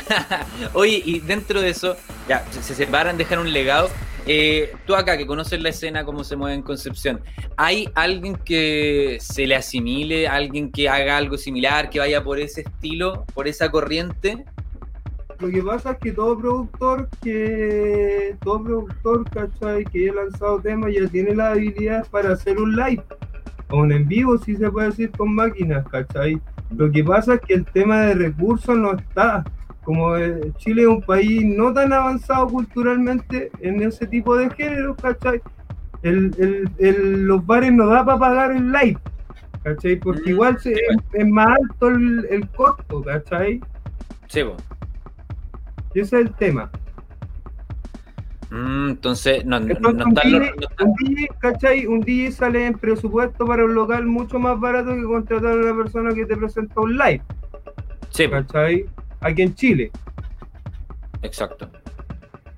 Oye, 0.73 1.01
y 1.03 1.19
dentro 1.19 1.61
de 1.61 1.69
eso, 1.69 1.95
ya, 2.27 2.45
se 2.51 2.75
separan, 2.75 3.17
dejan 3.17 3.39
un 3.39 3.51
legado. 3.51 3.89
Eh, 4.27 4.73
tú 4.87 4.95
acá 4.95 5.17
que 5.17 5.27
conoces 5.27 5.61
la 5.61 5.69
escena, 5.69 6.03
cómo 6.03 6.23
se 6.23 6.35
mueve 6.35 6.55
en 6.55 6.63
Concepción, 6.63 7.21
¿hay 7.57 7.89
alguien 7.93 8.35
que 8.35 9.19
se 9.21 9.45
le 9.45 9.55
asimile, 9.55 10.27
alguien 10.27 10.71
que 10.71 10.89
haga 10.89 11.17
algo 11.17 11.37
similar, 11.37 11.91
que 11.91 11.99
vaya 11.99 12.23
por 12.23 12.39
ese 12.39 12.61
estilo, 12.61 13.25
por 13.35 13.47
esa 13.47 13.69
corriente? 13.69 14.43
Lo 15.39 15.49
que 15.49 15.61
pasa 15.61 15.91
es 15.91 15.97
que 15.99 16.11
todo 16.13 16.39
productor 16.39 17.09
que 17.21 18.35
todo 18.41 18.63
productor, 18.63 19.29
¿cachai? 19.29 19.83
Que 19.83 20.09
haya 20.09 20.13
lanzado 20.13 20.59
temas 20.59 20.91
ya 20.93 21.07
tiene 21.07 21.35
la 21.35 21.51
habilidad 21.51 22.07
para 22.09 22.33
hacer 22.33 22.57
un 22.57 22.75
live 22.75 23.03
o 23.69 23.77
un 23.79 23.91
en 23.91 24.07
vivo, 24.07 24.37
si 24.37 24.55
se 24.55 24.71
puede 24.71 24.89
decir, 24.89 25.11
con 25.11 25.35
máquinas, 25.35 25.85
¿cachai? 25.89 26.41
Lo 26.75 26.89
que 26.89 27.03
pasa 27.03 27.35
es 27.35 27.41
que 27.41 27.53
el 27.53 27.65
tema 27.65 28.01
de 28.01 28.15
recursos 28.15 28.77
no 28.77 28.93
está 28.93 29.43
como 29.85 30.17
Chile 30.57 30.81
es 30.81 30.87
un 30.87 31.01
país 31.01 31.45
no 31.45 31.71
tan 31.71 31.93
avanzado 31.93 32.47
culturalmente 32.47 33.51
en 33.61 33.81
ese 33.83 34.07
tipo 34.07 34.35
de 34.35 34.49
géneros, 34.49 34.97
¿cachai? 34.97 35.41
El, 36.01 36.67
el, 36.79 37.25
los 37.25 37.45
bares 37.45 37.71
no 37.71 37.87
da 37.87 38.03
para 38.03 38.19
pagar 38.19 38.51
el 38.51 38.71
live, 38.71 38.97
¿cachai? 39.63 39.95
Porque 39.97 40.23
mm, 40.23 40.29
igual 40.29 40.57
es, 40.63 41.27
más 41.27 41.47
alto 41.47 41.89
el, 41.89 42.49
costo, 42.55 43.03
¿cachai? 43.03 43.61
Sí, 44.27 44.41
vos. 44.41 44.61
Y 45.93 45.99
ese 45.99 46.19
es 46.19 46.27
el 46.27 46.33
tema. 46.33 46.71
Mm, 48.49 48.89
entonces, 48.89 49.45
no, 49.45 49.59
no, 49.59 49.89
un, 49.89 50.13
DJ, 50.15 51.29
¿cachai? 51.39 51.85
Un 51.85 52.01
DJ 52.01 52.31
sale 52.31 52.65
en 52.65 52.73
presupuesto 52.73 53.45
para 53.45 53.65
un 53.65 53.75
local 53.75 54.05
mucho 54.07 54.39
más 54.39 54.59
barato 54.59 54.95
que 54.95 55.03
contratar 55.03 55.51
a 55.51 55.55
una 55.55 55.83
persona 55.83 56.13
que 56.15 56.25
te 56.25 56.35
presenta 56.35 56.81
un 56.81 56.97
live. 56.97 57.21
Sí. 58.09 58.27
¿Cachai? 58.27 58.85
Aquí 59.19 59.41
en 59.41 59.55
Chile. 59.55 59.91
Exacto. 61.21 61.69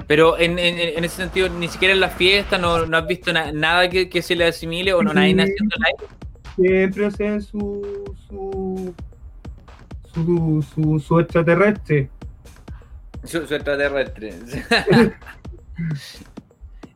Pero 0.08 0.40
en, 0.40 0.58
ese 0.58 1.16
sentido, 1.18 1.50
ni 1.50 1.68
siquiera 1.68 1.94
en 1.94 2.00
las 2.00 2.14
fiestas 2.14 2.62
no, 2.62 2.86
no 2.86 2.98
has 2.98 3.08
visto 3.08 3.34
nada 3.34 3.90
que, 3.90 4.22
se 4.22 4.36
le 4.36 4.46
asimile 4.46 4.94
o 4.94 5.04
no 5.04 5.14
nadie 5.14 5.34
haciendo 5.34 5.76
live. 5.76 6.10
Siempre 6.56 7.06
hacen 7.08 7.42
su 7.42 8.16
su, 10.14 10.64
su, 10.74 11.00
su, 11.00 11.20
extraterrestre. 11.20 12.10
Su, 13.24 13.40
extraterrestre. 13.40 14.34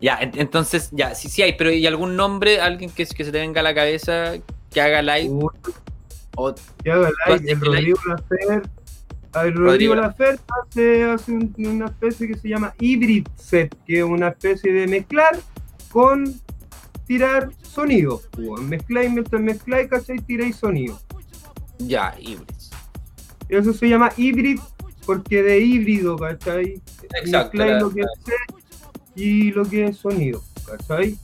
ya, 0.01 0.19
entonces, 0.21 0.89
ya, 0.91 1.13
sí, 1.13 1.29
sí 1.29 1.41
hay, 1.41 1.53
pero 1.57 1.71
¿y 1.71 1.85
algún 1.85 2.15
nombre, 2.15 2.61
alguien 2.61 2.89
que, 2.89 3.05
que 3.05 3.23
se 3.25 3.31
te 3.31 3.39
venga 3.39 3.59
a 3.59 3.63
la 3.63 3.75
cabeza 3.75 4.33
que 4.71 4.81
haga 4.81 5.01
live? 5.01 5.49
o, 6.37 6.55
que 6.83 6.91
haga 6.91 7.09
live, 7.27 7.51
el 7.51 7.59
Rodrigo 7.59 7.99
Lacer 8.07 8.63
a 9.33 9.43
ver, 9.43 9.55
Rodrigo, 9.55 9.95
Lafer 9.95 10.39
hace, 10.61 11.03
hace 11.05 11.31
una 11.31 11.85
especie 11.85 12.27
que 12.27 12.37
se 12.37 12.49
llama 12.49 12.73
hybrid 12.79 13.27
set, 13.35 13.75
que 13.85 13.99
es 13.99 14.03
una 14.03 14.29
especie 14.29 14.73
de 14.73 14.87
mezclar 14.87 15.39
con 15.91 16.33
tirar 17.05 17.49
sonido. 17.61 18.21
Mezcláis 18.61 19.11
mientras 19.11 19.41
mezcláis, 19.41 19.89
¿cachai? 19.89 20.19
Tiráis 20.19 20.55
sonido. 20.55 20.99
Ya, 21.79 22.15
hybrid. 22.19 22.55
Eso 23.49 23.73
se 23.73 23.89
llama 23.89 24.11
hybrid 24.15 24.59
porque 25.05 25.43
de 25.43 25.59
híbrido, 25.59 26.17
¿cachai? 26.17 26.81
Exacto. 27.21 27.57
Mezcláis 27.57 27.81
lo 27.81 27.91
que 27.91 28.01
es 28.01 28.07
set 28.23 28.61
y 29.15 29.51
lo 29.51 29.65
que 29.65 29.85
es 29.87 29.97
sonido, 29.97 30.41
¿cachai? 30.65 31.17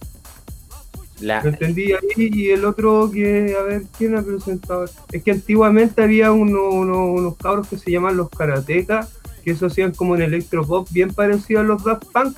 La... 1.19 1.41
Lo 1.41 1.49
entendí 1.49 1.93
ahí 1.93 1.99
y 2.15 2.49
el 2.49 2.65
otro 2.65 3.09
que, 3.11 3.55
a 3.59 3.63
ver, 3.63 3.83
¿quién 3.97 4.15
ha 4.15 4.21
presentado? 4.21 4.85
Es 5.11 5.23
que 5.23 5.31
antiguamente 5.31 6.03
había 6.03 6.31
unos 6.31 7.37
cabros 7.37 7.67
que 7.67 7.77
se 7.77 7.91
llaman 7.91 8.17
los 8.17 8.29
karatecas, 8.29 9.13
que 9.43 9.51
eso 9.51 9.65
hacían 9.65 9.93
como 9.93 10.15
en 10.15 10.21
electropop, 10.21 10.89
bien 10.91 11.13
parecido 11.13 11.61
a 11.61 11.63
los 11.63 11.83
Daft 11.83 12.05
Punk. 12.11 12.37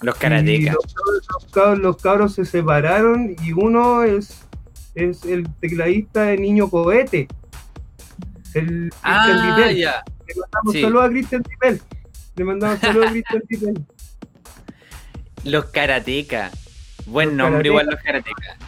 Los 0.00 0.14
karatecas. 0.16 0.76
Los, 1.78 1.96
cabros, 1.98 2.34
se 2.34 2.44
separaron 2.44 3.36
y 3.42 3.52
uno 3.52 4.02
es, 4.02 4.40
es 4.94 5.24
el 5.24 5.48
tecladista 5.60 6.22
de 6.22 6.38
Niño 6.38 6.70
Cohete. 6.70 7.28
El 8.54 8.90
ah, 9.02 9.70
ya. 9.72 10.02
Le 10.26 10.34
mandamos 10.40 10.80
solo 10.80 11.02
a 11.02 11.08
Christian 11.08 11.42
Dipel. 11.42 11.82
Le 12.36 12.44
mandamos 12.44 12.80
solo 12.80 13.06
a 13.06 13.10
Christian 13.10 13.42
Dipel. 13.48 13.86
Los 15.44 15.66
karatecas. 15.66 16.67
Buen 17.08 17.36
nombre, 17.36 17.68
igual 17.68 17.86
los 17.86 18.00
karatecas. 18.00 18.58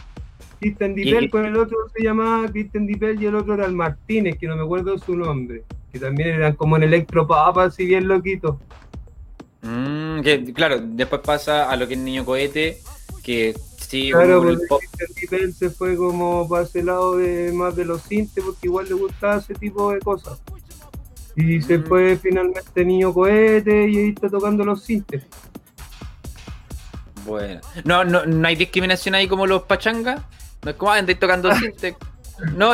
Christian 0.59 0.93
Dipel 0.93 1.29
con 1.31 1.45
el 1.45 1.57
otro 1.57 1.77
se 1.95 2.03
llamaba 2.03 2.47
Christian 2.47 2.85
Dipel 2.85 3.21
y 3.21 3.25
el 3.25 3.35
otro 3.35 3.55
era 3.55 3.65
el 3.65 3.73
Martínez, 3.73 4.37
que 4.37 4.47
no 4.47 4.55
me 4.55 4.63
acuerdo 4.63 4.97
su 4.97 5.15
nombre. 5.15 5.63
Que 5.91 5.99
también 5.99 6.29
eran 6.29 6.55
como 6.55 6.77
en 6.77 6.83
electropapa, 6.83 7.65
así 7.65 7.85
bien 7.85 8.07
loquitos. 8.07 8.57
Mm, 9.61 10.21
que, 10.21 10.53
claro, 10.53 10.79
después 10.79 11.21
pasa 11.21 11.69
a 11.69 11.75
lo 11.75 11.87
que 11.87 11.95
es 11.95 11.99
Niño 11.99 12.25
Cohete, 12.25 12.77
que 13.23 13.55
sí, 13.77 14.11
claro, 14.11 14.41
porque 14.41 14.65
Christian 14.67 15.09
Dipel 15.19 15.53
se 15.53 15.69
fue 15.71 15.95
como 15.95 16.47
para 16.47 16.63
ese 16.63 16.83
lado 16.83 17.17
de 17.17 17.51
más 17.51 17.75
de 17.75 17.85
los 17.85 18.03
cintes, 18.03 18.43
porque 18.43 18.67
igual 18.67 18.87
le 18.87 18.93
gustaba 18.93 19.37
ese 19.37 19.55
tipo 19.55 19.91
de 19.91 19.99
cosas. 19.99 20.41
Y 21.35 21.61
se 21.61 21.79
mm. 21.79 21.83
fue 21.85 22.17
finalmente 22.17 22.85
Niño 22.85 23.13
Cohete 23.13 23.89
y 23.89 23.97
ahí 23.97 24.09
está 24.09 24.29
tocando 24.29 24.63
los 24.63 24.83
cintes. 24.83 25.23
Bueno. 27.25 27.61
No, 27.83 28.03
no, 28.03 28.25
no 28.25 28.47
hay 28.47 28.55
discriminación 28.55 29.15
ahí 29.15 29.27
como 29.27 29.47
los 29.47 29.63
pachangas. 29.63 30.21
No 30.63 30.71
es 30.71 30.77
como, 30.77 30.91
ah, 30.91 30.97
andáis 30.97 31.19
tocando 31.19 31.49
ah. 31.49 31.59
No, 32.55 32.71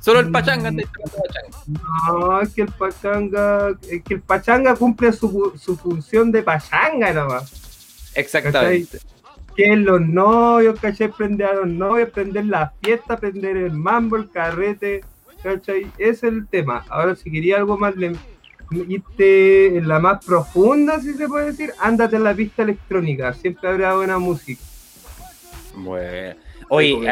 solo 0.00 0.20
el 0.20 0.30
pachanga 0.30 0.68
andáis 0.68 0.88
tocando 0.92 1.16
pachanga. 1.26 2.18
No, 2.18 2.40
es 2.40 2.50
que 2.50 2.62
el 2.62 2.72
pachanga, 2.72 3.70
es 3.88 4.02
que 4.02 4.14
el 4.14 4.20
pachanga 4.20 4.74
cumple 4.74 5.12
su, 5.12 5.52
su 5.58 5.76
función 5.76 6.30
de 6.30 6.42
pachanga 6.42 7.12
nomás. 7.12 8.12
Exactamente. 8.14 8.98
Que 9.56 9.76
los 9.76 10.00
novios, 10.00 10.80
¿cachai? 10.80 11.08
Prender 11.08 11.46
a 11.46 11.54
los 11.54 11.68
novios, 11.68 12.10
prender 12.10 12.46
la 12.46 12.72
fiesta, 12.82 13.16
prender 13.16 13.56
el 13.56 13.72
mambo, 13.72 14.16
el 14.16 14.30
carrete, 14.30 15.02
¿cachai? 15.42 15.90
Ese 15.98 16.10
es 16.10 16.22
el 16.22 16.46
tema. 16.48 16.84
Ahora, 16.88 17.14
si 17.16 17.30
quería 17.30 17.58
algo 17.58 17.76
más, 17.76 17.94
irte 18.88 19.76
en 19.76 19.88
la 19.88 19.98
más 19.98 20.24
profunda, 20.24 21.00
si 21.00 21.14
se 21.14 21.28
puede 21.28 21.46
decir, 21.46 21.72
ándate 21.78 22.16
en 22.16 22.24
la 22.24 22.34
pista 22.34 22.62
electrónica, 22.62 23.32
siempre 23.34 23.68
habrá 23.68 23.94
buena 23.94 24.18
música. 24.18 24.62
Bueno, 25.74 26.34
oye, 26.68 27.08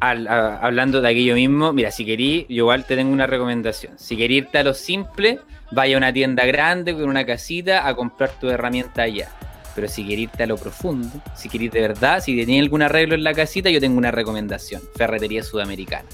hablando 0.00 1.00
de 1.00 1.08
aquello 1.08 1.34
mismo, 1.34 1.72
mira, 1.72 1.90
si 1.90 2.04
querís, 2.04 2.46
yo 2.48 2.56
igual 2.56 2.84
te 2.84 2.96
tengo 2.96 3.12
una 3.12 3.26
recomendación. 3.26 3.98
Si 3.98 4.16
querés 4.16 4.38
irte 4.38 4.58
a 4.58 4.64
lo 4.64 4.74
simple, 4.74 5.40
vaya 5.70 5.96
a 5.96 5.98
una 5.98 6.12
tienda 6.12 6.44
grande 6.46 6.94
con 6.94 7.08
una 7.08 7.24
casita 7.26 7.86
a 7.86 7.94
comprar 7.94 8.30
tu 8.40 8.48
herramienta 8.48 9.02
allá. 9.02 9.30
Pero 9.74 9.86
si 9.86 10.02
querés 10.02 10.24
irte 10.24 10.42
a 10.42 10.46
lo 10.46 10.56
profundo, 10.56 11.22
si 11.36 11.48
querés 11.48 11.70
de 11.70 11.80
verdad, 11.80 12.20
si 12.20 12.36
tenés 12.36 12.62
algún 12.62 12.82
arreglo 12.82 13.14
en 13.14 13.22
la 13.22 13.34
casita, 13.34 13.70
yo 13.70 13.80
tengo 13.80 13.98
una 13.98 14.10
recomendación. 14.10 14.82
Ferretería 14.96 15.42
Sudamericana. 15.42 16.08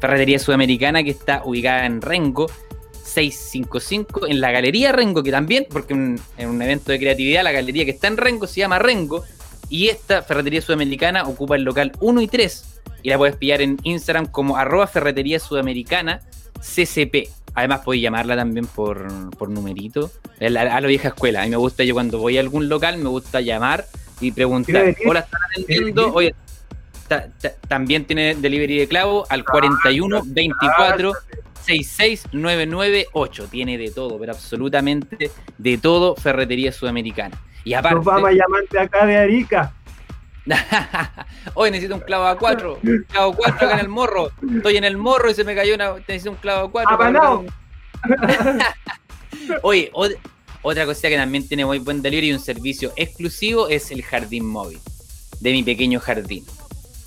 Ferretería 0.00 0.38
Sudamericana 0.38 1.02
que 1.02 1.10
está 1.10 1.42
ubicada 1.44 1.86
en 1.86 2.02
Rengo, 2.02 2.50
655 3.02 4.26
en 4.28 4.40
la 4.40 4.50
Galería 4.50 4.92
Rengo, 4.92 5.22
que 5.22 5.30
también, 5.30 5.66
porque 5.70 5.94
en 5.94 6.48
un 6.48 6.62
evento 6.62 6.92
de 6.92 6.98
creatividad, 6.98 7.42
la 7.42 7.52
galería 7.52 7.84
que 7.84 7.90
está 7.90 8.06
en 8.06 8.16
Rengo 8.16 8.46
se 8.46 8.60
llama 8.60 8.78
Rengo, 8.78 9.24
Y 9.68 9.88
esta 9.88 10.22
ferretería 10.22 10.60
sudamericana 10.60 11.24
ocupa 11.24 11.56
el 11.56 11.62
local 11.62 11.92
1 12.00 12.20
y 12.20 12.28
3 12.28 12.72
y 13.02 13.10
la 13.10 13.18
puedes 13.18 13.36
pillar 13.36 13.60
en 13.60 13.78
Instagram 13.82 14.26
como 14.26 14.56
arroba 14.56 14.86
ferretería 14.86 15.40
sudamericana 15.40 16.20
CCP. 16.60 17.28
Además, 17.54 17.80
puedes 17.84 18.00
llamarla 18.00 18.36
también 18.36 18.66
por, 18.66 19.30
por 19.36 19.50
numerito. 19.50 20.10
A 20.40 20.48
la, 20.48 20.80
vieja 20.80 21.08
escuela. 21.08 21.42
A 21.42 21.44
mí 21.44 21.50
me 21.50 21.56
gusta, 21.56 21.84
yo 21.84 21.94
cuando 21.94 22.18
voy 22.18 22.38
a 22.38 22.40
algún 22.40 22.68
local, 22.68 22.98
me 22.98 23.08
gusta 23.08 23.40
llamar 23.40 23.84
y 24.20 24.30
preguntar: 24.32 24.94
Hola, 25.04 25.20
¿están 25.20 25.40
atendiendo? 25.50 26.12
Oye, 26.14 26.34
también 27.68 28.06
tiene 28.06 28.34
delivery 28.36 28.78
de 28.78 28.88
clavo 28.88 29.26
al 29.28 29.44
41 29.44 30.22
24 30.24 31.12
66998. 31.64 33.48
Tiene 33.48 33.78
de 33.78 33.90
todo, 33.90 34.18
pero 34.18 34.32
absolutamente 34.32 35.30
de 35.58 35.78
todo 35.78 36.16
Ferretería 36.16 36.72
Sudamericana. 36.72 37.40
Y 37.64 37.74
aparte. 37.74 37.96
Nos 37.96 38.04
vamos 38.04 38.30
a 38.30 38.32
llamarte 38.32 38.78
acá 38.78 39.06
de 39.06 39.16
Arica. 39.16 39.72
Hoy 41.54 41.70
necesito 41.70 41.94
un 41.94 42.00
clavo 42.00 42.26
a 42.26 42.36
4. 42.36 42.80
Clavo 43.08 43.34
4 43.34 43.54
acá 43.54 43.74
en 43.74 43.80
el 43.80 43.88
morro. 43.88 44.30
Estoy 44.56 44.76
en 44.76 44.84
el 44.84 44.96
morro 44.96 45.30
y 45.30 45.34
se 45.34 45.44
me 45.44 45.54
cayó 45.54 45.74
una. 45.74 45.94
Necesito 45.94 46.30
un 46.30 46.36
clavo 46.36 46.66
a 46.66 46.70
4. 46.70 47.44
Oye, 49.62 49.90
otra 50.62 50.86
cosa 50.86 51.08
que 51.08 51.16
también 51.16 51.46
tiene 51.46 51.64
muy 51.64 51.78
buen 51.78 52.02
delivery 52.02 52.28
y 52.28 52.32
un 52.32 52.40
servicio 52.40 52.92
exclusivo 52.96 53.68
es 53.68 53.90
el 53.90 54.02
jardín 54.02 54.46
móvil 54.46 54.80
de 55.40 55.52
mi 55.52 55.62
pequeño 55.62 56.00
jardín. 56.00 56.44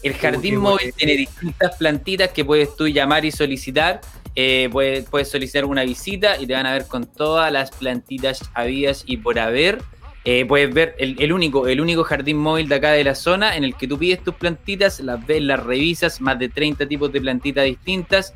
El 0.04 0.14
jardín 0.14 0.58
móvil 0.58 0.94
tiene 0.94 1.14
distintas 1.14 1.76
plantitas 1.78 2.30
que 2.30 2.46
puedes 2.46 2.76
tú 2.76 2.88
llamar 2.88 3.26
y 3.26 3.32
solicitar. 3.32 4.02
Eh, 4.36 4.70
puedes, 4.72 5.30
solicitar 5.30 5.64
una 5.64 5.84
visita 5.84 6.38
y 6.38 6.46
te 6.46 6.54
van 6.54 6.66
a 6.66 6.74
ver 6.74 6.88
con 6.88 7.06
todas 7.06 7.52
las 7.52 7.72
plantitas 7.72 8.50
habidas 8.54 9.04
y 9.08 9.18
por 9.18 9.40
haber 9.40 9.82
eh, 10.26 10.44
puedes 10.46 10.74
ver 10.74 10.96
el, 10.98 11.32
único, 11.32 11.68
el 11.68 11.80
único 11.80 12.04
jardín 12.04 12.38
móvil 12.38 12.68
de 12.68 12.76
acá 12.76 12.92
de 12.92 13.04
la 13.04 13.14
zona 13.14 13.56
en 13.56 13.64
el 13.64 13.76
que 13.76 13.88
tú 13.88 14.00
pides 14.00 14.24
tus 14.24 14.34
plantitas, 14.34 15.00
las 15.00 15.26
ves, 15.26 15.42
las 15.42 15.64
revisas, 15.64 16.20
más 16.20 16.40
de 16.40 16.50
30 16.50 16.88
tipos 16.88 17.12
de 17.14 17.22
plantitas 17.22 17.64
distintas, 17.64 18.34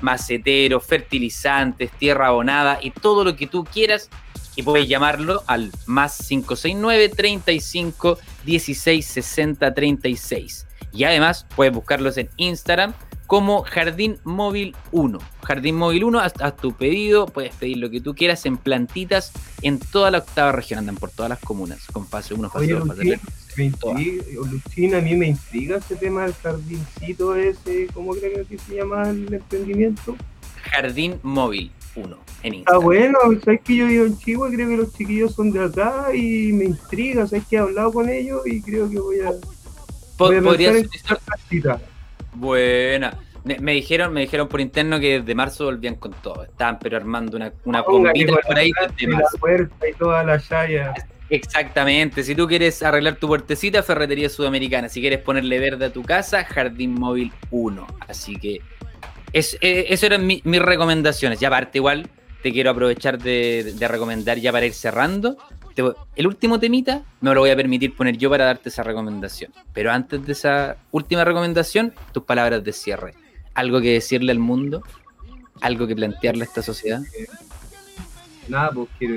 maceteros, 0.00 0.86
fertilizantes, 0.86 1.90
tierra 1.92 2.28
abonada 2.28 2.78
y 2.80 2.92
todo 2.92 3.24
lo 3.24 3.34
que 3.34 3.48
tú 3.48 3.64
quieras. 3.64 4.08
Y 4.54 4.62
puedes 4.62 4.86
llamarlo 4.86 5.42
al 5.48 5.72
más 5.86 6.28
569 6.28 7.08
35 7.08 8.18
16 8.44 9.04
60 9.04 9.74
36. 9.74 10.66
Y 10.92 11.04
además 11.04 11.46
puedes 11.56 11.74
buscarlos 11.74 12.18
en 12.18 12.28
Instagram 12.36 12.94
como 13.32 13.62
Jardín 13.62 14.18
Móvil 14.24 14.76
1. 14.90 15.18
Jardín 15.42 15.76
Móvil 15.76 16.04
1, 16.04 16.20
haz, 16.20 16.34
tu 16.60 16.74
pedido, 16.74 17.24
puedes 17.24 17.54
pedir 17.54 17.78
lo 17.78 17.88
que 17.88 18.02
tú 18.02 18.14
quieras 18.14 18.44
en 18.44 18.58
plantitas 18.58 19.32
en 19.62 19.78
toda 19.78 20.10
la 20.10 20.18
octava 20.18 20.52
región, 20.52 20.80
andan 20.80 20.96
por 20.96 21.10
todas 21.12 21.30
las 21.30 21.38
comunas, 21.38 21.86
con 21.86 22.06
fase 22.06 22.34
1, 22.34 22.50
fase 22.50 22.66
2, 22.66 22.86
fase 22.86 23.18
3. 23.56 23.74
Lucina, 24.50 24.98
a 24.98 25.00
mí 25.00 25.14
me 25.14 25.28
intriga 25.28 25.78
ese 25.78 25.96
tema 25.96 26.24
del 26.24 26.34
jardincito 26.34 27.34
ese, 27.34 27.86
¿cómo 27.94 28.12
creo 28.12 28.46
que 28.46 28.58
se 28.58 28.76
llama 28.76 29.08
el 29.08 29.32
emprendimiento? 29.32 30.14
Jardín 30.70 31.18
Móvil 31.22 31.72
1 31.96 32.18
en 32.42 32.54
Instagram. 32.56 32.82
Ah, 32.82 32.84
bueno, 32.84 33.18
sabes 33.42 33.62
que 33.62 33.76
yo 33.76 33.86
vivo 33.86 34.04
en 34.04 34.18
Chihuahua, 34.18 34.54
creo 34.54 34.68
que 34.68 34.76
los 34.76 34.92
chiquillos 34.92 35.34
son 35.34 35.52
de 35.52 35.64
acá 35.64 36.14
y 36.14 36.52
me 36.52 36.66
intriga, 36.66 37.26
sabes 37.26 37.46
que 37.46 37.56
he 37.56 37.60
hablado 37.60 37.94
con 37.94 38.10
ellos 38.10 38.42
y 38.44 38.60
creo 38.60 38.90
que 38.90 39.00
voy 39.00 39.20
a... 39.20 39.32
Voy 40.18 40.36
a 40.36 41.91
Buena. 42.34 43.16
Me, 43.44 43.72
dijeron, 43.72 44.12
me 44.12 44.20
dijeron 44.20 44.46
por 44.46 44.60
interno 44.60 45.00
que 45.00 45.18
desde 45.18 45.34
marzo 45.34 45.64
volvían 45.64 45.96
con 45.96 46.12
todo. 46.12 46.44
Estaban 46.44 46.78
pero 46.78 46.96
armando 46.96 47.36
una, 47.36 47.52
una 47.64 47.82
bombita 47.82 48.36
por 48.46 48.56
ahí 48.56 48.70
desde 48.96 49.12
La 49.12 49.28
puerta 49.38 49.88
y 49.88 49.92
toda 49.94 50.22
la. 50.22 50.40
Exactamente. 51.28 52.22
Si 52.22 52.34
tú 52.34 52.46
quieres 52.46 52.82
arreglar 52.82 53.16
tu 53.16 53.26
puertecita, 53.26 53.82
Ferretería 53.82 54.28
Sudamericana. 54.28 54.88
Si 54.88 55.00
quieres 55.00 55.18
ponerle 55.20 55.58
verde 55.58 55.86
a 55.86 55.92
tu 55.92 56.02
casa, 56.02 56.44
Jardín 56.44 56.94
Móvil 56.94 57.32
1. 57.50 57.86
Así 58.06 58.36
que 58.36 58.60
es, 59.32 59.56
eh, 59.60 59.86
eso 59.88 60.06
eran 60.06 60.26
mis 60.26 60.62
recomendaciones. 60.62 61.42
Y 61.42 61.44
aparte, 61.44 61.78
igual, 61.78 62.08
te 62.42 62.52
quiero 62.52 62.70
aprovechar 62.70 63.18
de, 63.18 63.72
de 63.76 63.88
recomendar 63.88 64.38
ya 64.38 64.52
para 64.52 64.66
ir 64.66 64.74
cerrando 64.74 65.36
el 66.16 66.26
último 66.26 66.58
temita 66.58 67.02
me 67.20 67.34
lo 67.34 67.40
voy 67.40 67.50
a 67.50 67.56
permitir 67.56 67.94
poner 67.94 68.16
yo 68.16 68.30
para 68.30 68.44
darte 68.44 68.68
esa 68.68 68.82
recomendación. 68.82 69.52
Pero 69.72 69.92
antes 69.92 70.24
de 70.24 70.32
esa 70.32 70.76
última 70.90 71.24
recomendación, 71.24 71.92
tus 72.12 72.24
palabras 72.24 72.62
de 72.64 72.72
cierre. 72.72 73.14
¿Algo 73.54 73.80
que 73.80 73.92
decirle 73.92 74.32
al 74.32 74.38
mundo? 74.38 74.82
¿Algo 75.60 75.86
que 75.86 75.94
plantearle 75.94 76.42
a 76.42 76.46
esta 76.46 76.62
sociedad? 76.62 77.00
Nada, 78.48 78.70
pues 78.72 78.88
quiero 78.98 79.14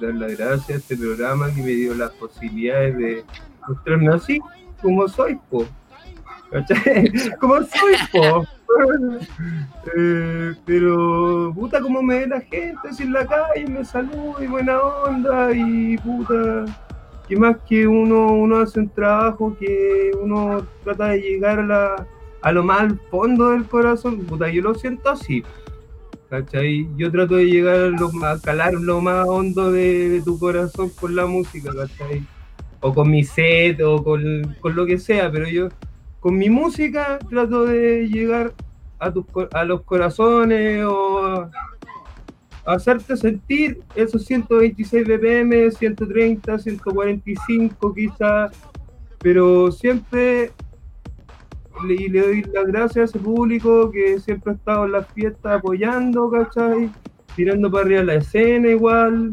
dar 0.00 0.14
las 0.14 0.36
gracias 0.36 0.70
a 0.70 0.74
este 0.74 0.96
programa 0.96 1.54
que 1.54 1.62
me 1.62 1.70
dio 1.70 1.94
las 1.94 2.10
posibilidades 2.12 2.96
de 2.96 3.24
mostrarme 3.68 4.14
así, 4.14 4.40
como 4.82 5.08
soy, 5.08 5.38
pues. 5.50 5.68
Como 7.40 7.56
soy, 7.56 7.96
po. 8.12 8.46
Eh, 9.96 10.54
pero, 10.64 11.52
puta, 11.54 11.80
como 11.80 12.02
me 12.02 12.20
ve 12.20 12.26
la 12.26 12.40
gente 12.40 12.88
así 12.88 13.04
en 13.04 13.12
la 13.12 13.26
calle, 13.26 13.66
me 13.68 13.84
saluda 13.84 14.42
y 14.42 14.46
buena 14.46 14.80
onda, 14.80 15.52
y 15.52 15.96
puta, 15.98 16.64
que 17.28 17.36
más 17.36 17.56
que 17.68 17.86
uno, 17.86 18.32
uno 18.32 18.58
hace 18.58 18.80
un 18.80 18.88
trabajo 18.88 19.56
que 19.58 20.10
uno 20.20 20.66
trata 20.84 21.08
de 21.08 21.20
llegar 21.20 21.60
a, 21.60 21.66
la, 21.66 22.06
a 22.42 22.52
lo 22.52 22.62
más 22.62 22.92
fondo 23.10 23.50
del 23.50 23.64
corazón, 23.64 24.18
puta, 24.24 24.50
yo 24.50 24.62
lo 24.62 24.74
siento 24.74 25.10
así. 25.10 25.42
¿Cachai? 26.28 26.88
Yo 26.96 27.10
trato 27.12 27.36
de 27.36 27.44
llegar 27.46 27.92
lo, 27.92 28.10
a 28.24 28.40
calar 28.40 28.74
lo 28.74 29.00
más 29.00 29.28
hondo 29.28 29.70
de, 29.70 30.20
tu 30.24 30.36
corazón 30.38 30.90
con 30.90 31.14
la 31.14 31.24
música, 31.26 31.70
¿cachai? 31.72 32.26
O 32.80 32.92
con 32.92 33.10
mi 33.10 33.22
set, 33.22 33.80
o 33.80 34.02
con, 34.02 34.56
con 34.60 34.74
lo 34.74 34.86
que 34.86 34.98
sea, 34.98 35.30
pero 35.30 35.48
yo 35.48 35.68
con 36.26 36.38
mi 36.38 36.50
música 36.50 37.20
trato 37.30 37.66
de 37.66 38.08
llegar 38.08 38.52
a, 38.98 39.12
tus, 39.12 39.24
a 39.52 39.62
los 39.62 39.82
corazones 39.82 40.84
o 40.84 41.48
hacerte 42.64 43.16
sentir 43.16 43.80
esos 43.94 44.24
126 44.24 45.06
BPM, 45.06 45.70
130, 45.70 46.58
145 46.58 47.94
quizás, 47.94 48.50
pero 49.20 49.70
siempre 49.70 50.50
le, 51.86 52.08
le 52.08 52.20
doy 52.20 52.42
las 52.52 52.66
gracias 52.66 52.96
a 52.96 53.04
ese 53.04 53.18
público 53.20 53.92
que 53.92 54.18
siempre 54.18 54.50
ha 54.50 54.56
estado 54.56 54.86
en 54.86 54.92
las 54.92 55.06
fiestas 55.12 55.58
apoyando, 55.60 56.28
¿cachai? 56.28 56.90
Tirando 57.36 57.70
para 57.70 57.84
arriba 57.84 58.02
la 58.02 58.14
escena 58.14 58.68
igual, 58.70 59.32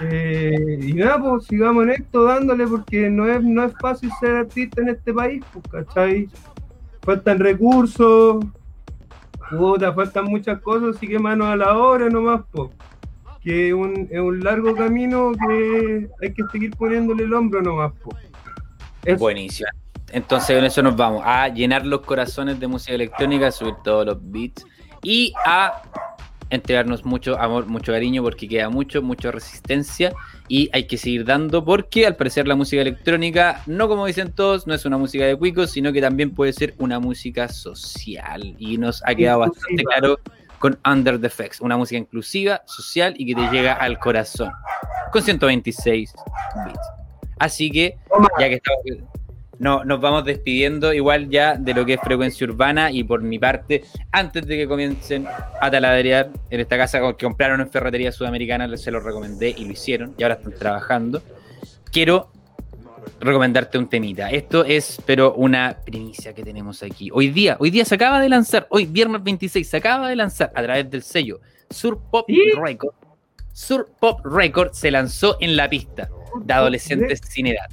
eh, 0.00 0.78
y 0.80 0.92
nada, 0.94 1.18
pues 1.18 1.46
sigamos 1.46 1.84
en 1.84 1.90
esto 1.90 2.24
dándole 2.24 2.66
porque 2.66 3.10
no 3.10 3.26
es, 3.26 3.42
no 3.42 3.64
es 3.64 3.72
fácil 3.80 4.10
ser 4.20 4.36
artista 4.36 4.82
en 4.82 4.90
este 4.90 5.12
país, 5.12 5.44
pues, 5.52 5.64
¿cachai? 5.70 6.28
Faltan 7.02 7.38
recursos, 7.38 8.44
puta, 9.50 9.92
faltan 9.92 10.26
muchas 10.26 10.60
cosas, 10.60 10.96
así 10.96 11.08
que 11.08 11.18
manos 11.18 11.48
a 11.48 11.56
la 11.56 11.76
obra 11.76 12.08
nomás, 12.08 12.42
pues. 12.50 12.70
Que 13.42 13.68
es 13.68 13.74
un, 13.74 14.08
es 14.10 14.20
un 14.20 14.42
largo 14.44 14.74
camino 14.76 15.32
que 15.32 16.08
hay 16.22 16.32
que 16.32 16.44
seguir 16.52 16.70
poniéndole 16.76 17.24
el 17.24 17.34
hombro 17.34 17.60
nomás, 17.60 17.92
pues. 18.02 19.18
Buenísimo. 19.18 19.68
Entonces 20.12 20.56
con 20.56 20.64
eso 20.64 20.82
nos 20.82 20.94
vamos 20.94 21.22
a 21.24 21.48
llenar 21.48 21.86
los 21.86 22.02
corazones 22.02 22.60
de 22.60 22.66
música 22.68 22.94
electrónica, 22.94 23.50
subir 23.50 23.74
todos 23.82 24.04
los 24.06 24.18
beats 24.20 24.64
y 25.02 25.32
a 25.46 25.82
entregarnos 26.52 27.04
mucho 27.04 27.38
amor, 27.40 27.66
mucho 27.66 27.92
cariño, 27.92 28.22
porque 28.22 28.46
queda 28.46 28.68
mucho, 28.68 29.02
mucha 29.02 29.30
resistencia 29.30 30.12
y 30.48 30.68
hay 30.72 30.86
que 30.86 30.98
seguir 30.98 31.24
dando, 31.24 31.64
porque 31.64 32.06
al 32.06 32.14
parecer 32.14 32.46
la 32.46 32.54
música 32.54 32.82
electrónica, 32.82 33.62
no 33.66 33.88
como 33.88 34.06
dicen 34.06 34.32
todos, 34.32 34.66
no 34.66 34.74
es 34.74 34.84
una 34.84 34.98
música 34.98 35.24
de 35.24 35.34
cuicos, 35.34 35.70
sino 35.70 35.92
que 35.92 36.02
también 36.02 36.34
puede 36.34 36.52
ser 36.52 36.74
una 36.78 37.00
música 37.00 37.48
social. 37.48 38.54
Y 38.58 38.76
nos 38.76 39.02
ha 39.06 39.14
quedado 39.14 39.40
bastante 39.40 39.82
claro 39.82 40.18
con 40.58 40.78
Under 40.86 41.18
the 41.18 41.26
Effects, 41.26 41.60
una 41.62 41.76
música 41.76 41.98
inclusiva, 41.98 42.62
social 42.66 43.14
y 43.16 43.26
que 43.26 43.34
te 43.34 43.50
llega 43.50 43.72
al 43.72 43.98
corazón, 43.98 44.52
con 45.10 45.22
126 45.22 46.12
bits. 46.66 46.78
Así 47.38 47.70
que, 47.70 47.96
ya 48.38 48.48
que 48.48 48.54
estamos 48.56 48.84
no, 49.62 49.84
nos 49.84 50.00
vamos 50.00 50.24
despidiendo 50.24 50.92
igual 50.92 51.28
ya 51.28 51.54
de 51.54 51.72
lo 51.72 51.86
que 51.86 51.94
es 51.94 52.00
frecuencia 52.00 52.44
urbana 52.48 52.90
y 52.90 53.04
por 53.04 53.22
mi 53.22 53.38
parte, 53.38 53.84
antes 54.10 54.44
de 54.44 54.56
que 54.56 54.66
comiencen 54.66 55.24
a 55.60 55.70
taladrear 55.70 56.30
en 56.50 56.58
esta 56.58 56.76
casa 56.76 56.98
que 57.16 57.24
compraron 57.24 57.60
en 57.60 57.70
Ferretería 57.70 58.10
Sudamericana, 58.10 58.76
se 58.76 58.90
lo 58.90 58.98
recomendé 58.98 59.54
y 59.56 59.64
lo 59.64 59.70
hicieron 59.70 60.16
y 60.18 60.24
ahora 60.24 60.34
están 60.34 60.54
trabajando. 60.54 61.22
Quiero 61.92 62.32
recomendarte 63.20 63.78
un 63.78 63.88
temita. 63.88 64.30
Esto 64.30 64.64
es, 64.64 65.00
pero 65.06 65.32
una 65.34 65.78
primicia 65.84 66.34
que 66.34 66.42
tenemos 66.42 66.82
aquí. 66.82 67.10
Hoy 67.12 67.28
día, 67.28 67.56
hoy 67.60 67.70
día 67.70 67.84
se 67.84 67.94
acaba 67.94 68.18
de 68.18 68.28
lanzar, 68.28 68.66
hoy 68.68 68.86
viernes 68.86 69.22
26, 69.22 69.68
se 69.68 69.76
acaba 69.76 70.08
de 70.08 70.16
lanzar 70.16 70.50
a 70.56 70.62
través 70.64 70.90
del 70.90 71.04
sello 71.04 71.40
Sur 71.70 72.00
Pop 72.10 72.28
Record. 72.60 72.96
Sur 73.52 73.92
Pop 74.00 74.26
Record 74.26 74.72
se 74.72 74.90
lanzó 74.90 75.36
en 75.40 75.54
la 75.54 75.70
pista 75.70 76.08
de 76.44 76.52
adolescentes 76.52 77.20
sin 77.28 77.46
edad. 77.46 77.68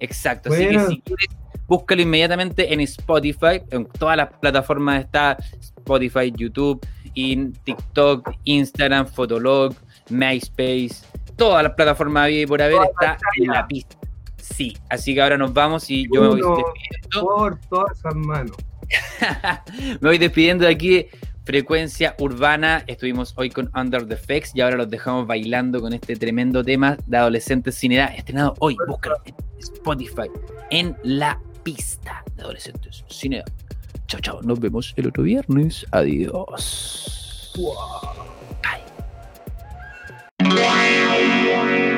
Exacto, 0.00 0.52
así 0.52 0.66
que 0.66 0.80
si 0.80 1.00
quieres, 1.02 1.28
búscalo 1.68 2.02
inmediatamente 2.02 2.72
en 2.72 2.80
Spotify, 2.80 3.62
en 3.70 3.86
todas 3.86 4.16
las 4.16 4.32
plataformas 4.38 5.04
está 5.04 5.36
Spotify, 5.60 6.32
YouTube, 6.34 6.84
in 7.14 7.52
TikTok, 7.64 8.30
Instagram, 8.44 9.06
Fotolog, 9.06 9.74
MySpace, 10.08 11.04
todas 11.36 11.62
las 11.62 11.72
plataformas 11.74 12.28
por 12.46 12.60
haber 12.60 12.78
está 12.82 13.16
en 13.36 13.48
la 13.48 13.66
pista. 13.66 13.96
Sí, 14.36 14.76
así 14.88 15.14
que 15.14 15.22
ahora 15.22 15.38
nos 15.38 15.52
vamos 15.52 15.88
y 15.90 16.06
yo 16.12 16.22
me 16.22 16.28
voy 16.28 16.40
despidiendo. 16.40 17.20
Por 17.20 17.60
todas 17.68 17.98
esas 17.98 18.14
manos. 18.14 18.56
me 20.00 20.08
voy 20.08 20.18
despidiendo 20.18 20.64
de 20.64 20.72
aquí. 20.72 21.06
Frecuencia 21.44 22.14
Urbana. 22.18 22.84
Estuvimos 22.86 23.34
hoy 23.36 23.50
con 23.50 23.70
Under 23.74 24.06
the 24.06 24.16
Facts 24.16 24.52
y 24.54 24.60
ahora 24.60 24.76
los 24.76 24.90
dejamos 24.90 25.26
bailando 25.26 25.80
con 25.80 25.92
este 25.92 26.16
tremendo 26.16 26.62
tema 26.62 26.96
de 27.06 27.16
Adolescentes 27.16 27.74
sin 27.74 27.92
Edad, 27.92 28.14
estrenado 28.16 28.54
hoy. 28.58 28.76
Búscalo 28.86 29.16
en 29.24 29.34
Spotify, 29.58 30.30
en 30.70 30.96
la 31.02 31.40
pista 31.62 32.24
de 32.36 32.42
Adolescentes 32.42 33.04
sin 33.08 33.34
Edad. 33.34 33.46
Chao, 34.06 34.20
chao. 34.20 34.42
Nos 34.42 34.58
vemos 34.60 34.92
el 34.96 35.06
otro 35.06 35.22
viernes. 35.22 35.86
Adiós. 35.92 37.52
Wow. 37.56 37.76
Bye. 40.38 41.89